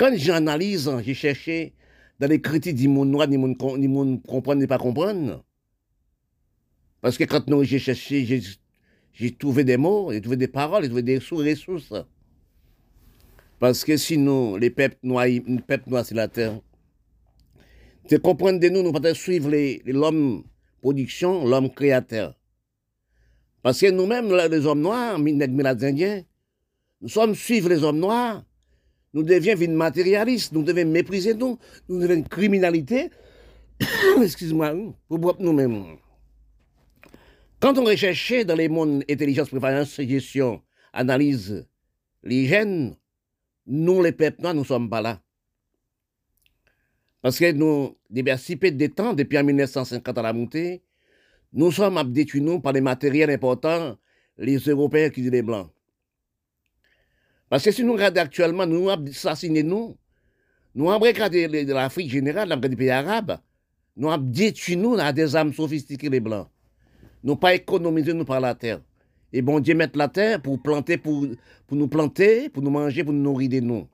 Quand 0.00 0.16
j'analyse, 0.16 0.90
j'ai 1.04 1.12
cherché 1.12 1.74
dans 2.18 2.26
les 2.26 2.40
critiques 2.40 2.76
du 2.76 2.88
monde 2.88 3.10
noir, 3.10 3.28
ni 3.28 3.36
monde, 3.36 3.54
ni 3.76 3.86
monde 3.86 4.22
comprendre, 4.22 4.62
ni 4.62 4.66
pas 4.66 4.78
comprendre. 4.78 5.44
Parce 7.02 7.18
que 7.18 7.24
quand 7.24 7.62
j'ai 7.64 7.78
cherché, 7.78 8.24
j'ai 9.12 9.36
trouvé 9.36 9.62
des 9.62 9.76
mots, 9.76 10.10
j'ai 10.10 10.22
trouvé 10.22 10.38
des 10.38 10.48
paroles, 10.48 10.84
j'ai 10.84 10.88
trouvé 10.88 11.02
des 11.02 11.18
ressources. 11.18 11.92
Parce 13.58 13.84
que 13.84 13.98
sinon, 13.98 14.56
les 14.56 14.70
peuples 14.70 14.96
noirs, 15.02 15.26
les 15.26 15.42
peuples 15.42 15.90
noirs 15.90 16.06
la 16.12 16.28
terre, 16.28 16.58
tu 18.08 18.18
comprends 18.20 18.54
de 18.54 18.68
nous, 18.70 18.82
nous 18.82 18.92
pas 18.92 19.12
suivre 19.12 19.50
l'homme 19.84 20.44
production, 20.80 21.44
l'homme 21.46 21.68
créateur. 21.68 22.34
Parce 23.62 23.78
que 23.78 23.90
nous-mêmes, 23.90 24.34
les 24.34 24.64
hommes 24.64 24.80
noirs, 24.80 25.18
les 25.18 25.84
Indiens, 25.84 26.22
nous 27.02 27.08
sommes 27.10 27.34
suivre 27.34 27.68
les 27.68 27.84
hommes 27.84 27.98
noirs 27.98 28.46
nous 29.12 29.22
devions 29.22 29.56
matérialistes, 29.72 30.52
nous 30.52 30.62
devons 30.62 30.88
mépriser 30.88 31.34
nous, 31.34 31.58
nous 31.88 32.00
devons 32.00 32.22
criminalité, 32.22 33.10
excuse-moi, 34.22 34.74
pour 35.08 35.36
nous-mêmes. 35.40 35.96
Quand 37.60 37.76
on 37.78 37.84
recherchait 37.84 38.44
dans 38.44 38.54
les 38.54 38.68
mondes 38.68 39.04
intelligence, 39.10 39.50
préférence, 39.50 40.00
gestion, 40.00 40.62
analyse, 40.92 41.66
l'hygiène, 42.22 42.96
nous 43.66 44.02
les 44.02 44.12
peuples 44.12 44.42
noirs, 44.42 44.54
nous 44.54 44.60
ne 44.60 44.66
sommes 44.66 44.88
pas 44.88 45.02
là. 45.02 45.20
Parce 47.22 47.38
que 47.38 47.52
nous, 47.52 47.96
depuis 48.08 48.38
si 48.38 48.56
peu 48.56 48.70
de 48.70 48.86
temps, 48.86 49.12
depuis 49.12 49.42
1950 49.42 50.16
à 50.16 50.22
la 50.22 50.32
montée, 50.32 50.82
nous 51.52 51.70
sommes 51.70 51.98
abdétués 51.98 52.60
par 52.62 52.72
les 52.72 52.80
matériels 52.80 53.30
importants, 53.30 53.98
les 54.38 54.56
Européens 54.56 55.10
qui 55.10 55.22
disent 55.22 55.30
les 55.30 55.42
Blancs. 55.42 55.70
Parce 57.50 57.64
que 57.64 57.72
si 57.72 57.82
nous 57.82 57.94
regardons 57.94 58.20
actuellement, 58.20 58.64
nous 58.64 58.88
assassinons 58.88 59.64
nous, 59.64 59.96
nous 60.72 60.88
avons 60.88 61.04
regardé 61.04 61.48
l'Afrique 61.64 62.08
générale, 62.08 62.48
dans 62.48 62.60
les 62.60 62.76
pays 62.76 62.90
arabes, 62.90 63.38
nous 63.96 64.08
avons 64.08 64.22
détruit 64.22 64.76
nous 64.76 64.94
à 64.94 65.12
des 65.12 65.34
armes 65.34 65.52
sophistiquées 65.52 66.08
les 66.08 66.20
Blancs. 66.20 66.48
Nous 67.24 67.34
pas 67.34 67.54
économisé 67.54 68.14
nous 68.14 68.24
par 68.24 68.40
la 68.40 68.54
terre. 68.54 68.80
Et 69.32 69.42
bon 69.42 69.58
Dieu 69.58 69.74
met 69.74 69.90
la 69.94 70.06
terre 70.08 70.40
pour 70.40 70.62
planter, 70.62 70.96
pour, 70.96 71.26
pour 71.66 71.76
nous 71.76 71.88
planter, 71.88 72.48
pour 72.48 72.62
nous 72.62 72.70
manger, 72.70 73.02
pour 73.02 73.12
nous 73.12 73.22
nourrir 73.22 73.62
nous. 73.62 73.88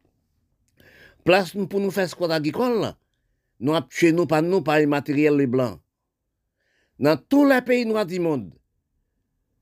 Place 1.25 1.53
pour 1.53 1.81
nous 1.81 1.91
faire 1.91 2.09
squat 2.11 2.31
agricole, 2.31 2.93
nous 3.59 3.75
avons 3.75 3.87
tué 3.89 4.13
nous 4.13 4.27
par 4.27 4.43
nous 4.43 4.61
par 4.61 4.79
les 4.79 4.87
matériels 4.87 5.37
les 5.37 5.47
blancs. 5.47 5.81
Dans 6.99 7.17
tous 7.17 7.47
les 7.49 7.63
pays 7.63 7.87
noirs 7.87 8.07
du 8.07 8.21
monde, 8.21 8.53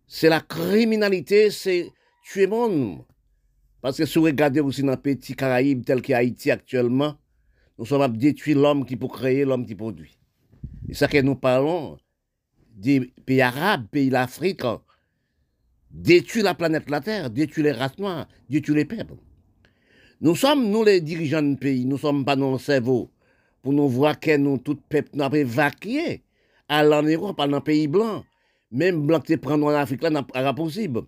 c'est 0.08 0.28
la 0.28 0.40
criminalité, 0.40 1.50
c'est 1.50 1.92
tuer 2.24 2.48
monde. 2.48 3.04
Parce 3.84 3.98
que 3.98 4.06
si 4.06 4.18
vous 4.18 4.24
regardez 4.24 4.60
aussi 4.60 4.82
dans 4.82 4.92
les 4.92 4.96
petits 4.96 5.34
Caraïbes 5.34 5.84
tel 5.84 6.00
qu'Haïti 6.00 6.50
actuellement, 6.50 7.18
nous 7.76 7.84
sommes 7.84 8.16
détruire 8.16 8.58
l'homme 8.58 8.86
qui 8.86 8.96
peut 8.96 9.08
créer, 9.08 9.44
l'homme 9.44 9.66
qui 9.66 9.74
produit. 9.74 10.16
Et 10.88 10.94
ça 10.94 11.06
que 11.06 11.20
nous 11.20 11.34
parlons 11.34 11.98
des 12.74 13.12
pays 13.26 13.42
arabes, 13.42 13.86
pays 13.90 14.08
d'Afrique, 14.08 14.62
détruire 15.90 16.46
la 16.46 16.54
planète 16.54 16.88
la 16.88 17.02
Terre, 17.02 17.28
détruire 17.28 17.66
les 17.66 17.72
races 17.72 17.98
noires, 17.98 18.26
détruire 18.48 18.78
les 18.78 18.84
peuples. 18.86 19.16
Nous 20.22 20.34
sommes, 20.34 20.70
nous 20.70 20.82
les 20.82 21.02
dirigeants 21.02 21.42
du 21.42 21.56
pays, 21.56 21.84
nous 21.84 21.98
sommes 21.98 22.24
pas 22.24 22.36
dans 22.36 22.52
le 22.52 22.58
cerveau 22.58 23.10
pour 23.60 23.74
nous 23.74 23.90
voir 23.90 24.18
que 24.18 24.34
nous, 24.38 24.56
tout 24.56 24.78
peuple, 24.88 25.10
nous 25.12 25.24
avons 25.24 25.36
évacué 25.36 26.22
à 26.70 26.88
en 26.88 27.02
Europe, 27.02 27.38
le 27.38 27.60
pays 27.60 27.86
blanc. 27.86 28.24
Même 28.70 29.06
blanc 29.06 29.20
qui 29.20 29.36
prend 29.36 29.60
en 29.60 29.68
Afrique, 29.68 30.02
là, 30.02 30.08
n'est 30.08 30.22
pas 30.22 30.54
possible. 30.54 31.02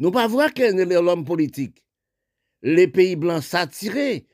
Nous 0.00 0.10
pas 0.10 0.26
voir 0.26 0.52
que 0.52 1.00
l'homme 1.00 1.24
politique, 1.24 1.80
les 2.62 2.88
pays 2.88 3.16
blancs 3.16 3.42
s'attirer. 3.42 4.26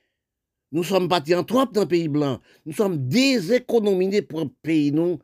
Nous 0.72 0.84
sommes 0.84 1.08
partis 1.08 1.34
en 1.34 1.44
trop 1.44 1.66
dans 1.66 1.82
le 1.82 1.88
pays 1.88 2.08
blanc. 2.08 2.40
Nous 2.66 2.72
sommes 2.72 3.08
déséconomisés 3.08 4.22
pour 4.22 4.50
pays, 4.62 4.90
nous, 4.90 5.18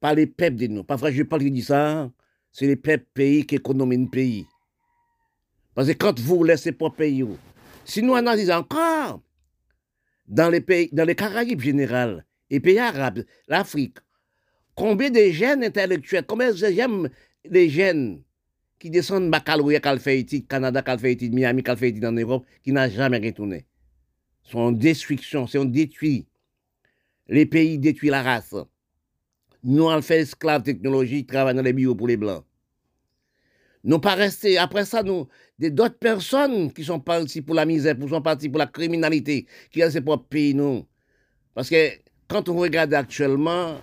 par 0.00 0.14
les 0.14 0.26
peuples 0.26 0.56
de 0.56 0.66
nous. 0.66 0.84
Parfois, 0.84 1.10
je 1.10 1.18
ne 1.18 1.22
pas 1.22 1.38
dire 1.38 1.64
ça 1.64 2.10
c'est 2.52 2.66
les 2.66 2.76
peuples 2.76 3.06
pays 3.14 3.46
qui 3.46 3.56
économisent 3.56 4.00
le 4.00 4.08
pays. 4.08 4.46
Parce 5.74 5.88
que 5.88 5.92
quand 5.92 6.18
vous 6.18 6.44
laissez 6.44 6.72
pas 6.72 6.90
pays, 6.90 7.24
si 7.84 8.02
nous 8.02 8.14
analysons 8.14 8.54
encore 8.54 9.22
dans 10.26 10.50
les 10.50 10.60
pays, 10.60 10.88
dans 10.92 11.04
les 11.04 11.14
Caraïbes 11.14 11.60
général, 11.60 12.24
les 12.50 12.60
pays 12.60 12.78
arabes, 12.78 13.24
l'Afrique, 13.48 13.98
combien 14.74 15.10
de 15.10 15.30
jeunes 15.30 15.64
intellectuels, 15.64 16.24
combien 16.26 16.50
de 16.50 17.10
les 17.44 17.68
jeunes 17.70 18.22
qui 18.80 18.90
descendent 18.90 19.26
de 19.26 19.30
baccalauréat, 19.30 19.80
qui 20.24 20.44
Canada, 20.44 20.82
qui 20.82 21.30
Miami, 21.30 21.62
qui 21.62 22.06
en 22.06 22.12
Europe, 22.12 22.46
qui 22.64 22.72
n'ont 22.72 22.88
jamais 22.88 23.18
retourné. 23.18 23.66
sont 24.42 24.58
en 24.58 24.72
destruction, 24.72 25.46
c'est 25.46 25.58
en 25.58 25.66
détruit. 25.66 26.26
Les 27.28 27.46
pays 27.46 27.78
détruisent 27.78 28.10
la 28.10 28.22
race. 28.22 28.56
Nous, 29.62 29.84
on 29.84 30.02
fait 30.02 30.20
esclave 30.20 30.62
technologique, 30.62 31.28
travaillent 31.28 31.54
dans 31.54 31.62
les 31.62 31.74
bureaux 31.74 31.94
pour 31.94 32.08
les 32.08 32.16
Blancs. 32.16 32.44
Nous 33.84 33.98
pas 33.98 34.14
restés, 34.14 34.58
après 34.58 34.84
ça, 34.84 35.02
nous, 35.02 35.28
d'autres 35.58 35.98
personnes 35.98 36.72
qui 36.72 36.82
sont 36.82 37.00
parties 37.00 37.42
pour 37.42 37.54
la 37.54 37.66
misère, 37.66 37.98
qui 37.98 38.08
sont 38.08 38.22
parties 38.22 38.48
pour 38.48 38.58
la 38.58 38.66
criminalité, 38.66 39.46
qui 39.70 39.80
ces 39.90 40.00
propres 40.00 40.26
pays, 40.28 40.54
nous. 40.54 40.86
Parce 41.54 41.68
que 41.68 41.90
quand 42.28 42.48
on 42.48 42.56
regarde 42.56 42.94
actuellement, 42.94 43.78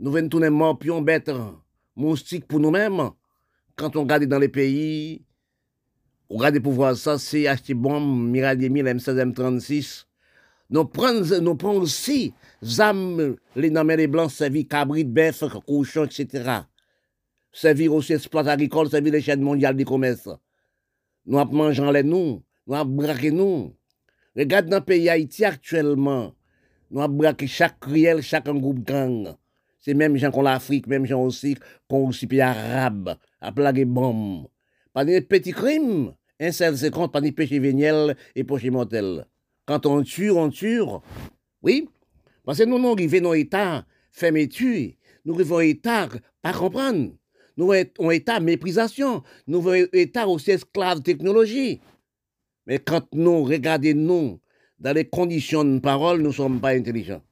nous 0.00 0.10
venons 0.10 0.28
tourner 0.28 0.50
morpions, 0.50 1.02
bêtes, 1.02 1.30
moustiques 1.96 2.46
pour 2.46 2.60
nous-mêmes. 2.60 3.10
Quand 3.76 3.96
on 3.96 4.02
regarde 4.02 4.24
dans 4.24 4.38
les 4.38 4.48
pays, 4.48 5.24
on 6.28 6.36
regarde 6.36 6.60
pour 6.60 6.72
voir 6.72 6.96
ça, 6.96 7.18
c'est 7.18 7.46
acheter 7.46 7.74
bombes, 7.74 8.30
Miradier 8.30 8.68
1000, 8.68 8.86
M16, 8.86 9.32
M36. 9.32 10.04
Nous 10.70 10.84
prenons, 10.84 11.40
nous 11.42 11.54
prenons 11.56 11.80
aussi 11.80 12.32
zam, 12.62 13.36
les 13.54 13.70
nommés 13.70 13.96
les 13.96 14.06
blancs, 14.06 14.30
servir 14.30 14.66
cabrit, 14.68 15.04
bœuf, 15.04 15.44
cochon, 15.66 16.04
etc. 16.04 16.60
Servir 17.52 17.94
aussi 17.94 18.14
exploit 18.14 18.48
agricole, 18.48 18.88
servir 18.88 19.12
les 19.12 19.20
chaînes 19.20 19.42
mondiales 19.42 19.76
du 19.76 19.84
commerce. 19.84 20.28
Nous 21.26 21.38
avons 21.38 21.52
mangé 21.52 21.82
les 21.92 22.02
nous, 22.02 22.42
nous 22.66 22.74
avons 22.74 22.90
braqué 22.90 23.30
nous. 23.30 23.74
Regarde 24.36 24.68
dans 24.68 24.78
le 24.78 24.84
pays 24.84 25.08
Haïti 25.08 25.44
actuellement, 25.44 26.34
nous 26.90 27.02
avons 27.02 27.14
braqué 27.14 27.46
chaque 27.46 27.84
riel, 27.84 28.22
chaque 28.22 28.48
groupe 28.48 28.84
gang. 28.84 29.34
C'est 29.84 29.92
même 29.92 30.16
gens 30.16 30.30
qu'on 30.30 30.40
l'Afrique, 30.40 30.86
même 30.86 31.04
gens 31.04 31.22
aussi 31.22 31.56
qu'on 31.90 32.08
aussi 32.08 32.26
pays 32.26 32.40
arabe, 32.40 33.18
à 33.38 33.52
plaguer 33.52 33.84
bombes. 33.84 34.46
Pas 34.94 35.04
des 35.04 35.20
petits 35.20 35.52
crimes, 35.52 36.14
un 36.40 36.52
seul 36.52 36.78
seconde, 36.78 37.12
pas 37.12 37.20
des 37.20 37.32
péchés 37.32 37.58
véniels 37.58 38.16
et 38.34 38.44
péchés 38.44 38.70
mortels. 38.70 39.26
Quand 39.66 39.84
on 39.84 40.02
tue, 40.02 40.30
on 40.30 40.48
tue. 40.48 40.80
Oui, 41.60 41.86
parce 42.44 42.58
que 42.58 42.64
nous, 42.64 42.78
nous 42.78 42.92
arrivons 42.92 43.20
dans 43.20 43.32
l'état 43.34 43.84
tuer. 44.50 44.96
Nous 45.26 45.34
arrivons 45.34 45.56
dans 45.56 45.60
l'état 45.60 46.08
pas 46.40 46.54
comprendre. 46.54 47.10
Nous 47.58 47.70
avons 47.70 48.10
état 48.10 48.40
méprisation. 48.40 49.22
Nous 49.46 49.58
avons 49.58 49.86
état 49.92 50.26
aussi 50.26 50.52
esclave 50.52 51.02
technologie. 51.02 51.82
Mais 52.66 52.78
quand 52.78 53.06
nous 53.12 53.44
regardons 53.44 53.94
nous 53.94 54.40
dans 54.78 54.94
les 54.94 55.04
conditions 55.04 55.62
de 55.62 55.78
parole, 55.78 56.22
nous 56.22 56.28
ne 56.28 56.32
sommes 56.32 56.58
pas 56.58 56.70
intelligents. 56.70 57.22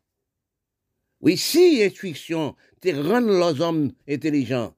Oui, 1.22 1.36
si 1.36 1.82
instruction 1.82 2.54
te 2.80 2.88
rend 2.88 3.20
les 3.20 3.60
hommes 3.60 3.92
intelligents, 4.08 4.74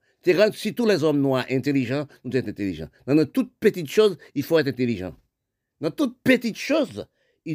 si 0.52 0.74
tous 0.74 0.86
les 0.86 1.02
hommes 1.02 1.20
noirs 1.20 1.46
intelligents, 1.50 2.06
nous 2.24 2.32
sommes 2.32 2.48
intelligents. 2.48 2.88
Dans 3.06 3.26
toutes 3.26 3.52
petites 3.58 3.90
choses, 3.90 4.16
il 4.34 4.42
faut 4.42 4.58
être 4.58 4.68
intelligent. 4.68 5.16
Dans 5.80 5.90
toutes 5.90 6.18
petites 6.22 6.58
choses, 6.58 7.06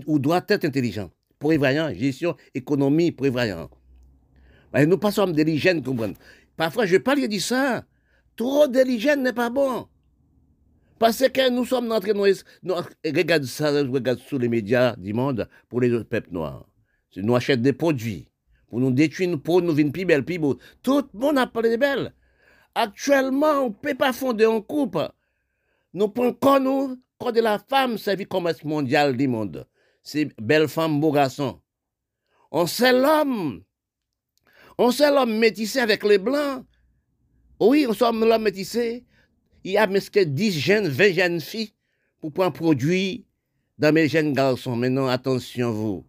on 0.07 0.17
doit 0.17 0.43
être 0.47 0.65
intelligent 0.65 1.11
prévoyant, 1.39 1.91
gestion, 1.93 2.35
économie, 2.53 3.11
prévoyant. 3.11 3.69
Mais 4.73 4.85
nous 4.85 4.97
passons 4.97 5.27
de 5.27 5.41
l'hygiène, 5.41 5.81
comprenez. 5.81 6.15
Parfois, 6.55 6.85
je 6.85 6.97
parle 6.97 7.27
de 7.27 7.39
ça. 7.39 7.85
Trop 8.35 8.67
l'hygiène 8.67 9.23
n'est 9.23 9.33
pas 9.33 9.49
bon. 9.49 9.87
Parce 10.99 11.27
que 11.29 11.49
nous 11.49 11.65
sommes 11.65 11.91
entrés 11.91 12.13
dans 12.13 12.83
regarde 13.05 13.45
ça, 13.45 13.71
regarde 13.71 14.19
sur 14.19 14.37
les 14.37 14.49
médias 14.49 14.95
du 14.97 15.13
monde 15.13 15.47
pour 15.69 15.79
les 15.79 15.91
autres 15.93 16.09
peuples 16.09 16.33
noirs. 16.33 16.67
Nous 17.15 17.35
achetons 17.35 17.61
des 17.61 17.73
produits 17.73 18.27
pour 18.69 18.79
nous 18.79 18.91
détruire 18.91 19.29
nos 19.29 19.37
peaux, 19.37 19.61
nous 19.61 19.73
venons 19.73 19.91
plus 19.91 20.05
belles, 20.05 20.25
plus 20.25 20.39
beaux. 20.39 20.57
Tout 20.83 21.03
le 21.13 21.19
monde 21.19 21.37
a 21.37 21.47
parlé 21.47 21.71
de 21.71 21.77
belles. 21.77 22.13
Actuellement, 22.75 23.63
on 23.63 23.69
ne 23.69 23.73
peut 23.73 23.95
pas 23.95 24.13
fonder 24.13 24.45
en 24.45 24.61
coupe. 24.61 24.99
Nous 25.93 26.07
prenons 26.07 26.29
encore 26.29 26.59
nous, 26.59 26.97
quand 27.17 27.31
de 27.31 27.41
la 27.41 27.59
femme, 27.59 27.95
vie 27.95 28.25
commerce 28.25 28.63
mondial 28.63 29.17
du 29.17 29.27
monde 29.27 29.65
c'est 30.03 30.29
belle 30.41 30.67
femme, 30.67 30.99
beau 30.99 31.11
garçon. 31.11 31.61
On 32.51 32.65
sait 32.65 32.93
l'homme. 32.93 33.63
On 34.77 34.91
sait 34.91 35.11
l'homme 35.11 35.37
métissé 35.37 35.79
avec 35.79 36.03
les 36.03 36.17
blancs. 36.17 36.65
Oui, 37.59 37.85
on 37.87 37.93
sait 37.93 38.11
l'homme 38.11 38.43
métissé. 38.43 39.05
Il 39.63 39.73
y 39.73 39.77
a 39.77 39.87
que 39.87 40.23
10 40.23 40.59
jeunes, 40.59 40.87
20 40.87 41.13
jeunes 41.13 41.41
filles 41.41 41.73
pour 42.21 42.31
prendre 42.31 42.53
produit 42.53 43.27
dans 43.77 43.93
mes 43.93 44.07
jeunes 44.07 44.33
garçons. 44.33 44.75
Maintenant, 44.75 45.07
attention 45.07 45.71
vous. 45.71 46.05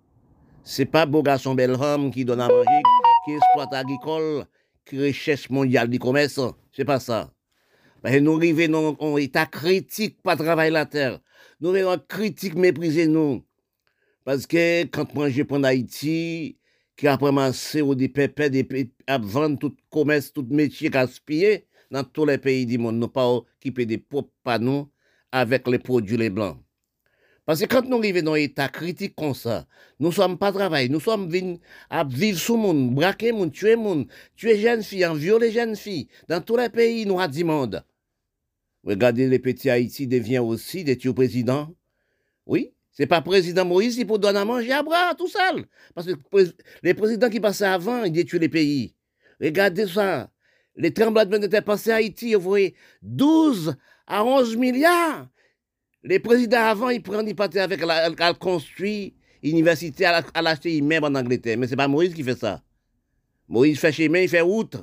C'est 0.62 0.84
pas 0.84 1.06
beau 1.06 1.22
garçon, 1.22 1.54
belle 1.54 1.76
femme 1.76 2.11
qui 2.11 2.24
donne 2.24 2.40
à 2.40 2.48
manger, 2.48 2.82
qui 3.24 3.32
exploite 3.32 3.72
agricole, 3.72 4.44
qui 4.84 5.00
recherche 5.00 5.48
mondiale 5.50 5.88
du 5.88 5.98
commerce. 5.98 6.40
C'est 6.72 6.84
pas 6.84 7.00
ça. 7.00 7.32
Mais 8.04 8.20
nous 8.20 8.36
arrivons 8.36 8.96
dans 8.96 9.14
un 9.14 9.16
état 9.16 9.46
critique, 9.46 10.22
pas 10.22 10.36
travailler 10.36 10.70
la 10.70 10.86
terre. 10.86 11.20
Nous 11.61 11.70
arrivons 11.70 11.98
critique, 12.08 12.54
mépriser 12.54 13.06
nous. 13.06 13.42
Parce 14.24 14.46
que 14.46 14.84
quand 14.84 15.12
moi 15.14 15.30
je 15.30 15.42
prends 15.42 15.62
Haïti, 15.62 16.58
qui 16.96 17.06
a 17.06 17.16
ramassé 17.16 17.80
au 17.80 17.94
des 17.94 18.12
à 19.06 19.18
vendre 19.18 19.58
tout 19.58 19.74
commerce, 19.90 20.32
tout 20.32 20.46
métier 20.50 20.90
gaspillé 20.90 21.66
dans 21.90 22.04
tous 22.04 22.26
les 22.26 22.38
pays 22.38 22.66
du 22.66 22.76
monde, 22.76 22.96
nous 22.96 23.08
pas 23.08 23.40
équipés 23.58 23.86
des 23.86 23.98
propres 23.98 24.32
panneaux 24.44 24.90
avec 25.32 25.66
les 25.66 25.78
produits 25.78 26.18
les 26.18 26.30
blancs. 26.30 26.58
Parce 27.51 27.62
que 27.62 27.66
quand 27.66 27.84
nous 27.84 27.98
arrivons 27.98 28.22
dans 28.22 28.34
un 28.34 28.36
état 28.36 28.68
critique 28.68 29.16
comme 29.16 29.34
ça, 29.34 29.66
nous 29.98 30.11
ne 30.11 30.14
sommes 30.14 30.38
pas 30.38 30.53
travaillés, 30.53 30.88
nous 30.88 31.01
sommes 31.01 31.28
venus 31.28 31.59
à 31.90 32.05
vivre 32.05 32.38
sous 32.38 32.55
le 32.55 32.62
monde, 32.62 32.94
braquer 32.94 33.32
le 33.32 33.38
monde, 33.38 33.51
tuer 33.51 33.72
le 33.72 33.78
monde, 33.78 34.07
tuer 34.36 34.55
les 34.55 34.61
jeunes 34.61 34.84
filles, 34.84 35.09
violer 35.16 35.51
jeunes 35.51 35.74
filles. 35.74 36.07
Dans 36.28 36.40
tous 36.40 36.57
les 36.57 36.68
pays 36.68 37.05
nous 37.07 37.18
du 37.26 37.42
monde. 37.42 37.84
Regardez 38.84 39.26
les 39.26 39.40
petits 39.40 39.68
Haïti 39.68 40.07
devient 40.07 40.38
aussi 40.38 40.84
des 40.84 40.96
tueurs 40.96 41.12
présidents. 41.12 41.74
Oui, 42.46 42.72
c'est 42.92 43.09
pas 43.09 43.20
président 43.20 43.64
Moïse 43.64 43.96
qui 43.96 44.05
peut 44.05 44.16
donner 44.16 44.38
à 44.38 44.44
manger 44.44 44.70
à 44.70 44.84
bras 44.84 45.16
tout 45.16 45.26
seul. 45.26 45.66
Parce 45.92 46.07
que 46.07 46.12
les 46.84 46.94
présidents 46.94 47.30
qui 47.30 47.40
passaient 47.40 47.64
avant, 47.64 48.05
ils 48.05 48.12
détruisent 48.12 48.42
les 48.42 48.48
pays. 48.48 48.94
Regardez 49.40 49.88
ça. 49.88 50.30
Les 50.76 50.94
tremblements 50.94 51.40
de 51.40 51.48
terre 51.48 51.64
passés 51.64 51.90
à 51.90 51.96
Haïti, 51.96 52.32
vous 52.34 52.42
voyez, 52.42 52.76
12 53.03 53.74
à 54.07 54.24
11 54.24 54.57
milliards. 54.57 55.26
Les 56.03 56.18
présidents 56.18 56.64
avant, 56.64 56.88
ils 56.88 57.03
prennent, 57.03 57.28
ils 57.28 57.34
partaient 57.34 57.61
avec 57.61 57.84
la, 57.84 58.34
construit, 58.34 59.14
université 59.42 60.07
à 60.07 60.42
l'acheter 60.42 60.80
même 60.80 61.05
en 61.05 61.14
Angleterre. 61.14 61.59
Mais 61.59 61.66
c'est 61.66 61.76
pas 61.76 61.88
Moïse 61.88 62.14
qui 62.14 62.22
fait 62.22 62.38
ça. 62.38 62.62
Moïse 63.48 63.78
fait 63.78 63.92
chemin, 63.92 64.20
il 64.20 64.28
fait 64.28 64.40
route. 64.40 64.76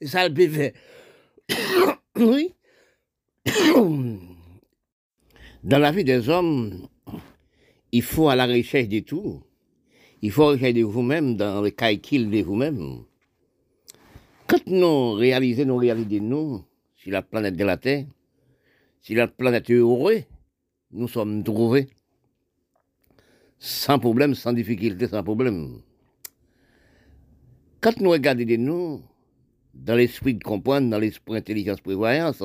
Et 0.00 0.06
ça 0.06 0.28
le 0.28 0.48
fait. 0.48 0.74
oui. 2.16 2.54
Dans 5.62 5.78
la 5.78 5.92
vie 5.92 6.04
des 6.04 6.28
hommes, 6.28 6.88
il 7.92 8.02
faut 8.02 8.28
à 8.28 8.36
la 8.36 8.46
recherche 8.46 8.88
de 8.88 9.00
tout. 9.00 9.42
Il 10.22 10.30
faut 10.30 10.46
rechercher 10.46 10.72
de 10.74 10.84
vous-même 10.84 11.36
dans 11.36 11.60
le 11.60 11.70
calcul 11.70 12.30
de 12.30 12.42
vous-même. 12.42 13.04
Quand 14.46 14.66
nous 14.66 15.12
réalisons 15.12 15.64
nos 15.64 15.76
réalités, 15.76 16.20
nous, 16.20 16.64
sur 16.96 17.12
la 17.12 17.22
planète 17.22 17.56
de 17.56 17.64
la 17.64 17.76
Terre, 17.76 18.04
si 19.00 19.14
la 19.14 19.28
planète 19.28 19.70
heureuse, 19.70 20.24
nous 20.92 21.08
sommes 21.08 21.42
trouvés. 21.44 21.88
Sans 23.58 23.98
problème, 23.98 24.34
sans 24.34 24.52
difficulté, 24.52 25.06
sans 25.06 25.22
problème. 25.22 25.82
Quand 27.80 27.98
nous 28.00 28.10
regardons 28.10 28.44
de 28.44 28.56
nous, 28.56 29.02
dans 29.74 29.94
l'esprit 29.94 30.34
de 30.34 30.42
comprendre, 30.42 30.90
dans 30.90 30.98
l'esprit 30.98 31.34
d'intelligence 31.34 31.80
prévoyance, 31.80 32.42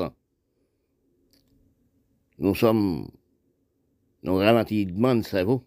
nous 2.38 2.56
sommes, 2.56 3.10
nous 4.24 4.36
ralentissons 4.36 5.16
de 5.16 5.22
cerveau. 5.22 5.64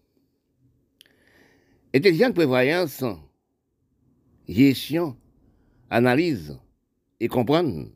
Intelligence 1.93 2.33
prévoyance, 2.33 3.03
gestion, 4.47 5.17
analyse 5.89 6.59
et 7.19 7.27
comprendre. 7.27 7.89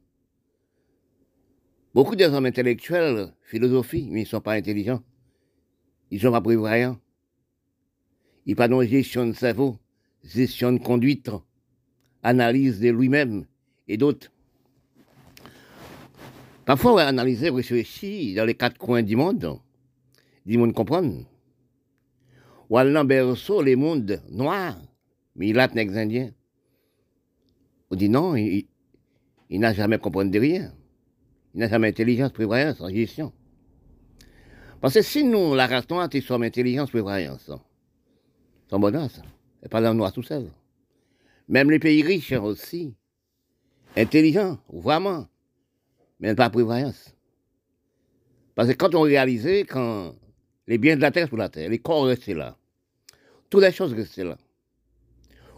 Beaucoup 1.93 2.15
des 2.15 2.25
hommes 2.25 2.45
intellectuels, 2.45 3.33
philosophie, 3.43 4.07
mais 4.09 4.21
ils 4.21 4.23
ne 4.23 4.29
sont 4.29 4.41
pas 4.41 4.53
intelligents. 4.53 5.03
Ils 6.09 6.17
ne 6.17 6.21
sont 6.21 6.31
pas 6.31 6.41
prévoyants. 6.41 6.99
Ils 8.45 8.51
n'ont 8.51 8.57
pas 8.57 8.67
de 8.67 8.83
gestion 8.83 9.27
de 9.27 9.33
cerveau, 9.33 9.77
gestion 10.23 10.73
de 10.73 10.79
conduite, 10.79 11.29
analyse 12.23 12.79
de 12.79 12.89
lui-même 12.89 13.45
et 13.87 13.97
d'autres. 13.97 14.31
Parfois, 16.65 16.93
on 16.93 16.95
va 16.95 17.07
analyser, 17.07 17.49
réfléchir 17.49 18.37
dans 18.37 18.45
les 18.45 18.55
quatre 18.55 18.77
coins 18.77 19.03
du 19.03 19.15
monde, 19.15 19.59
du 20.45 20.57
monde 20.57 20.73
comprendre. 20.73 21.25
Ou 22.69 22.77
à 22.77 23.03
berceau, 23.03 23.61
les 23.61 23.75
mondes 23.75 24.21
noirs, 24.31 24.81
milates, 25.35 25.77
indiens. 25.77 26.31
On 27.91 27.95
dit 27.95 28.09
non, 28.09 28.35
il, 28.35 28.65
n'a 29.51 29.73
jamais 29.73 29.99
compris 29.99 30.29
de 30.29 30.39
rien. 30.39 30.73
Il 31.53 31.59
n'a 31.59 31.69
jamais 31.69 31.89
intelligence, 31.89 32.31
prévoyance, 32.31 32.81
en 32.81 32.89
gestion. 32.89 33.31
Parce 34.81 34.95
que 34.95 35.01
si 35.01 35.23
nous, 35.23 35.55
la 35.55 35.67
race 35.67 35.89
noire, 35.89 36.09
sommes 36.25 36.43
intelligence, 36.43 36.89
prévoyance, 36.89 37.49
c'est 38.69 38.77
bonheur, 38.77 39.09
et 39.61 39.69
pas 39.69 39.81
dans 39.81 39.91
le 39.91 39.97
noir 39.97 40.11
tout 40.11 40.23
seul. 40.23 40.49
Même 41.47 41.69
les 41.69 41.79
pays 41.79 42.01
riches 42.01 42.31
aussi, 42.33 42.95
intelligents, 43.95 44.57
vraiment, 44.71 45.27
mais 46.19 46.33
pas 46.35 46.49
prévoyance. 46.49 47.15
Parce 48.55 48.69
que 48.69 48.73
quand 48.73 48.95
on 48.95 49.01
réalisait, 49.01 49.63
quand 49.63 50.15
les 50.67 50.77
biens 50.77 50.95
de 50.95 51.01
la 51.01 51.11
terre 51.11 51.27
sur 51.27 51.37
la 51.37 51.49
terre, 51.49 51.69
les 51.69 51.79
corps 51.79 52.05
restaient 52.05 52.33
là, 52.33 52.57
toutes 53.49 53.61
les 53.61 53.71
choses 53.71 53.93
restaient 53.93 54.23
là. 54.23 54.37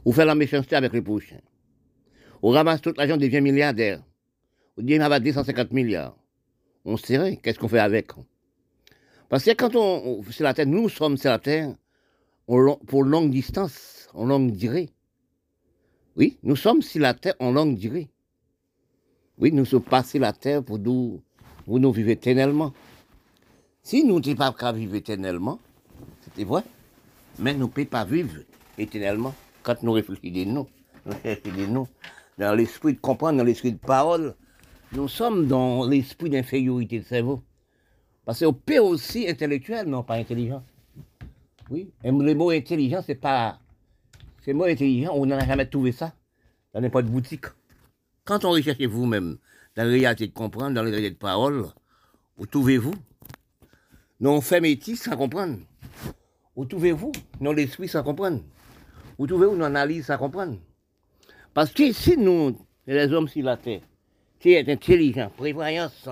On 0.05 0.11
fait 0.11 0.25
la 0.25 0.35
méchanceté 0.35 0.75
avec 0.75 0.93
les 0.93 1.01
prochains. 1.01 1.41
On 2.41 2.49
ramasse 2.49 2.81
toute 2.81 2.97
l'argent, 2.97 3.17
devient 3.17 3.41
milliardaire. 3.41 4.03
On 4.77 4.83
dit, 4.83 4.97
on 4.99 5.01
a 5.01 5.19
250 5.19 5.71
milliards. 5.71 6.15
On 6.83 6.97
sait 6.97 7.39
qu'est-ce 7.41 7.57
qu'on 7.57 7.67
fait 7.67 7.79
avec? 7.79 8.11
Parce 9.29 9.43
que 9.43 9.51
quand 9.51 9.75
on, 9.75 10.21
c'est 10.31 10.43
la 10.43 10.53
terre, 10.53 10.67
nous 10.67 10.89
sommes 10.89 11.17
sur 11.17 11.31
la 11.31 11.39
terre 11.39 11.73
pour 12.45 13.03
longue 13.03 13.31
distance, 13.31 14.07
en 14.13 14.25
longue 14.25 14.51
durée. 14.51 14.89
Oui, 16.15 16.37
nous 16.43 16.55
sommes 16.55 16.81
sur 16.81 17.01
la 17.01 17.13
terre 17.13 17.33
en 17.39 17.51
longue 17.51 17.75
durée. 17.75 18.09
Oui, 19.37 19.51
nous 19.51 19.65
sommes 19.65 19.81
passés 19.81 20.19
la 20.19 20.31
terre 20.31 20.63
pour 20.63 20.77
nous, 20.79 21.21
nous 21.67 21.91
vivre 21.91 22.09
éternellement. 22.09 22.73
Si 23.81 24.03
nous 24.03 24.19
n'étions 24.19 24.35
pas 24.35 24.53
qu'à 24.53 24.71
vivre 24.71 24.95
éternellement, 24.95 25.59
c'était 26.21 26.43
vrai, 26.43 26.63
mais 27.39 27.53
nous 27.53 27.67
ne 27.67 27.71
pouvons 27.71 27.85
pas 27.87 28.05
vivre 28.05 28.37
éternellement 28.77 29.33
quand 29.63 29.81
nous 29.83 29.91
réfléchissons, 29.91 30.45
nous 30.53 30.67
réfléchissons, 31.23 31.87
dans 32.37 32.55
l'esprit 32.55 32.93
de 32.93 32.99
comprendre, 32.99 33.37
dans 33.39 33.43
l'esprit 33.43 33.71
de 33.73 33.77
parole, 33.77 34.35
nous 34.95 35.07
sommes 35.07 35.47
dans 35.47 35.87
l'esprit 35.87 36.29
d'infériorité 36.29 36.99
de 36.99 37.05
cerveau. 37.05 37.41
Parce 38.25 38.39
qu'on 38.39 38.53
peut 38.53 38.79
aussi 38.79 39.27
intellectuel, 39.29 39.87
non 39.87 40.03
pas 40.03 40.15
intelligent. 40.15 40.63
Oui, 41.69 41.91
et 42.03 42.11
le 42.11 42.35
mot 42.35 42.49
intelligent, 42.49 43.03
c'est 43.05 43.15
pas. 43.15 43.59
C'est 44.43 44.53
mot 44.53 44.65
intelligent, 44.65 45.11
on 45.13 45.25
n'en 45.25 45.37
a 45.37 45.45
jamais 45.45 45.65
trouvé 45.65 45.91
ça 45.91 46.13
dans 46.73 46.81
n'importe 46.81 47.05
boutique. 47.05 47.45
Quand 48.23 48.45
on 48.45 48.51
recherche 48.51 48.81
vous-même, 48.81 49.37
dans 49.75 49.83
la 49.83 49.89
réalité 49.89 50.27
de 50.27 50.33
comprendre, 50.33 50.75
dans 50.75 50.83
la 50.83 50.89
réalité 50.89 51.11
de 51.11 51.19
parole, 51.19 51.65
où 52.37 52.45
trouvez-vous? 52.45 52.93
Nous, 54.19 54.29
on 54.29 54.41
fait 54.41 54.61
métier 54.61 54.95
sans 54.95 55.17
comprendre. 55.17 55.57
Où 56.55 56.65
trouvez-vous? 56.65 57.11
Dans 57.41 57.53
l'esprit 57.53 57.87
sans 57.87 58.03
comprendre. 58.03 58.41
Où 59.17 59.27
trouvez-vous? 59.27 59.55
Dans 59.55 59.63
l'analyse 59.63 60.05
sans 60.05 60.17
comprendre 60.17 60.57
parce 61.55 61.71
que 61.71 61.93
si 61.93 62.17
nous, 62.17 62.53
les 62.85 63.13
hommes 63.13 63.29
sur 63.29 63.45
la 63.45 63.55
terre, 63.55 63.79
qui 64.45 64.53
est 64.53 64.69
intelligent, 64.69 65.31
prévoyance, 65.35 66.07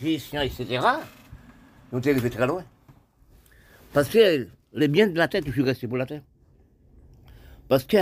gestion, 0.00 0.40
etc., 0.42 0.80
nous 1.90 2.00
sommes 2.00 2.12
arrivés 2.12 2.30
très 2.30 2.46
loin. 2.46 2.62
Parce 3.92 4.08
que 4.08 4.46
les 4.74 4.86
biens 4.86 5.08
de 5.08 5.18
la 5.18 5.26
terre, 5.26 5.42
toujours 5.42 5.66
restés 5.66 5.88
pour 5.88 5.96
la 5.96 6.06
terre. 6.06 6.22
Parce 7.66 7.82
que 7.82 7.96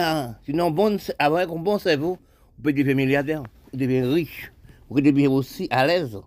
sinon, 0.44 0.70
bon, 0.70 0.98
un 1.18 1.46
bon 1.46 1.78
cerveau, 1.78 2.18
on 2.58 2.62
peut 2.62 2.74
devenir 2.74 2.96
milliardaire, 2.96 3.42
on 3.72 3.76
devenir 3.78 4.12
riche, 4.12 4.52
on 4.90 4.94
peut 4.96 5.00
devenir 5.00 5.32
aussi 5.32 5.68
à 5.70 5.86
l'aise. 5.86 6.20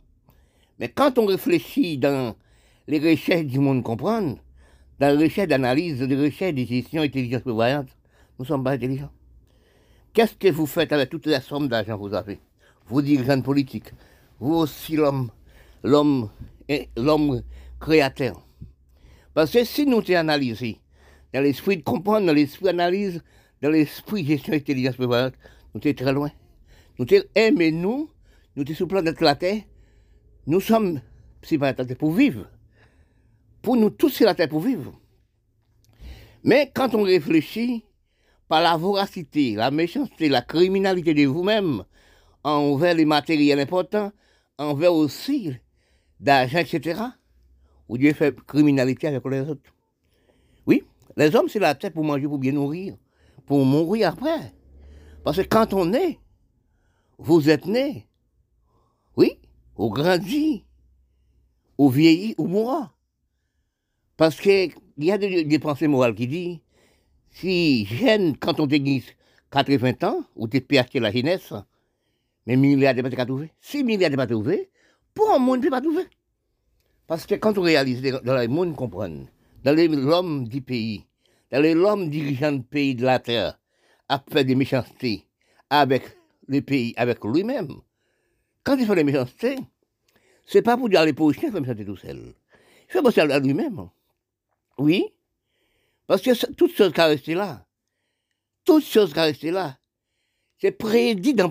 Mais 0.79 0.89
quand 0.89 1.19
on 1.19 1.27
réfléchit 1.27 1.99
dans 1.99 2.35
les 2.87 2.97
recherches 2.97 3.45
du 3.45 3.59
monde 3.59 3.83
comprendre, 3.83 4.39
dans 4.97 5.15
les 5.15 5.25
recherches 5.25 5.49
d'analyse, 5.49 6.01
les 6.01 6.19
recherches 6.19 6.55
de 6.55 6.65
gestion, 6.65 7.03
intelligence 7.03 7.43
prévoyante, 7.43 7.89
nous 8.39 8.45
ne 8.45 8.47
sommes 8.47 8.63
pas 8.63 8.71
intelligents. 8.71 9.11
Qu'est-ce 10.13 10.33
que 10.33 10.47
vous 10.47 10.65
faites 10.65 10.91
avec 10.91 11.11
toutes 11.11 11.27
les 11.27 11.39
sommes 11.41 11.67
d'argent 11.67 11.95
que 11.95 12.01
vous 12.01 12.15
avez? 12.15 12.39
Vous 12.87 13.01
dirigeants 13.01 13.41
politiques, 13.41 13.91
vous 14.39 14.53
aussi 14.55 14.95
l'homme, 14.95 15.31
l'homme, 15.83 16.29
l'homme 16.95 17.41
créateur. 17.79 18.45
Parce 19.33 19.51
que 19.51 19.63
si 19.63 19.85
nous 19.85 20.01
analysons 20.11 20.75
dans 21.33 21.41
l'esprit 21.41 21.77
de 21.77 21.83
comprendre, 21.83 22.27
dans 22.27 22.33
l'esprit 22.33 22.65
d'analyse, 22.65 23.23
dans 23.61 23.69
l'esprit 23.69 24.23
de 24.23 24.27
gestion 24.29 24.53
intelligence 24.53 24.99
nous 24.99 25.81
sommes 25.81 25.93
très 25.93 26.13
loin. 26.13 26.31
Nous 26.99 27.07
sommes 27.07 27.23
aimés, 27.33 27.71
nous, 27.71 28.09
nous 28.55 28.65
sommes 28.65 28.75
sur 28.75 28.85
le 28.85 28.89
planète 28.89 29.19
la 29.19 29.35
Terre, 29.35 29.63
nous 30.47 30.61
sommes, 30.61 31.01
si 31.41 31.57
pas 31.57 31.73
la 31.73 31.95
pour 31.95 32.13
vivre. 32.13 32.47
Pour 33.61 33.75
nous 33.75 33.89
tous, 33.89 34.09
c'est 34.09 34.25
la 34.25 34.35
Terre 34.35 34.49
pour 34.49 34.61
vivre. 34.61 34.93
Mais 36.43 36.71
quand 36.73 36.93
on 36.93 37.01
réfléchit, 37.01 37.83
par 38.47 38.61
la 38.61 38.77
voracité, 38.77 39.55
la 39.55 39.71
méchanceté, 39.71 40.29
la 40.29 40.41
criminalité 40.41 41.13
de 41.13 41.25
vous-même 41.25 41.83
envers 42.45 42.93
les 42.93 43.05
matériels 43.05 43.59
importants, 43.59 44.11
envers 44.59 44.93
aussi 44.93 45.51
d'argent, 46.19 46.59
etc. 46.59 47.01
Vous 47.89 47.97
devez 47.97 48.13
faire 48.13 48.33
criminalité 48.47 49.07
avec 49.07 49.25
les 49.25 49.41
autres. 49.41 49.73
Oui, 50.67 50.83
les 51.17 51.35
hommes, 51.35 51.49
c'est 51.49 51.59
la 51.59 51.73
tête 51.73 51.93
pour 51.93 52.03
manger, 52.03 52.27
pour 52.27 52.37
bien 52.37 52.51
nourrir, 52.51 52.95
pour 53.47 53.65
mourir 53.65 54.09
après. 54.09 54.53
Parce 55.23 55.37
que 55.37 55.41
quand 55.41 55.73
on 55.73 55.91
est, 55.93 56.19
vous 57.17 57.49
êtes 57.49 57.65
né, 57.65 58.07
oui, 59.17 59.39
vous 59.75 59.89
grandit, 59.89 60.65
vous 61.79 61.89
vieillit, 61.89 62.35
ou 62.37 62.45
mourra. 62.45 62.93
Parce 64.17 64.39
qu'il 64.39 64.71
y 64.97 65.11
a 65.11 65.17
des, 65.17 65.59
pensées 65.59 65.87
morales 65.87 66.13
qui 66.13 66.27
disent 66.27 66.59
si 67.31 67.85
jeune, 67.85 68.37
quand 68.37 68.59
on 68.59 68.67
te 68.67 68.75
80 69.51 70.07
ans, 70.07 70.23
ou 70.35 70.47
peux 70.47 70.77
acheter 70.77 70.99
la 70.99 71.11
jeunesse, 71.11 71.53
mais 72.45 72.55
milliards 72.55 72.95
de 72.95 73.01
pas 73.01 73.25
trouver. 73.25 73.51
Si 73.61 73.83
milliards 73.83 74.11
de 74.11 74.15
pas 74.15 74.27
trouver, 74.27 74.69
pour 75.13 75.31
un 75.31 75.39
monde, 75.39 75.63
ne 75.63 75.69
pas 75.69 75.81
trouver. 75.81 76.05
Parce 77.07 77.25
que 77.25 77.35
quand 77.35 77.57
on 77.57 77.61
réalise, 77.61 78.01
dans 78.01 78.35
le 78.35 78.47
monde 78.47 78.75
comprendre, 78.75 79.27
dans 79.63 79.75
l'homme 79.75 80.47
du 80.47 80.61
pays, 80.61 81.05
dans 81.51 81.61
l'homme 81.61 82.09
dirigeant 82.09 82.51
du 82.51 82.63
pays 82.63 82.95
de 82.95 83.05
la 83.05 83.19
terre, 83.19 83.59
a 84.09 84.23
fait 84.31 84.43
des 84.43 84.55
méchancetés 84.55 85.25
avec 85.69 86.03
le 86.47 86.61
pays, 86.61 86.93
avec 86.97 87.23
lui-même. 87.23 87.81
Quand 88.63 88.77
il 88.77 88.85
fait 88.85 88.95
des 88.95 89.03
méchancetés, 89.03 89.57
c'est 90.45 90.61
pas 90.61 90.77
pour 90.77 90.89
dire 90.89 91.03
les 91.05 91.13
chiens, 91.33 91.51
il 91.55 91.65
fait 91.65 91.85
tout 91.85 91.97
seul. 91.97 92.35
Il 92.87 92.91
fait 92.91 93.01
bosser 93.01 93.21
à 93.21 93.39
lui-même. 93.39 93.89
Oui, 94.77 95.05
parce 96.07 96.21
que 96.21 96.51
toutes 96.53 96.75
choses 96.75 96.93
qui 96.93 97.01
restent 97.01 97.27
là, 97.27 97.65
toutes 98.63 98.83
choses 98.83 99.13
qui 99.13 99.19
restent 99.19 99.43
là, 99.43 99.77
c'est 100.57 100.71
prédit 100.71 101.33
la 101.33 101.47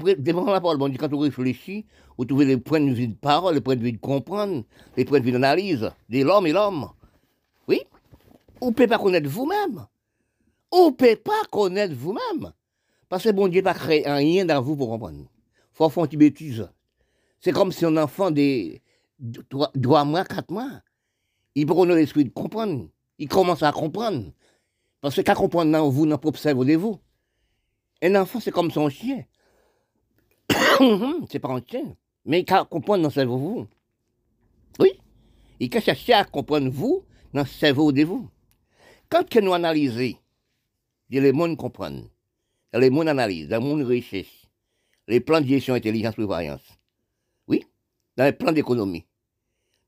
parole. 0.61 0.79
Quand 0.99 1.13
on 1.13 1.19
réfléchit, 1.19 1.85
vous 2.17 2.25
trouvez 2.25 2.47
les 2.47 2.57
points 2.57 2.81
de 2.81 2.93
vue 2.93 3.09
de 3.09 3.15
parole, 3.15 3.55
les 3.55 3.61
points 3.61 3.77
de 3.77 3.83
vue 3.83 3.93
de 3.93 3.99
comprendre, 3.99 4.65
les 4.97 5.05
points 5.05 5.21
de 5.21 5.25
vue 5.25 5.33
d'analyse 5.33 5.91
de 6.09 6.23
l'homme 6.23 6.47
et 6.47 6.53
l'homme. 6.53 6.89
Oui 7.69 7.83
Vous 8.61 8.69
ne 8.69 8.73
pouvez 8.73 8.89
pas 8.89 8.99
connaître 8.99 9.29
vous-même. 9.29 9.87
Vous 10.73 10.87
ne 10.87 10.91
pouvez 10.91 11.17
pas 11.17 11.43
connaître 11.51 11.95
vous-même. 11.95 12.53
Parce 13.09 13.25
que 13.25 13.31
bon 13.31 13.49
Dieu 13.49 13.61
n'a 13.61 13.75
pas 13.75 13.79
créé 13.79 14.03
rien 14.11 14.45
dans 14.45 14.63
vous 14.63 14.77
pour 14.77 14.89
comprendre. 14.89 15.27
Faut 15.73 15.89
faire 15.89 16.07
une 16.11 16.19
bêtise. 16.19 16.69
C'est 17.41 17.53
comme 17.53 17.73
si 17.73 17.85
un 17.85 17.97
enfant 17.99 18.31
de 18.31 18.79
3 19.51 20.05
mois, 20.05 20.25
4 20.25 20.51
mois, 20.51 20.81
il 21.55 21.67
prend 21.67 21.85
l'esprit 21.85 22.25
de 22.25 22.31
comprendre. 22.31 22.89
Il 23.19 23.29
commence 23.29 23.63
à 23.63 23.71
comprendre. 23.71 24.33
Parce 25.01 25.15
que 25.15 25.21
qu'à 25.21 25.35
comprendre 25.35 25.91
vous, 25.91 26.07
dans 26.07 26.17
propre 26.17 26.39
cerveau 26.39 26.65
de 26.65 26.75
vous. 26.75 26.99
Un 28.03 28.15
enfant, 28.17 28.41
c'est 28.41 28.51
comme 28.51 28.71
son 28.71 28.89
chien. 28.89 29.25
c'est 31.31 31.39
pas 31.39 31.51
un 31.51 31.63
chien. 31.63 31.97
Mais 32.25 32.41
il 32.41 32.45
peut 32.45 32.65
comprendre 32.65 33.03
dans 33.03 33.09
le 33.09 33.15
cerveau 33.15 33.37
de 33.37 33.43
vous. 33.43 33.67
Oui. 34.79 34.91
Il 35.61 35.71
peut 35.71 35.81
chercher 35.81 36.15
à 36.15 36.25
comprendre 36.25 36.69
vous 36.71 37.05
dans 37.33 37.43
le 37.43 37.47
cerveau 37.47 37.93
de 37.93 38.03
vous. 38.05 38.29
Quand 39.09 39.29
que 39.29 39.39
nous 39.39 39.53
analysons, 39.53 40.17
les 41.11 41.33
mondes 41.33 41.57
comprennent, 41.57 42.09
les 42.73 42.91
mondes 42.91 43.09
analysent, 43.09 43.49
dans 43.49 43.61
le 43.61 43.67
monde 43.67 43.83
recherche, 43.83 44.49
les 45.07 45.21
plans 45.21 45.41
de 45.41 45.47
gestion 45.47 45.75
intelligence 45.75 46.15
prévoyance, 46.15 46.79
oui, 47.47 47.65
dans 48.17 48.25
les 48.25 48.33
plans 48.33 48.53
d'économie, 48.53 49.05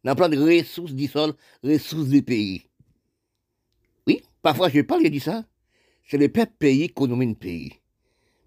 dans 0.05 0.13
le 0.13 0.17
plan 0.17 0.29
de 0.29 0.37
ressources 0.37 0.93
du 0.93 1.09
sol, 1.09 1.35
ressources 1.65 2.09
du 2.09 2.23
pays. 2.23 2.69
Oui, 4.07 4.23
parfois 4.43 4.69
je 4.69 4.83
parle, 4.83 5.03
je 5.05 5.09
dis 5.09 5.21
ça, 5.21 5.45
c'est 6.09 6.19
le 6.19 6.29
peuple 6.29 6.53
pays 6.59 6.89
qui 6.89 7.05
un 7.05 7.35
pays. 7.35 7.73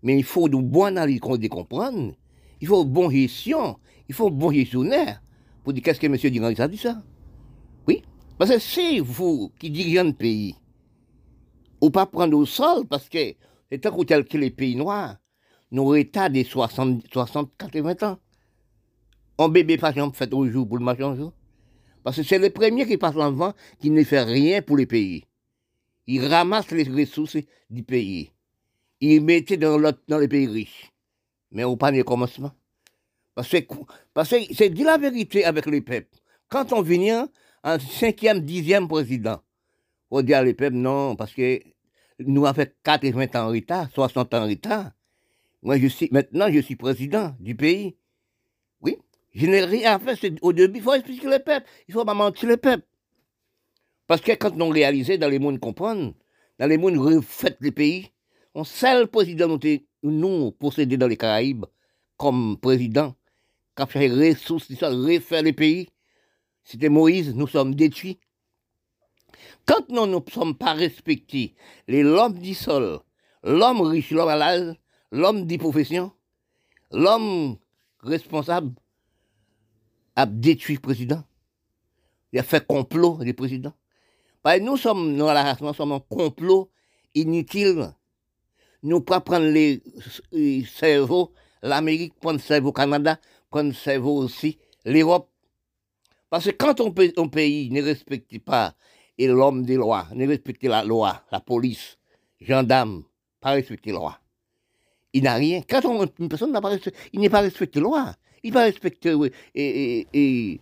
Mais 0.04 0.18
il 0.18 0.24
faut 0.24 0.48
de 0.48 0.58
bonnes 0.58 0.98
analyses 0.98 1.20
qu'on 1.20 1.38
comprendre, 1.38 2.14
il 2.62 2.68
faut 2.68 2.84
une 2.84 2.90
bonne 2.90 3.12
gestion, 3.12 3.78
il 4.08 4.16
faut 4.16 4.28
un 4.28 4.32
bon 4.32 4.52
gestionnaire 4.52 5.22
pour 5.64 5.74
dire 5.74 5.84
qu'est-ce 5.84 6.00
que 6.00 6.08
M. 6.08 6.16
Durand 6.16 6.54
a 6.58 6.68
dit 6.68 6.78
ça? 6.78 7.02
Oui, 7.88 8.04
parce 8.38 8.52
que 8.52 8.60
c'est 8.60 9.00
vous 9.00 9.52
qui 9.60 9.70
dirigez 9.70 10.00
un 10.00 10.12
pays, 10.12 10.56
ou 11.82 11.90
pas 11.90 12.06
prendre 12.06 12.38
au 12.38 12.46
sol, 12.46 12.86
parce 12.88 13.10
que 13.10 13.36
c'est 13.72 13.80
tant 13.80 14.04
tel 14.04 14.26
que 14.26 14.38
les 14.38 14.52
pays 14.52 14.76
noirs, 14.76 15.18
nos 15.72 15.96
états 15.96 16.30
des 16.30 16.44
60, 16.44 17.04
60 17.12 17.52
80 17.58 18.08
ans. 18.08 18.18
Un 19.38 19.50
bébé, 19.50 19.78
par 19.78 19.92
exemple, 19.92 20.18
fait 20.18 20.34
au 20.34 20.46
jour 20.48 20.68
pour 20.68 20.78
le 20.78 20.84
marché 20.84 21.04
un 21.04 21.16
jour. 21.16 21.34
Parce 22.04 22.18
que 22.18 22.24
c'est 22.24 22.40
le 22.40 22.50
premier 22.50 22.86
qui 22.88 22.98
passe 22.98 23.16
en 23.16 23.32
vent 23.32 23.54
qui 23.80 23.90
ne 23.90 24.04
fait 24.04 24.24
rien 24.24 24.62
pour 24.62 24.78
les 24.78 24.86
pays. 24.86 25.26
Il 26.08 26.26
ramasse 26.26 26.72
les 26.72 26.84
ressources 26.84 27.38
du 27.70 27.84
pays. 27.84 28.32
Il 29.02 29.24
mettait 29.24 29.58
dans, 29.58 29.80
dans 30.08 30.18
les 30.18 30.28
pays 30.28 30.48
riches. 30.48 30.92
Mais 31.52 31.64
au 31.64 31.76
pas 31.76 31.92
de 31.92 32.02
commencement. 32.02 32.52
Parce 33.36 33.50
que, 33.50 33.58
parce 34.14 34.30
que 34.30 34.54
c'est 34.54 34.70
dit 34.70 34.84
la 34.84 34.98
vérité 34.98 35.46
avec 35.46 35.66
les 35.66 35.82
peuples. 35.82 36.18
Quand 36.50 36.74
on 36.74 36.82
vient 36.82 37.30
en 37.64 37.80
cinquième, 37.80 38.42
dixième 38.42 38.88
président, 38.88 39.42
on 40.12 40.22
dit 40.22 40.34
à 40.34 40.44
les 40.44 40.54
peuples 40.54 40.76
non, 40.76 41.16
parce 41.16 41.34
que 41.34 41.62
nous 42.20 42.46
avons 42.46 42.56
fait 42.56 42.76
80 42.84 43.28
ans 43.36 43.48
en 43.48 43.50
retard, 43.50 43.88
60 43.94 44.34
ans 44.34 44.44
en 44.44 44.48
retard. 44.48 44.92
Moi, 45.62 45.78
je 45.78 45.88
suis, 45.88 46.10
maintenant, 46.12 46.52
je 46.52 46.60
suis 46.60 46.76
président 46.76 47.36
du 47.40 47.56
pays. 47.56 47.96
Oui. 48.82 48.98
Je 49.34 49.46
n'ai 49.46 49.64
rien 49.64 49.96
à 49.96 50.00
faire. 50.00 50.18
Au 50.42 50.54
début, 50.54 50.80
il 50.80 50.84
faut 50.84 50.94
expliquer 50.94 51.28
le 51.28 51.40
peuple. 51.40 51.68
Il 51.88 51.94
faut 51.94 52.06
pas 52.06 52.14
mentir 52.14 52.50
le 52.50 52.58
peuple. 52.58 52.86
Parce 54.08 54.22
que 54.22 54.32
quand 54.32 54.60
on 54.60 54.70
réalisait 54.70 55.18
dans 55.18 55.30
les 55.30 55.40
mondes 55.40 55.60
comprendre, 55.60 56.14
dans 56.58 56.68
les 56.68 56.78
mondes 56.78 56.98
refait 56.98 57.56
les 57.62 57.72
pays, 57.72 58.12
on 58.56 58.64
seul 58.64 59.08
président 59.08 59.48
nous, 59.48 59.60
nous 60.04 60.52
possédé 60.52 60.98
dans 60.98 61.08
les 61.08 61.18
Caraïbes 61.18 61.66
comme 62.18 62.58
président, 62.58 63.16
qui 63.76 63.84
a 63.84 63.86
fait 63.86 64.10
ressources, 64.10 64.68
refaire 64.70 65.44
les 65.44 65.54
pays. 65.54 65.90
C'était 66.64 66.90
Moïse, 66.90 67.34
nous 67.34 67.48
sommes 67.48 67.76
détruits. 67.76 68.20
Quand 69.66 69.90
nous 69.90 70.06
ne 70.06 70.20
sommes 70.32 70.58
pas 70.58 70.74
respectés, 70.74 71.56
les 71.88 72.04
l'homme 72.04 72.40
du 72.40 72.54
sol, 72.54 73.00
l'homme 73.44 73.82
riche, 73.82 74.12
l'homme 74.12 74.30
à 74.30 74.36
l'âge, 74.36 74.76
l'homme 75.12 75.46
des 75.46 75.58
professions, 75.58 76.12
l'homme 76.92 77.58
responsable, 78.02 78.74
a 80.16 80.26
détruit 80.26 80.76
le 80.76 80.82
président. 80.82 81.24
Il 82.34 82.40
a 82.40 82.44
fait 82.44 82.66
complot 82.66 83.20
du 83.24 83.34
président. 83.34 83.74
Parce 84.44 84.60
nous 84.60 84.78
sommes, 84.78 85.18
dans 85.18 85.32
la 85.32 85.44
race, 85.44 85.62
nous 85.62 85.74
sommes 85.74 85.94
un 85.94 86.00
complot 86.00 86.72
inutile. 87.16 87.94
Nous 88.84 89.02
pas 89.02 89.20
prendre 89.20 89.48
les, 89.48 89.82
cerveaux, 90.66 91.34
l'Amérique, 91.62 92.14
prendre 92.20 92.38
le 92.38 92.44
cerveau 92.44 92.72
Canada, 92.72 93.20
prendre 93.50 93.70
le 93.70 93.76
cerveau 93.76 94.18
aussi 94.18 94.58
l'Europe. 94.86 95.30
Parce 96.30 96.46
que 96.46 96.52
quand 96.52 96.80
un, 96.80 97.28
pays 97.28 97.70
ne 97.72 97.82
respecte 97.82 98.38
pas 98.40 98.74
l'homme 99.18 99.66
des 99.66 99.76
lois, 99.76 100.08
ne 100.14 100.28
respecte 100.28 100.64
la 100.64 100.84
loi, 100.84 101.24
la 101.32 101.42
police, 101.42 101.98
gendarme, 102.40 103.04
pas 103.42 103.52
respecter 103.52 103.92
la 103.92 103.98
loi, 103.98 104.20
il 105.12 105.24
n'a 105.24 105.34
rien. 105.34 105.62
Quand 105.68 105.82
une 106.20 106.30
personne 106.30 106.52
n'a 106.52 106.62
pas 106.62 106.70
respecté, 106.70 106.98
il 107.12 107.20
n'est 107.20 107.30
pas 107.30 107.42
respecté 107.42 107.80
la 107.80 107.84
loi 107.84 108.16
il 108.44 108.54
va 108.54 108.62
respecter 108.62 109.16
et, 109.56 110.60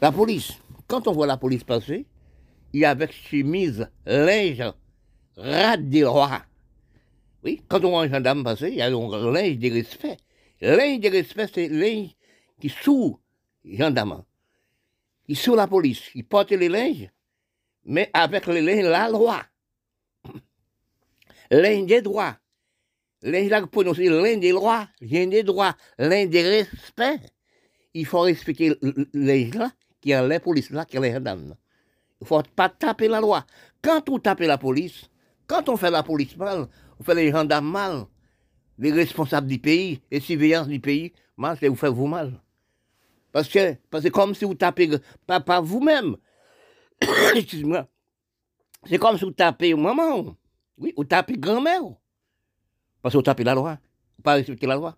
la 0.00 0.12
police. 0.12 0.52
Quand 0.86 1.06
on 1.06 1.12
voit 1.12 1.26
la 1.26 1.36
police 1.36 1.64
passer, 1.64 2.06
il 2.72 2.80
y 2.80 2.84
a 2.84 2.90
avec 2.90 3.12
chemise, 3.12 3.88
linge, 4.06 4.72
rade 5.36 5.88
des 5.88 6.04
rois. 6.04 6.42
Oui, 7.44 7.62
quand 7.68 7.84
on 7.84 7.90
voit 7.90 8.02
un 8.02 8.10
gendarme 8.10 8.44
passer, 8.44 8.68
il 8.68 8.76
y 8.76 8.82
a 8.82 8.86
un 8.86 9.32
linge 9.32 9.58
de 9.58 9.70
respect. 9.70 10.16
Linge 10.60 11.00
de 11.00 11.08
respect, 11.08 11.46
c'est 11.52 11.68
linge 11.68 12.16
qui 12.60 12.68
sous 12.68 13.18
gendarme. 13.64 14.24
Il 15.28 15.36
sous 15.36 15.54
la 15.54 15.66
police. 15.66 16.10
Il 16.14 16.24
porte 16.24 16.50
les 16.50 16.68
linges, 16.68 17.08
mais 17.84 18.10
avec 18.12 18.46
les 18.46 18.60
linges, 18.60 18.84
la 18.84 19.08
loi. 19.08 19.42
Linge 21.50 21.86
des 21.86 22.02
droits 22.02 22.36
l'un 23.22 23.66
prononcer 23.66 24.08
l'un 24.08 24.36
des 24.36 24.52
droits, 24.52 24.88
l'un 25.00 25.26
des 25.26 25.42
droits, 25.42 25.74
l'un 25.98 26.26
des 26.26 26.42
respects. 26.42 27.32
Il 27.94 28.06
faut 28.06 28.20
respecter 28.20 28.76
les 29.12 29.50
gens 29.50 29.70
qui 30.00 30.14
ont 30.14 30.26
la 30.26 30.40
police 30.40 30.70
là, 30.70 30.84
qui 30.84 30.98
ont 30.98 31.02
les 31.02 31.12
gendarmes. 31.12 31.56
Il 32.20 32.24
ne 32.24 32.26
faut 32.26 32.42
pas 32.54 32.68
taper 32.68 33.08
la 33.08 33.20
loi. 33.20 33.44
Quand 33.82 34.08
on 34.08 34.18
tape 34.18 34.40
la 34.40 34.58
police, 34.58 35.08
quand 35.46 35.68
on 35.68 35.76
fait 35.76 35.90
la 35.90 36.02
police 36.02 36.36
mal, 36.36 36.68
on 37.00 37.02
fait 37.02 37.14
les 37.14 37.30
gendarmes 37.30 37.70
mal, 37.70 38.04
les 38.78 38.92
responsables 38.92 39.46
du 39.46 39.58
pays, 39.58 40.00
les 40.10 40.20
surveillants 40.20 40.66
du 40.66 40.78
pays, 40.78 41.12
mal, 41.36 41.56
c'est 41.58 41.68
vous 41.68 41.74
faites 41.74 41.90
vous 41.90 42.06
mal. 42.06 42.40
Parce 43.32 43.48
que, 43.48 43.74
parce 43.90 44.04
que 44.04 44.10
comme 44.10 44.34
si 44.34 44.44
vous 44.44 44.54
tapez, 44.54 44.90
pas, 45.26 45.60
vous-même. 45.60 46.16
Excuse-moi. 47.34 47.88
C'est 48.86 48.98
comme 48.98 49.16
si 49.16 49.24
vous 49.24 49.30
tapez 49.30 49.74
maman. 49.74 50.36
Oui, 50.78 50.92
vous 50.96 51.04
tapez 51.04 51.36
grand-mère. 51.36 51.82
Parce 53.02 53.14
qu'on 53.14 53.22
tape 53.22 53.40
la 53.40 53.54
loi. 53.54 53.78
Pas 54.22 54.34
respecter 54.34 54.66
la 54.66 54.76
loi. 54.76 54.96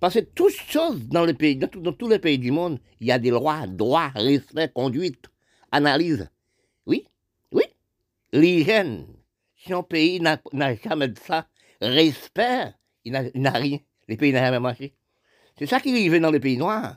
Parce 0.00 0.14
que 0.14 0.20
toutes 0.20 0.52
choses 0.52 1.06
dans 1.08 1.24
le 1.24 1.34
pays, 1.34 1.56
dans, 1.56 1.92
tous 1.92 2.08
les 2.08 2.18
pays 2.18 2.38
du 2.38 2.50
monde, 2.50 2.80
il 3.00 3.06
y 3.06 3.12
a 3.12 3.18
des 3.18 3.30
lois, 3.30 3.66
droits, 3.66 4.08
respect, 4.14 4.70
conduite, 4.74 5.26
analyse. 5.70 6.28
Oui, 6.86 7.06
oui. 7.52 7.64
L'hygiène. 8.32 9.06
Si 9.64 9.72
un 9.72 9.82
pays 9.82 10.20
n'a 10.20 10.40
jamais 10.76 11.08
de 11.08 11.18
ça, 11.18 11.46
respect, 11.80 12.74
il 13.04 13.12
n'a 13.12 13.50
rien. 13.50 13.78
Les 14.08 14.16
pays 14.16 14.32
n'ont 14.32 14.40
jamais 14.40 14.58
marché. 14.58 14.94
C'est 15.56 15.66
ça 15.66 15.78
qui 15.78 15.92
arrive 15.92 16.18
dans 16.18 16.32
les 16.32 16.40
pays 16.40 16.56
noirs. 16.56 16.96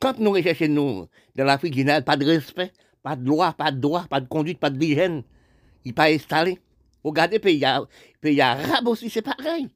Quand 0.00 0.18
nous 0.18 0.30
recherchons, 0.30 0.68
nous, 0.68 1.08
dans 1.36 1.44
l'Afrique 1.44 1.74
du 1.74 1.84
Nord, 1.84 2.02
pas 2.02 2.16
de 2.16 2.24
respect, 2.24 2.72
pas 3.02 3.14
de 3.14 3.26
loi, 3.26 3.52
pas 3.52 3.70
de 3.70 3.78
droit, 3.78 4.06
pas 4.08 4.20
de 4.20 4.26
conduite, 4.26 4.58
pas 4.58 4.70
d'hygiène, 4.70 5.22
il 5.84 5.88
n'est 5.88 5.92
pas 5.92 6.10
installé. 6.10 6.58
Regardez, 7.04 7.38
pays, 7.38 7.62
pays 8.20 8.40
arabe 8.40 8.88
aussi, 8.88 9.10
c'est 9.10 9.22
pareil. 9.22 9.68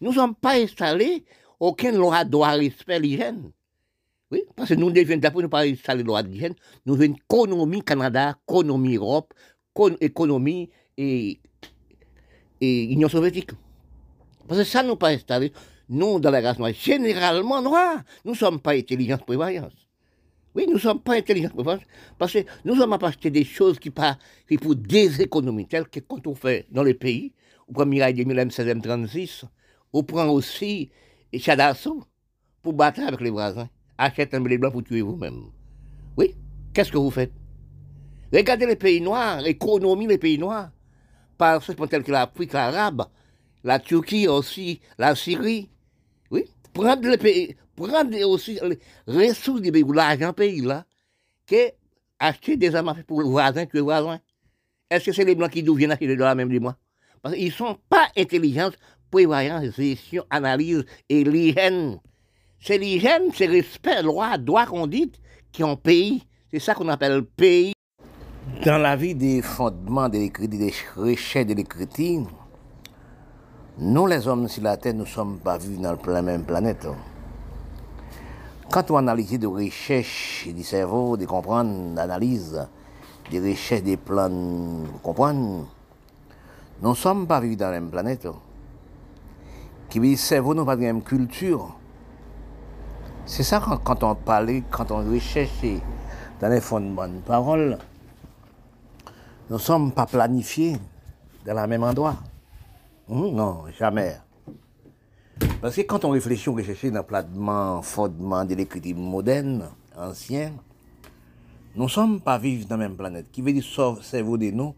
Nous 0.00 0.10
ne 0.10 0.14
sommes 0.14 0.34
pas 0.34 0.54
installés, 0.56 1.24
aucun 1.58 1.92
loi 1.92 2.24
doit 2.24 2.50
respecter 2.50 3.00
l'hygiène. 3.00 3.50
Oui, 4.30 4.42
parce 4.54 4.68
que 4.68 4.74
nous 4.74 4.90
devons, 4.90 5.16
d'après 5.16 5.42
nous 5.42 5.48
pas 5.48 5.66
installer 5.66 6.02
la 6.02 6.06
loi 6.06 6.22
d'hygiène, 6.22 6.54
nous 6.86 7.02
une 7.02 7.16
économie 7.16 7.82
Canada, 7.82 8.36
économie 8.48 8.96
Europe, 8.96 9.34
économie 10.00 10.70
et, 10.96 11.40
et 12.64 12.84
Union 12.84 13.08
soviétique. 13.08 13.50
Parce 14.48 14.60
que 14.60 14.64
ça, 14.64 14.82
nous 14.82 14.96
pas 14.96 15.10
installé. 15.10 15.52
Nous, 15.88 16.18
dans 16.18 16.30
la 16.30 16.40
race 16.40 16.58
noire, 16.58 16.72
généralement 16.72 17.60
noirs, 17.60 18.02
nous 18.24 18.32
ne 18.32 18.36
sommes 18.36 18.60
pas 18.60 18.72
intelligents 18.72 19.18
prévoyance. 19.18 19.72
Oui, 20.54 20.64
nous 20.66 20.74
ne 20.74 20.78
sommes 20.78 21.00
pas 21.00 21.16
intelligents 21.16 21.50
parce 22.16 22.32
que 22.32 22.38
nous 22.64 22.76
sommes 22.76 22.92
à 22.92 22.98
acheter 23.02 23.30
des 23.30 23.44
choses 23.44 23.78
qui, 23.78 23.90
pas, 23.90 24.16
qui 24.48 24.56
pour 24.56 24.76
des 24.76 25.20
économies, 25.20 25.66
telles 25.66 25.88
que 25.88 26.00
quand 26.00 26.26
on 26.26 26.34
fait 26.34 26.66
dans 26.70 26.84
les 26.84 26.94
pays, 26.94 27.32
on 27.68 27.72
prend 27.72 27.86
Mirail 27.86 28.14
2000 28.14 28.36
M16 28.36 29.44
on 29.92 30.02
prend 30.02 30.28
aussi 30.28 30.90
Chadasso 31.32 32.02
pour 32.62 32.72
battre 32.72 33.00
avec 33.00 33.20
les 33.20 33.30
voisins. 33.30 33.68
Achète 33.96 34.34
un 34.34 34.40
blé 34.40 34.58
blanc 34.58 34.72
pour 34.72 34.82
tuer 34.82 35.02
vous-même. 35.02 35.50
Oui, 36.16 36.34
qu'est-ce 36.72 36.90
que 36.90 36.98
vous 36.98 37.10
faites? 37.10 37.32
Regardez 38.32 38.66
les 38.66 38.76
pays 38.76 39.00
noirs, 39.00 39.40
l'économie 39.40 40.08
des 40.08 40.18
pays 40.18 40.36
noirs, 40.36 40.70
par 41.36 41.62
ce 41.62 41.72
tel 41.72 42.02
que 42.02 42.12
l'Afrique 42.12 42.54
arabe, 42.54 43.06
la 43.62 43.78
Turquie 43.78 44.28
aussi, 44.28 44.80
la 44.98 45.14
Syrie. 45.14 45.68
Oui, 46.30 46.44
prendre 46.72 47.08
les 47.08 47.18
pays, 47.18 47.56
prendre 47.76 48.16
aussi 48.28 48.58
les 49.06 49.28
ressources 49.28 49.60
du 49.60 49.72
pays, 49.72 49.84
l'argent 49.92 50.32
pays 50.32 50.60
là, 50.60 50.84
que 51.46 51.70
acheter 52.18 52.56
des 52.56 52.74
armes 52.74 52.94
pour 53.06 53.20
le 53.20 53.26
voisin, 53.26 53.66
tuer 53.66 53.78
le 53.78 53.82
voisin. 53.82 54.20
Est-ce 54.90 55.06
que 55.06 55.12
c'est 55.12 55.24
les 55.24 55.34
Blancs 55.34 55.50
qui 55.50 55.62
viennent 55.62 55.92
acheter 55.92 56.06
le 56.06 56.16
dollar 56.16 56.36
même 56.36 56.48
du 56.48 56.60
mois 56.60 56.76
Parce 57.22 57.34
qu'ils 57.34 57.46
ne 57.46 57.50
sont 57.50 57.78
pas 57.88 58.08
intelligents, 58.16 58.70
prévoyance, 59.10 59.74
gestion, 59.76 60.24
analyse 60.30 60.84
et 61.08 61.24
l'hygiène. 61.24 62.00
C'est 62.60 62.78
l'hygiène, 62.78 63.30
c'est 63.34 63.46
respect, 63.46 64.02
loi, 64.02 64.38
droit 64.38 64.66
qu'on 64.66 64.86
dit, 64.86 65.12
qui 65.52 65.62
ont 65.64 65.76
pays. 65.76 66.24
C'est 66.50 66.60
ça 66.60 66.74
qu'on 66.74 66.88
appelle 66.88 67.22
pays. 67.22 67.73
Dans 68.62 68.78
la 68.78 68.96
vie 68.96 69.14
des 69.14 69.42
fondements 69.42 70.08
de 70.08 70.16
l'écriture, 70.16 70.58
des 70.58 70.72
recherches 70.96 71.46
de 71.46 71.54
l'écriture, 71.54 72.26
nous 73.78 74.06
les 74.06 74.26
hommes 74.26 74.48
sur 74.48 74.62
la 74.62 74.76
Terre, 74.78 74.94
nous 74.94 75.00
ne 75.00 75.06
sommes 75.06 75.38
pas 75.38 75.58
vus 75.58 75.76
dans 75.76 75.98
la 76.06 76.22
même 76.22 76.44
planète. 76.44 76.86
Quand 78.70 78.90
on 78.90 78.96
analyse 78.96 79.38
des 79.38 79.46
recherches 79.46 80.48
du 80.48 80.62
cerveau, 80.62 81.16
de 81.16 81.26
comprendre, 81.26 81.94
d'analyse, 81.94 82.66
des 83.30 83.40
recherches 83.40 83.82
des 83.82 83.98
plans, 83.98 84.30
comprendre, 85.02 85.66
nous 86.80 86.90
ne 86.90 86.94
sommes 86.94 87.26
pas 87.26 87.40
vivus 87.40 87.56
dans 87.56 87.66
la 87.66 87.80
même 87.80 87.90
planète. 87.90 88.28
Qui 89.90 89.98
veut 89.98 90.06
dire 90.06 90.18
cerveau, 90.18 90.54
nous 90.54 90.64
pas 90.64 90.76
de 90.76 90.80
la 90.82 90.86
même 90.86 91.02
culture. 91.02 91.76
C'est 93.26 93.42
ça 93.42 93.60
quand, 93.84 94.02
on 94.04 94.14
parle, 94.14 94.62
quand 94.70 94.90
on 94.90 95.10
recherche 95.10 95.66
dans 96.40 96.48
les 96.48 96.60
fondements 96.60 97.08
de 97.08 97.18
parole, 97.18 97.78
nous 99.48 99.56
ne 99.56 99.60
sommes 99.60 99.92
pas 99.92 100.06
planifiés 100.06 100.76
dans 101.44 101.60
le 101.60 101.66
même 101.66 101.82
endroit. 101.82 102.16
Hum, 103.08 103.34
non, 103.34 103.64
jamais. 103.78 104.16
Parce 105.60 105.76
que 105.76 105.82
quand 105.82 106.04
on 106.04 106.10
réfléchit, 106.10 106.48
on 106.48 106.54
réfléchit 106.54 106.90
dans 106.90 107.04
le 107.08 107.82
fondement 107.82 108.44
de 108.44 108.54
l'écriture 108.54 108.96
moderne, 108.96 109.68
ancien, 109.96 110.52
nous 111.76 111.84
ne 111.84 111.88
sommes 111.88 112.20
pas 112.20 112.38
vivre 112.38 112.66
dans 112.66 112.76
la 112.76 112.88
même 112.88 112.96
planète. 112.96 113.30
Qui 113.30 113.42
veut 113.42 113.52
dire, 113.52 113.64
sauf 113.64 114.02
cerveau 114.02 114.38
de 114.38 114.50
nous, 114.50 114.74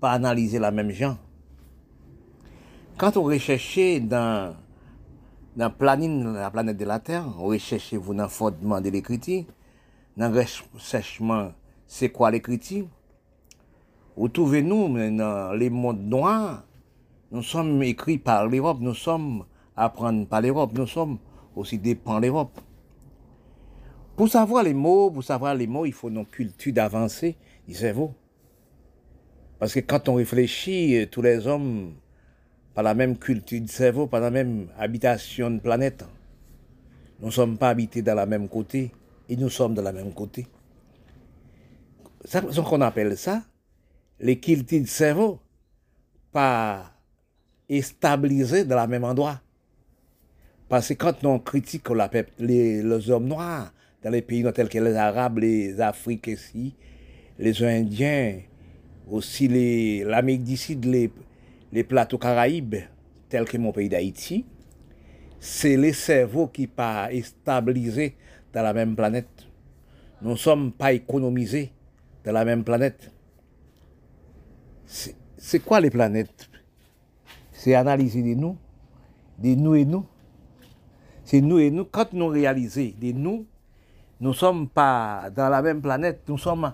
pas 0.00 0.12
analyser 0.12 0.58
la 0.58 0.70
même 0.70 0.90
gens. 0.90 1.16
Quand 2.98 3.16
on 3.16 3.22
recherche 3.22 3.78
dans, 4.02 4.54
dans 5.56 5.70
planning, 5.70 6.34
la 6.34 6.50
planète 6.50 6.76
de 6.76 6.84
la 6.84 6.98
Terre, 6.98 7.24
on 7.38 7.44
recherche 7.44 7.94
vous 7.94 8.12
dans 8.12 8.24
le 8.24 8.28
fondement 8.28 8.80
de 8.80 8.90
l'écriture, 8.90 9.44
dans 10.16 10.28
le 10.28 10.44
recherchement, 10.74 11.52
c'est 11.86 12.10
quoi 12.10 12.30
l'écriture, 12.30 12.86
vous 14.20 14.28
trouvez-nous 14.28 15.16
dans 15.16 15.54
les 15.54 15.70
mondes 15.70 16.02
noirs, 16.02 16.62
nous 17.32 17.42
sommes 17.42 17.82
écrits 17.82 18.18
par 18.18 18.46
l'Europe, 18.46 18.76
nous 18.78 18.92
sommes 18.92 19.46
appris 19.74 20.26
par 20.26 20.42
l'Europe, 20.42 20.72
nous 20.74 20.86
sommes 20.86 21.16
aussi 21.56 21.78
dépendants 21.78 22.20
de 22.20 22.26
l'Europe. 22.26 22.60
Pour 24.16 24.28
savoir 24.28 24.62
les 24.62 24.74
mots, 24.74 25.10
pour 25.10 25.24
savoir 25.24 25.54
les 25.54 25.66
mots, 25.66 25.86
il 25.86 25.94
faut 25.94 26.10
une 26.10 26.26
culture 26.26 26.74
d'avancer 26.74 27.34
du 27.66 27.72
cerveau. 27.72 28.12
Parce 29.58 29.72
que 29.72 29.80
quand 29.80 30.06
on 30.10 30.16
réfléchit, 30.16 30.98
euh, 30.98 31.06
tous 31.06 31.22
les 31.22 31.46
hommes, 31.46 31.94
par 32.74 32.84
la 32.84 32.92
même 32.92 33.16
culture 33.16 33.62
du 33.62 33.68
cerveau, 33.68 34.06
par 34.06 34.20
la 34.20 34.30
même 34.30 34.66
habitation 34.78 35.50
de 35.50 35.60
planète, 35.60 36.04
nous 37.20 37.28
ne 37.28 37.32
sommes 37.32 37.56
pas 37.56 37.70
habités 37.70 38.02
dans 38.02 38.16
la 38.16 38.26
même 38.26 38.50
côté, 38.50 38.90
et 39.30 39.36
nous 39.36 39.48
sommes 39.48 39.72
de 39.72 39.80
la 39.80 39.92
même 39.92 40.12
côté. 40.12 40.46
C'est 42.26 42.52
ce 42.52 42.60
qu'on 42.60 42.82
appelle 42.82 43.16
ça, 43.16 43.44
les 44.20 44.38
cultures 44.38 44.80
du 44.80 44.86
cerveau, 44.86 45.40
pas 46.32 46.92
et 47.68 47.82
stabilisé 47.82 48.64
dans 48.64 48.80
le 48.80 48.86
même 48.88 49.04
endroit. 49.04 49.40
Parce 50.68 50.88
que 50.88 50.94
quand 50.94 51.24
on 51.24 51.38
critique 51.38 51.88
les, 52.38 52.82
les 52.82 53.10
hommes 53.10 53.26
noirs 53.26 53.72
dans 54.02 54.10
les 54.10 54.22
pays 54.22 54.44
tels 54.54 54.68
que 54.68 54.78
les 54.78 54.94
Arabes, 54.94 55.38
les 55.38 55.80
Africains 55.80 56.36
les 57.38 57.62
Indiens, 57.62 58.40
aussi 59.10 59.48
l'Amérique 60.04 60.56
Sud, 60.56 60.84
les, 60.84 61.10
les 61.72 61.84
plateaux 61.84 62.18
caraïbes, 62.18 62.76
tels 63.28 63.46
que 63.46 63.56
mon 63.56 63.72
pays 63.72 63.88
d'Haïti, 63.88 64.44
c'est 65.38 65.76
les 65.76 65.94
cerveaux 65.94 66.48
qui 66.48 66.66
pas 66.66 67.08
stabilisés 67.22 68.14
dans 68.52 68.62
la 68.62 68.74
même 68.74 68.94
planète. 68.94 69.46
Nous 70.20 70.32
ne 70.32 70.36
sommes 70.36 70.72
pas 70.72 70.92
économisés 70.92 71.72
dans 72.24 72.32
la 72.32 72.44
même 72.44 72.62
planète. 72.62 73.10
C'est 75.36 75.60
quoi 75.60 75.80
les 75.80 75.90
planètes? 75.90 76.48
C'est 77.52 77.74
analyser 77.74 78.22
de 78.22 78.34
nous, 78.34 78.56
de 79.38 79.54
nous 79.54 79.74
et 79.74 79.84
nous. 79.84 80.04
C'est 81.24 81.40
nous 81.40 81.58
et 81.58 81.70
nous. 81.70 81.84
Quand 81.84 82.12
nous 82.12 82.26
réalisons 82.26 82.90
de 83.00 83.12
nous, 83.12 83.46
nous 84.20 84.30
ne 84.30 84.34
sommes 84.34 84.68
pas 84.68 85.30
dans 85.34 85.48
la 85.48 85.62
même 85.62 85.80
planète, 85.80 86.22
nous 86.28 86.38
sommes 86.38 86.72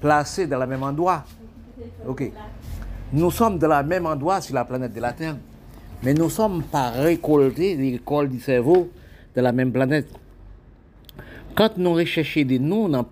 placés 0.00 0.46
dans 0.46 0.58
le 0.58 0.66
même 0.66 0.82
endroit. 0.82 1.24
Ok. 2.06 2.30
Nous 3.12 3.30
sommes 3.30 3.58
dans 3.58 3.68
le 3.68 3.86
même 3.86 4.06
endroit 4.06 4.40
sur 4.40 4.54
la 4.54 4.64
planète 4.64 4.92
de 4.92 5.00
la 5.00 5.12
Terre, 5.12 5.36
mais 6.02 6.14
nous 6.14 6.24
ne 6.24 6.30
sommes 6.30 6.62
pas 6.62 6.90
récoltés, 6.90 7.76
l'école 7.76 8.28
du 8.28 8.40
cerveau, 8.40 8.90
de 9.34 9.40
la 9.40 9.52
même 9.52 9.72
planète. 9.72 10.08
Quand 11.54 11.76
nous 11.76 11.94
recherchons 11.94 12.44
de 12.44 12.58
nous, 12.58 12.88
dans, 12.88 13.06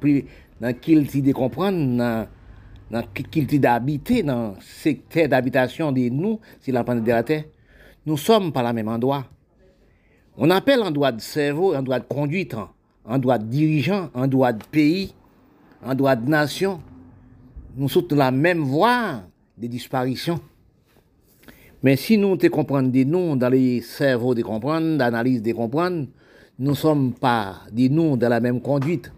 dans 0.60 0.74
qu'il 0.80 1.06
de 1.06 1.32
comprendre, 1.32 2.26
qui 3.02 3.58
d'habiter 3.58 4.22
dans 4.22 4.50
le 4.50 4.54
secteur 4.60 5.28
d'habitation 5.28 5.92
de 5.92 6.08
nous, 6.08 6.40
sur 6.60 6.74
la 6.74 6.84
planète 6.84 7.04
de 7.04 7.10
la 7.10 7.22
Terre, 7.22 7.44
nous 8.06 8.16
sommes 8.16 8.52
pas 8.52 8.62
la 8.62 8.72
même 8.72 8.88
endroit. 8.88 9.24
On 10.36 10.50
appelle 10.50 10.82
un 10.82 10.90
droit 10.90 11.12
de 11.12 11.20
cerveau, 11.20 11.74
un 11.74 11.82
droit 11.82 11.98
de 11.98 12.04
conduite, 12.04 12.56
un 13.06 13.18
droit 13.18 13.38
de 13.38 13.44
dirigeant, 13.44 14.10
un 14.14 14.26
droit 14.26 14.52
de 14.52 14.64
pays, 14.64 15.14
un 15.84 15.94
droit 15.94 16.16
de 16.16 16.28
nation. 16.28 16.80
Nous 17.76 17.88
sommes 17.88 18.06
dans 18.08 18.16
la 18.16 18.30
même 18.30 18.60
voie 18.60 19.22
de 19.56 19.66
disparition. 19.66 20.40
Mais 21.82 21.96
si 21.96 22.16
nous 22.16 22.36
te 22.36 22.46
comprenons 22.46 22.88
des 22.88 23.04
noms 23.04 23.36
dans 23.36 23.48
les 23.48 23.80
cerveaux 23.82 24.34
de 24.34 24.42
comprendre, 24.42 24.96
d'analyse 24.96 25.42
de 25.42 25.52
comprendre, 25.52 26.06
nous 26.58 26.70
ne 26.70 26.76
sommes 26.76 27.12
pas 27.12 27.56
des 27.70 27.88
noms 27.88 28.16
dans 28.16 28.28
la 28.28 28.40
même 28.40 28.60
conduite. 28.60 29.12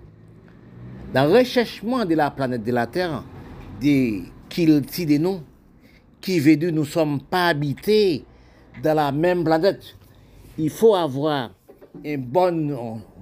Dans 1.14 1.26
le 1.26 1.38
recherchement 1.38 2.04
de 2.04 2.14
la 2.14 2.30
planète 2.30 2.64
de 2.64 2.72
la 2.72 2.86
Terre, 2.86 3.22
des 3.80 4.22
kilti 4.48 5.06
de 5.06 5.18
nous, 5.18 5.40
qui 6.20 6.40
veut 6.40 6.56
dire 6.56 6.72
nous 6.72 6.80
ne 6.80 6.86
sommes 6.86 7.20
pas 7.20 7.48
habités 7.48 8.24
dans 8.82 8.94
la 8.94 9.12
même 9.12 9.44
planète. 9.44 9.96
Il 10.58 10.70
faut 10.70 10.94
avoir 10.94 11.50
une 12.04 12.22
bonne, 12.22 12.76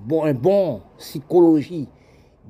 bon, 0.06 0.24
un 0.24 0.34
bon 0.34 0.80
psychologie 0.98 1.88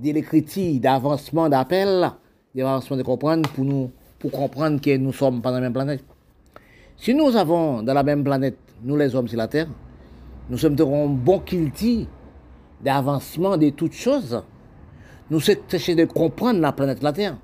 de 0.02 0.12
l'écriture, 0.12 0.80
d'avancement 0.80 1.48
d'appel, 1.48 2.10
d'avancement 2.54 2.96
de 2.96 3.02
comprendre 3.02 3.48
pour 3.50 3.64
nous, 3.64 3.90
pour 4.18 4.30
comprendre 4.30 4.80
que 4.80 4.96
nous 4.96 5.12
sommes 5.12 5.40
pas 5.40 5.50
dans 5.50 5.56
la 5.56 5.62
même 5.62 5.72
planète. 5.72 6.04
Si 6.96 7.14
nous 7.14 7.34
avons 7.36 7.82
dans 7.82 7.94
la 7.94 8.02
même 8.02 8.24
planète, 8.24 8.58
nous 8.82 8.96
les 8.96 9.14
hommes 9.14 9.28
sur 9.28 9.38
la 9.38 9.48
Terre, 9.48 9.68
nous 10.50 10.58
sommes 10.58 10.76
un 10.78 11.06
bon 11.06 11.38
kilti 11.38 12.06
d'avancement 12.82 13.56
de 13.56 13.70
toutes 13.70 13.94
choses. 13.94 14.42
Nous 15.30 15.40
cherchons 15.40 15.94
de 15.94 16.04
comprendre 16.04 16.60
la 16.60 16.72
planète 16.72 17.02
la 17.02 17.12
Terre. 17.12 17.36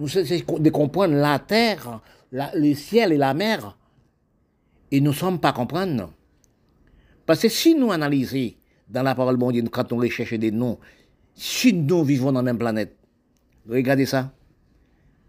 Nous 0.00 0.08
cherchons 0.08 0.58
de 0.58 0.70
comprendre 0.70 1.14
la 1.14 1.38
terre, 1.38 2.00
le 2.32 2.74
ciel 2.74 3.12
et 3.12 3.18
la 3.18 3.34
mer. 3.34 3.76
Et 4.90 4.98
nous 4.98 5.10
ne 5.10 5.14
sommes 5.14 5.38
pas 5.38 5.52
comprendre. 5.52 6.10
Parce 7.26 7.42
que 7.42 7.50
si 7.50 7.74
nous 7.74 7.92
analysons 7.92 8.54
dans 8.88 9.02
la 9.02 9.14
parole 9.14 9.36
Dieu, 9.52 9.62
quand 9.70 9.92
on 9.92 9.98
recherche 9.98 10.32
des 10.32 10.50
noms, 10.50 10.78
si 11.34 11.74
nous 11.74 12.02
vivons 12.02 12.32
dans 12.32 12.40
la 12.40 12.44
même 12.44 12.58
planète, 12.58 12.96
regardez 13.68 14.06
ça. 14.06 14.32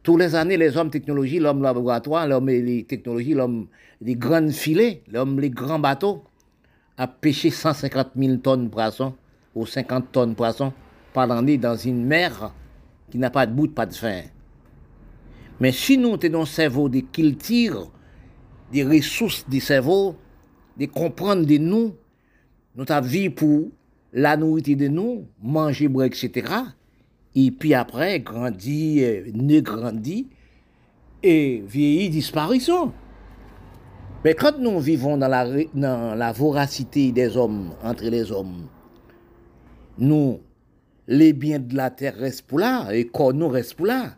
Tous 0.03 0.15
les 0.15 0.35
années, 0.35 0.55
les 0.55 0.77
hommes 0.77 0.89
technologie, 0.89 1.39
l'homme 1.39 1.61
laboratoire, 1.61 2.25
l'homme 2.25 2.47
les 2.47 2.85
technologies, 2.85 3.33
l'homme 3.33 3.67
les 3.99 4.15
grands 4.15 4.49
filets, 4.49 5.03
l'homme 5.11 5.39
les 5.41 5.49
grands 5.49 5.79
bateaux, 5.79 6.23
a 6.97 7.07
pêché 7.07 7.49
150 7.51 8.11
000 8.15 8.37
tonnes 8.37 8.65
de 8.65 8.69
poissons 8.69 9.13
ou 9.53 9.65
50 9.65 10.11
tonnes 10.13 10.29
de 10.29 10.35
poissons 10.35 10.71
par 11.13 11.27
l'année 11.27 11.57
dans 11.57 11.75
une 11.75 12.05
mer 12.05 12.53
qui 13.11 13.17
n'a 13.17 13.29
pas 13.29 13.45
de 13.45 13.51
bout, 13.51 13.67
pas 13.67 13.85
de 13.85 13.93
fin. 13.93 14.21
Mais 15.61 15.71
si 15.71 15.95
nous 15.95 16.17
avons 16.23 16.41
un 16.41 16.45
cerveau 16.45 16.89
de 16.89 17.01
culture, 17.01 17.91
des 18.73 18.83
ressources 18.83 19.47
du 19.47 19.59
cerveau, 19.59 20.15
de 20.75 20.87
comprendre 20.87 21.45
de 21.45 21.57
nous, 21.57 21.93
notre 22.75 22.99
vie 23.03 23.29
pour 23.29 23.67
la 24.11 24.35
nourriture 24.35 24.75
de 24.75 24.87
nous, 24.87 25.27
manger, 25.39 25.87
etc. 26.03 26.51
Et 27.35 27.51
puis 27.51 27.75
après, 27.75 28.21
grandir, 28.21 29.25
ne 29.35 29.59
grandir, 29.59 30.25
et 31.21 31.63
vieillir, 31.67 32.09
disparition. 32.09 32.91
Mais 34.25 34.33
quand 34.33 34.57
nous 34.57 34.79
vivons 34.79 35.15
dans 35.15 35.27
la, 35.27 35.45
dans 35.75 36.15
la 36.17 36.31
voracité 36.31 37.11
des 37.11 37.37
hommes, 37.37 37.69
entre 37.83 38.05
les 38.05 38.31
hommes, 38.31 38.65
nous, 39.99 40.39
les 41.07 41.33
biens 41.33 41.59
de 41.59 41.75
la 41.75 41.91
terre 41.91 42.15
restent 42.15 42.47
pour 42.47 42.57
là, 42.57 42.91
et 42.91 43.05
corps 43.05 43.35
nous 43.35 43.47
reste 43.47 43.75
pour 43.75 43.85
là. 43.85 44.15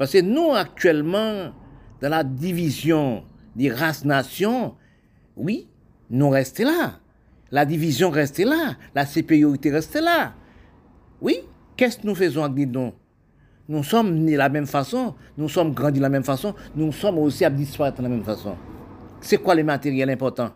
Parce 0.00 0.12
que 0.12 0.22
nous, 0.22 0.52
actuellement, 0.54 1.52
dans 2.00 2.08
la 2.08 2.24
division 2.24 3.22
des 3.54 3.70
races-nations, 3.70 4.74
oui, 5.36 5.68
nous 6.08 6.30
restons 6.30 6.64
là. 6.64 6.92
La 7.50 7.66
division 7.66 8.08
reste 8.08 8.38
là. 8.38 8.76
La 8.94 9.04
supériorité 9.04 9.70
reste 9.70 9.96
là. 9.96 10.32
Oui, 11.20 11.40
qu'est-ce 11.76 11.98
que 11.98 12.06
nous 12.06 12.14
faisons 12.14 12.42
avec 12.42 12.70
nous 12.70 12.92
nous 13.68 13.84
sommes 13.84 14.14
nés 14.14 14.32
de 14.32 14.38
la 14.38 14.48
même 14.48 14.66
façon, 14.66 15.14
nous 15.36 15.50
sommes 15.50 15.74
grandis 15.74 15.98
de 15.98 16.02
la 16.02 16.08
même 16.08 16.24
façon, 16.24 16.54
nous 16.74 16.90
sommes 16.92 17.18
aussi 17.18 17.44
à 17.44 17.50
disparaître 17.50 17.98
de 17.98 18.02
la 18.02 18.08
même 18.08 18.24
façon. 18.24 18.56
C'est 19.20 19.36
quoi 19.36 19.54
les 19.54 19.62
matériels 19.62 20.08
importants 20.08 20.50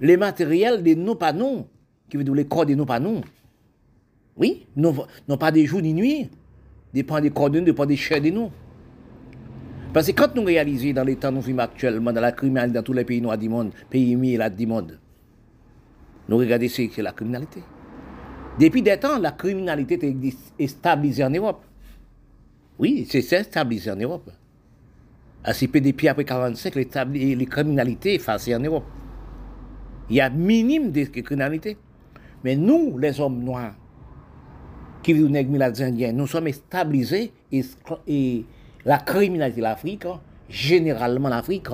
Les 0.00 0.16
matériels 0.16 0.82
de 0.82 0.94
nous, 0.94 1.14
pas 1.14 1.32
nous, 1.34 1.66
qui 2.08 2.16
veut 2.16 2.24
dire 2.24 2.34
les 2.34 2.46
corps 2.46 2.64
de 2.64 2.74
nous, 2.74 2.86
pas 2.86 2.98
nous. 2.98 3.20
Oui, 4.34 4.66
non, 4.74 5.06
non 5.28 5.36
pas 5.36 5.52
des 5.52 5.66
jours 5.66 5.82
ni 5.82 5.92
nuits, 5.92 6.30
dépend 6.94 7.20
des 7.20 7.30
nous, 7.30 7.60
dépend 7.60 7.84
des 7.84 7.96
chairs 7.96 8.22
de 8.22 8.30
nous. 8.30 8.50
Parce 9.92 10.06
que 10.06 10.12
quand 10.12 10.34
nous 10.34 10.44
réalisons 10.44 10.92
dans 10.92 11.04
les 11.04 11.16
temps 11.16 11.32
nous 11.32 11.40
vivons 11.40 11.58
actuellement, 11.58 12.12
dans 12.12 12.20
la 12.20 12.32
criminalité, 12.32 12.74
dans 12.74 12.82
tous 12.82 12.92
les 12.92 13.04
pays 13.04 13.20
noirs 13.20 13.36
du 13.36 13.48
monde, 13.48 13.72
pays 13.90 14.16
mis 14.16 14.36
là 14.36 14.48
du 14.48 14.66
monde, 14.66 14.98
nous 16.28 16.36
regardons 16.36 16.68
c'est 16.68 16.90
la 16.98 17.12
criminalité. 17.12 17.62
Depuis 18.58 18.82
des 18.82 18.96
temps, 18.96 19.18
la 19.18 19.32
criminalité 19.32 20.16
est 20.58 20.66
stabilisée 20.68 21.24
en 21.24 21.30
Europe. 21.30 21.64
Oui, 22.78 23.06
c'est 23.10 23.22
stabilisé 23.22 23.90
en 23.90 23.96
Europe. 23.96 24.30
À 25.42 25.52
depuis 25.52 26.08
après 26.08 26.24
45, 26.24 26.74
les, 26.76 27.34
les 27.34 27.46
criminalités 27.46 28.14
effacées 28.14 28.54
en 28.54 28.60
Europe. 28.60 28.84
Il 30.08 30.16
y 30.16 30.20
a 30.20 30.30
minime 30.30 30.90
de 30.90 31.04
criminalité. 31.04 31.76
Mais 32.44 32.56
nous, 32.56 32.96
les 32.98 33.20
hommes 33.20 33.42
noirs, 33.42 33.74
qui 35.04 35.12
les 35.12 35.82
Indiens, 35.82 36.12
nous 36.12 36.26
sommes 36.26 36.50
stabilisés 36.50 37.32
et, 37.52 38.44
la 38.86 38.98
criminalité 38.98 39.58
de 39.60 39.62
l'Afrique, 39.62 40.06
généralement 40.48 41.28
l'Afrique, 41.28 41.68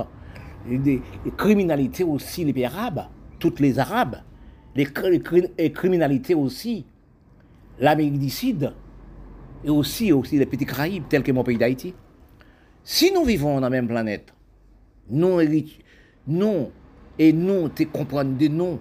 les, 0.68 1.00
criminalités 1.36 2.04
aussi 2.04 2.44
les 2.44 2.52
pays 2.52 2.66
arabes, 2.66 3.06
toutes 3.38 3.60
les 3.60 3.78
arabes, 3.78 4.16
les, 4.74 4.86
criminalités 5.72 6.34
aussi, 6.34 6.84
l'Amérique 7.78 8.18
du 8.18 8.30
Sud, 8.30 8.72
et 9.64 9.70
aussi, 9.70 10.12
aussi 10.12 10.38
les 10.38 10.46
petits 10.46 10.66
Caraïbes, 10.66 11.04
tels 11.08 11.22
que 11.22 11.32
mon 11.32 11.44
pays 11.44 11.58
d'Haïti. 11.58 11.94
Si 12.82 13.12
nous 13.12 13.24
vivons 13.24 13.54
dans 13.54 13.60
la 13.60 13.70
même 13.70 13.88
planète, 13.88 14.32
nous 15.10 15.40
et 15.40 17.32
nous, 17.32 17.68
tu 17.68 17.86
comprends 17.86 18.24
de 18.24 18.48
nous, 18.48 18.78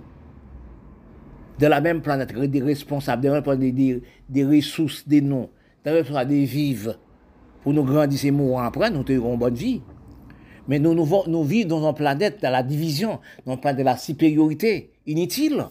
de 1.59 1.67
la 1.67 1.81
même 1.81 2.01
planète, 2.01 2.33
des 2.33 2.61
responsables, 2.61 3.21
des, 3.59 3.71
des, 3.71 4.01
des 4.29 4.45
ressources 4.45 5.07
de 5.07 5.19
nous, 5.19 5.49
des 5.83 6.03
des 6.25 6.45
vivre, 6.45 6.97
pour 7.61 7.73
nous 7.73 7.83
grandir 7.83 8.25
et 8.25 8.31
mourir 8.31 8.63
après, 8.63 8.89
nous 8.89 8.99
aurons 8.99 9.33
une 9.33 9.39
bonne 9.39 9.55
vie. 9.55 9.81
Mais 10.67 10.79
nous, 10.79 10.93
vivons 11.43 11.67
dans 11.67 11.89
une 11.89 11.95
planète, 11.95 12.41
dans 12.41 12.51
la 12.51 12.63
division, 12.63 13.19
dans 13.45 13.57
planète 13.57 13.79
de 13.79 13.83
la 13.83 13.97
supériorité 13.97 14.91
inutile. 15.05 15.65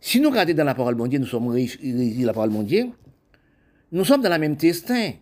Si 0.00 0.20
nous 0.20 0.30
regardons 0.30 0.54
dans 0.54 0.64
la 0.64 0.74
parole 0.74 0.94
mondiale, 0.94 1.22
nous 1.22 1.26
sommes 1.26 1.46
dans 1.46 2.26
la 2.26 2.32
parole 2.32 2.50
mondiale, 2.50 2.88
nous 3.92 4.04
sommes 4.04 4.22
dans 4.22 4.30
la 4.30 4.38
même 4.38 4.54
destin. 4.54 5.12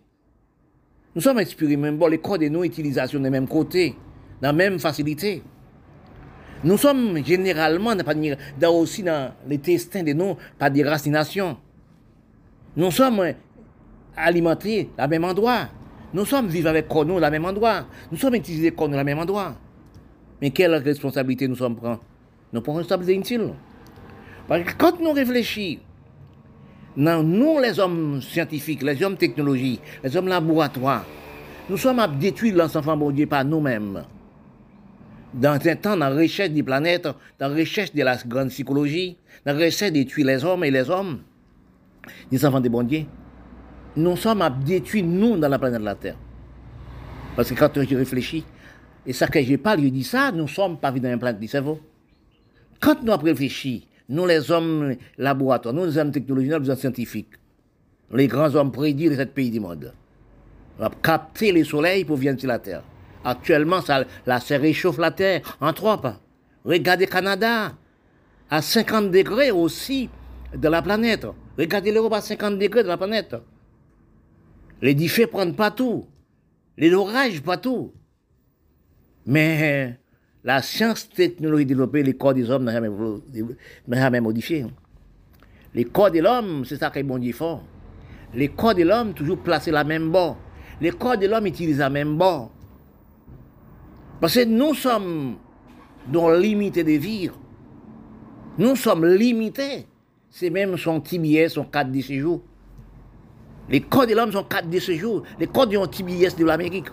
Nous 1.15 1.21
sommes 1.21 1.37
inspirés 1.37 1.77
même 1.77 1.97
bon, 1.97 2.07
les 2.07 2.17
codes 2.17 2.41
de 2.41 2.49
nos 2.49 2.63
utilisations 2.63 3.19
des 3.19 3.29
mêmes 3.29 3.47
côtés, 3.47 3.95
dans 4.41 4.49
la 4.49 4.53
même 4.53 4.79
facilité. 4.79 5.43
Nous 6.63 6.77
sommes 6.77 7.23
généralement 7.25 7.93
dans, 7.95 8.71
aussi 8.71 9.03
dans 9.03 9.33
les 9.47 9.57
destins 9.57 10.03
de 10.03 10.13
nos 10.13 10.37
par 10.57 10.71
des 10.71 10.83
racinations. 10.83 11.57
Nous 12.75 12.91
sommes 12.91 13.33
alimentés 14.15 14.89
à 14.97 15.07
même 15.07 15.25
endroit. 15.25 15.67
Nous 16.13 16.25
sommes 16.25 16.47
vivants 16.47 16.69
avec 16.69 16.87
nous 16.93 17.17
à 17.17 17.29
même 17.29 17.45
endroit. 17.45 17.85
Nous 18.11 18.17
sommes 18.17 18.35
utilisés 18.35 18.71
comme 18.71 18.93
à 18.93 19.03
même 19.03 19.19
endroit. 19.19 19.55
Mais 20.41 20.51
quelle 20.51 20.75
responsabilité 20.75 21.47
nous 21.47 21.55
sommes 21.55 21.75
prenons 21.75 21.99
Nous 22.53 22.61
prenons 22.61 22.77
responsabilité 22.77 23.15
inutile. 23.15 23.53
Parce 24.47 24.63
que 24.63 24.73
quand 24.77 24.99
nous 24.99 25.11
réfléchissons 25.11 25.79
nous, 26.95 27.59
les 27.59 27.79
hommes 27.79 28.21
scientifiques, 28.21 28.83
les 28.83 29.01
hommes 29.03 29.17
technologiques, 29.17 29.81
les 30.03 30.15
hommes 30.15 30.27
laboratoires, 30.27 31.05
nous 31.69 31.77
sommes 31.77 31.99
à 31.99 32.07
détruire 32.07 32.55
l'enfant 32.55 32.95
bon 32.95 33.11
Dieu 33.11 33.25
par 33.25 33.43
nous-mêmes. 33.45 34.03
Dans 35.33 35.53
un 35.53 35.75
temps, 35.75 35.97
dans 35.97 36.09
la 36.09 36.15
recherche 36.15 36.51
des 36.51 36.63
planètes, 36.63 37.07
dans 37.39 37.47
la 37.47 37.55
recherche 37.55 37.93
de 37.93 38.03
la 38.03 38.17
grande 38.17 38.49
psychologie, 38.49 39.17
dans 39.45 39.53
la 39.53 39.65
recherche 39.65 39.91
de 39.91 40.23
les 40.23 40.45
hommes 40.45 40.63
et 40.63 40.71
les 40.71 40.89
hommes, 40.89 41.21
les 42.31 42.45
enfants 42.45 42.61
de 42.61 42.69
bon 42.69 42.83
Dieu, 42.83 43.05
nous 43.95 44.15
sommes 44.15 44.41
à 44.41 44.49
détruire 44.49 45.05
nous 45.05 45.37
dans 45.37 45.49
la 45.49 45.57
planète 45.57 45.79
de 45.79 45.85
la 45.85 45.95
Terre. 45.95 46.17
Parce 47.35 47.49
que 47.49 47.55
quand 47.55 47.71
je 47.75 47.95
réfléchis, 47.95 48.43
et 49.05 49.13
ça 49.13 49.27
que 49.27 49.41
je 49.41 49.55
parle, 49.55 49.81
je 49.81 49.87
dis 49.87 50.03
ça, 50.03 50.31
nous 50.31 50.47
sommes 50.47 50.77
pas 50.77 50.91
dans 50.91 51.09
un 51.09 51.17
planète 51.17 51.39
du 51.39 51.47
cerveau. 51.47 51.79
Quand 52.79 53.01
nous 53.03 53.11
avons 53.11 53.23
réfléchi 53.23 53.87
nous, 54.09 54.25
les 54.25 54.51
hommes 54.51 54.95
laboratoires, 55.17 55.73
nous, 55.73 55.85
les 55.85 55.97
hommes 55.97 56.11
technologiques, 56.11 56.51
nous, 56.51 56.59
les 56.59 56.69
hommes 56.69 56.75
scientifiques, 56.77 57.33
les 58.13 58.27
grands 58.27 58.53
hommes 58.55 58.71
prédits 58.71 59.09
de 59.09 59.15
ce 59.15 59.23
pays 59.23 59.49
du 59.49 59.59
monde. 59.59 59.93
On 60.79 60.83
a 60.83 60.91
capté 61.01 61.51
le 61.51 61.63
soleil 61.63 62.03
pour 62.03 62.17
venir 62.17 62.39
sur 62.39 62.47
la 62.47 62.59
Terre. 62.59 62.83
Actuellement, 63.23 63.81
ça, 63.81 64.05
réchauffe 64.57 64.97
la 64.97 65.11
Terre 65.11 65.57
en 65.61 65.73
trois 65.73 66.01
pas. 66.01 66.19
Regardez 66.65 67.07
Canada, 67.07 67.73
à 68.49 68.61
50 68.61 69.11
degrés 69.11 69.51
aussi 69.51 70.09
de 70.55 70.67
la 70.67 70.81
planète. 70.81 71.25
Regardez 71.57 71.91
l'Europe 71.91 72.13
à 72.13 72.21
50 72.21 72.57
degrés 72.57 72.83
de 72.83 72.87
la 72.87 72.97
planète. 72.97 73.35
Les 74.81 74.93
diffées 74.93 75.27
prennent 75.27 75.55
pas 75.55 75.71
tout. 75.71 76.05
Les 76.77 76.93
orages 76.93 77.41
pas 77.41 77.57
tout. 77.57 77.93
Mais 79.25 79.97
la 80.43 80.61
science 80.61 81.09
technologie 81.09 81.65
développée, 81.65 82.03
les 82.03 82.15
corps 82.15 82.33
des 82.33 82.49
hommes 82.49 82.65
n'ont 82.65 82.71
jamais, 82.71 84.21
modifié. 84.21 84.65
Les 85.73 85.85
corps 85.85 86.11
de 86.11 86.19
l'homme, 86.19 86.65
c'est 86.65 86.77
ça 86.77 86.89
qui 86.89 86.99
est 86.99 87.03
bon 87.03 87.21
fort. 87.31 87.63
Les 88.33 88.49
corps 88.49 88.75
de 88.75 88.83
l'homme, 88.83 89.13
toujours 89.13 89.37
placés 89.37 89.71
la 89.71 89.83
même 89.83 90.11
bord. 90.11 90.37
Les 90.81 90.91
corps 90.91 91.17
de 91.17 91.27
l'homme 91.27 91.45
utilisent 91.45 91.77
la 91.79 91.89
même 91.89 92.17
bord. 92.17 92.51
Parce 94.23 94.35
que 94.35 94.45
nous 94.45 94.73
sommes 94.73 95.35
dans 96.07 96.31
limité 96.31 96.81
de 96.85 96.93
vivre. 96.93 97.37
Nous 98.57 98.77
sommes 98.77 99.05
limités. 99.05 99.85
C'est 100.29 100.49
même 100.49 100.77
son 100.77 101.01
TBS, 101.01 101.49
son 101.49 101.65
cadre 101.65 101.91
de 101.91 101.99
séjour. 101.99 102.41
Les 103.67 103.81
corps 103.81 104.07
de 104.07 104.13
l'homme 104.15 104.31
sont 104.31 104.45
cadre 104.45 104.69
de 104.69 104.79
séjour. 104.79 105.23
Les 105.41 105.47
corps 105.47 105.67
du 105.67 105.75
TBS 105.77 106.37
de 106.37 106.45
l'Amérique. 106.45 106.87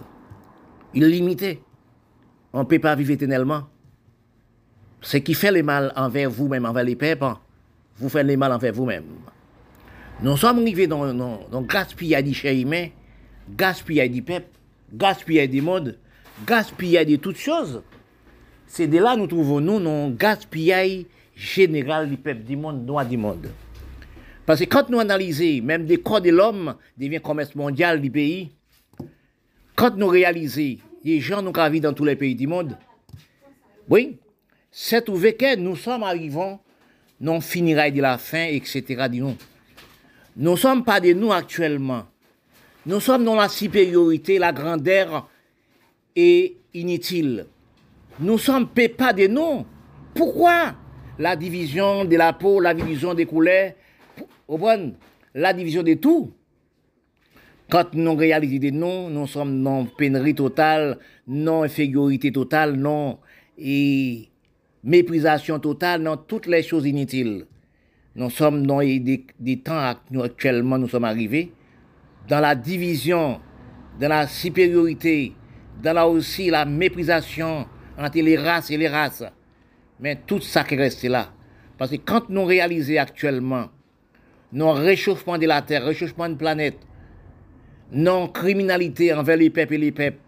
Il 0.92 1.04
est 1.04 1.08
limité. 1.08 1.62
On 2.52 2.58
ne 2.58 2.64
peut 2.64 2.80
pas 2.80 2.96
vivre 2.96 3.12
éternellement. 3.12 3.68
Ce 5.00 5.18
qui 5.18 5.34
fait 5.34 5.52
le 5.52 5.62
mal 5.62 5.92
envers 5.94 6.28
vous-même, 6.28 6.66
envers 6.66 6.82
les 6.82 6.96
peuples, 6.96 7.26
vous 7.98 8.08
faites 8.08 8.26
le 8.26 8.36
mal 8.36 8.50
envers 8.50 8.72
vous-même. 8.72 9.04
Nous 10.20 10.36
sommes 10.36 10.58
arrivés 10.58 10.88
dans, 10.88 11.04
le 11.04 11.64
gaspillage 11.64 12.24
du 12.24 12.34
cher 12.34 12.52
humain, 12.52 12.88
gaspillage 13.56 14.10
du 14.10 14.20
peuple, 14.20 14.48
gaspillage 14.92 15.50
du 15.50 15.62
monde, 15.62 15.96
gaspillage 16.46 17.06
de 17.06 17.16
toutes 17.16 17.38
choses. 17.38 17.82
C'est 18.66 18.86
de 18.86 18.98
là 18.98 19.16
nous 19.16 19.26
trouvons 19.26 19.60
nous 19.60 19.80
dans 19.80 20.10
gaspillage 20.10 21.04
général 21.34 22.08
du 22.08 22.16
peuple 22.16 22.42
du 22.42 22.56
monde, 22.56 22.84
noir 22.84 23.06
du 23.06 23.16
monde. 23.16 23.48
Parce 24.46 24.60
que 24.60 24.64
quand 24.64 24.88
nous 24.90 24.98
analysons, 24.98 25.64
même 25.64 25.86
des 25.86 25.98
corps 25.98 26.20
de 26.20 26.30
l'homme 26.30 26.74
devient 26.96 27.20
commerce 27.20 27.54
mondial 27.54 28.00
du 28.00 28.10
pays, 28.10 28.50
quand 29.76 29.96
nous 29.96 30.08
réalisons 30.08 30.76
les 31.04 31.20
gens 31.20 31.42
nous 31.42 31.52
vivent 31.70 31.82
dans 31.82 31.92
tous 31.92 32.04
les 32.04 32.16
pays 32.16 32.34
du 32.34 32.46
monde. 32.46 32.76
Oui, 33.88 34.18
c'est 34.70 35.02
trouvé 35.02 35.34
que 35.34 35.56
nous 35.56 35.76
sommes 35.76 36.02
arrivés, 36.02 36.56
non 37.20 37.40
finirait 37.40 37.90
de 37.90 38.00
la 38.00 38.18
fin, 38.18 38.46
etc. 38.46 39.08
Nous 39.10 39.36
ne 40.36 40.56
sommes 40.56 40.84
pas 40.84 41.00
de 41.00 41.12
nous 41.12 41.32
actuellement. 41.32 42.04
Nous 42.86 43.00
sommes 43.00 43.24
dans 43.24 43.34
la 43.34 43.48
supériorité, 43.48 44.38
la 44.38 44.52
grandeur 44.52 45.28
est 46.16 46.56
inutile. 46.74 47.46
Nous 48.18 48.38
sommes 48.38 48.68
pas 48.68 49.12
de 49.12 49.26
nous. 49.26 49.64
Pourquoi 50.14 50.74
La 51.18 51.36
division 51.36 52.04
de 52.04 52.16
la 52.16 52.32
peau, 52.32 52.60
la 52.60 52.74
division 52.74 53.14
des 53.14 53.26
couleurs, 53.26 53.72
la 55.34 55.52
division 55.52 55.82
de 55.82 55.94
tout. 55.94 56.32
Quand 57.70 57.94
nous 57.94 58.16
réalisons 58.16 58.58
des 58.58 58.72
noms, 58.72 59.08
nous 59.08 59.28
sommes 59.28 59.62
dans 59.62 59.84
pénurie 59.84 60.34
totale, 60.34 60.98
non 61.28 61.62
infériorité 61.62 62.32
totale, 62.32 62.74
non 62.74 63.18
et 63.56 64.28
méprisation 64.82 65.60
totale, 65.60 66.02
non 66.02 66.16
toutes 66.16 66.46
les 66.46 66.64
choses 66.64 66.86
inutiles. 66.86 67.46
Nous 68.16 68.28
sommes 68.30 68.66
dans 68.66 68.80
des, 68.80 69.24
temps 69.62 69.94
où 70.12 70.20
actuellement 70.22 70.78
nous 70.78 70.88
sommes 70.88 71.04
arrivés, 71.04 71.52
dans 72.28 72.40
la 72.40 72.56
division, 72.56 73.40
dans 74.00 74.08
la 74.08 74.26
supériorité, 74.26 75.34
dans 75.82 76.10
aussi 76.10 76.50
la 76.50 76.64
méprisation 76.64 77.66
entre 77.98 78.18
les 78.18 78.36
races 78.36 78.70
et 78.70 78.76
les 78.76 78.88
races. 78.88 79.24
Mais 80.00 80.20
tout 80.26 80.40
ça 80.40 80.64
qui 80.64 80.76
reste 80.76 81.04
là. 81.04 81.32
Parce 81.78 81.90
que 81.90 81.96
quand 81.96 82.28
nous 82.28 82.44
réalisons 82.44 82.98
actuellement, 82.98 83.68
nos 84.52 84.72
réchauffement 84.72 85.38
de 85.38 85.46
la 85.46 85.62
Terre, 85.62 85.84
réchauffement 85.84 86.28
de 86.28 86.32
la 86.32 86.38
planète, 86.38 86.78
non 87.92 88.28
criminalité 88.28 89.12
envers 89.12 89.36
les 89.36 89.50
peuples 89.50 89.74
et 89.74 89.78
les 89.78 89.92
peuples. 89.92 90.18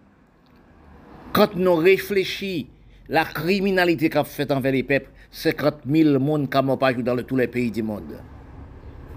Quand 1.33 1.55
nous 1.55 1.75
réfléchissons 1.75 2.67
la 3.09 3.25
criminalité 3.25 4.09
qu'a 4.09 4.25
fait 4.25 4.51
envers 4.53 4.73
les 4.73 4.83
peuples, 4.83 5.11
50 5.31 5.83
000 5.91 6.19
monde 6.19 6.51
qui 6.51 6.77
pas 6.79 6.93
dans 6.93 7.23
tous 7.23 7.37
les 7.37 7.49
pays 7.49 7.71
du 7.71 7.83
monde. 7.83 8.19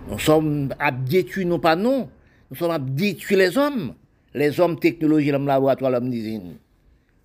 Nous 0.10 0.20
sommes 0.20 0.74
à 0.80 0.92
détruire, 0.92 1.48
non 1.48 1.60
pas 1.60 1.76
non. 1.76 2.00
Nous 2.00 2.08
Nous 2.52 2.56
sommes 2.56 2.72
à 2.72 2.80
détruire 2.80 3.40
les 3.40 3.58
hommes. 3.58 3.96
Les 4.36 4.60
hommes 4.60 4.78
technologie, 4.78 5.32
l'homme 5.32 5.48
laboratoire, 5.48 5.92
l'homme 5.92 6.12
usine. 6.12 6.58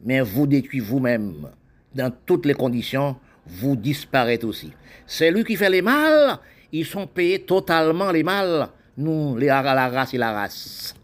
Mais 0.01 0.21
vous 0.21 0.47
détruisez 0.47 0.85
vous-même. 0.85 1.49
Dans 1.93 2.13
toutes 2.25 2.47
les 2.47 2.55
conditions, 2.55 3.17
vous 3.45 3.75
disparaissez 3.75 4.45
aussi. 4.45 4.73
C'est 5.07 5.33
lui 5.33 5.43
qui 5.43 5.57
fait 5.57 5.69
les 5.69 5.83
mal, 5.83 6.39
ils 6.71 6.87
sont 6.87 7.09
payés 7.09 7.41
totalement 7.41 8.13
les 8.13 8.23
mal. 8.23 8.69
Nous, 8.97 9.37
les, 9.37 9.47
la 9.47 9.89
race 9.89 10.15
et 10.15 10.19
la 10.19 10.33
race. 10.33 10.95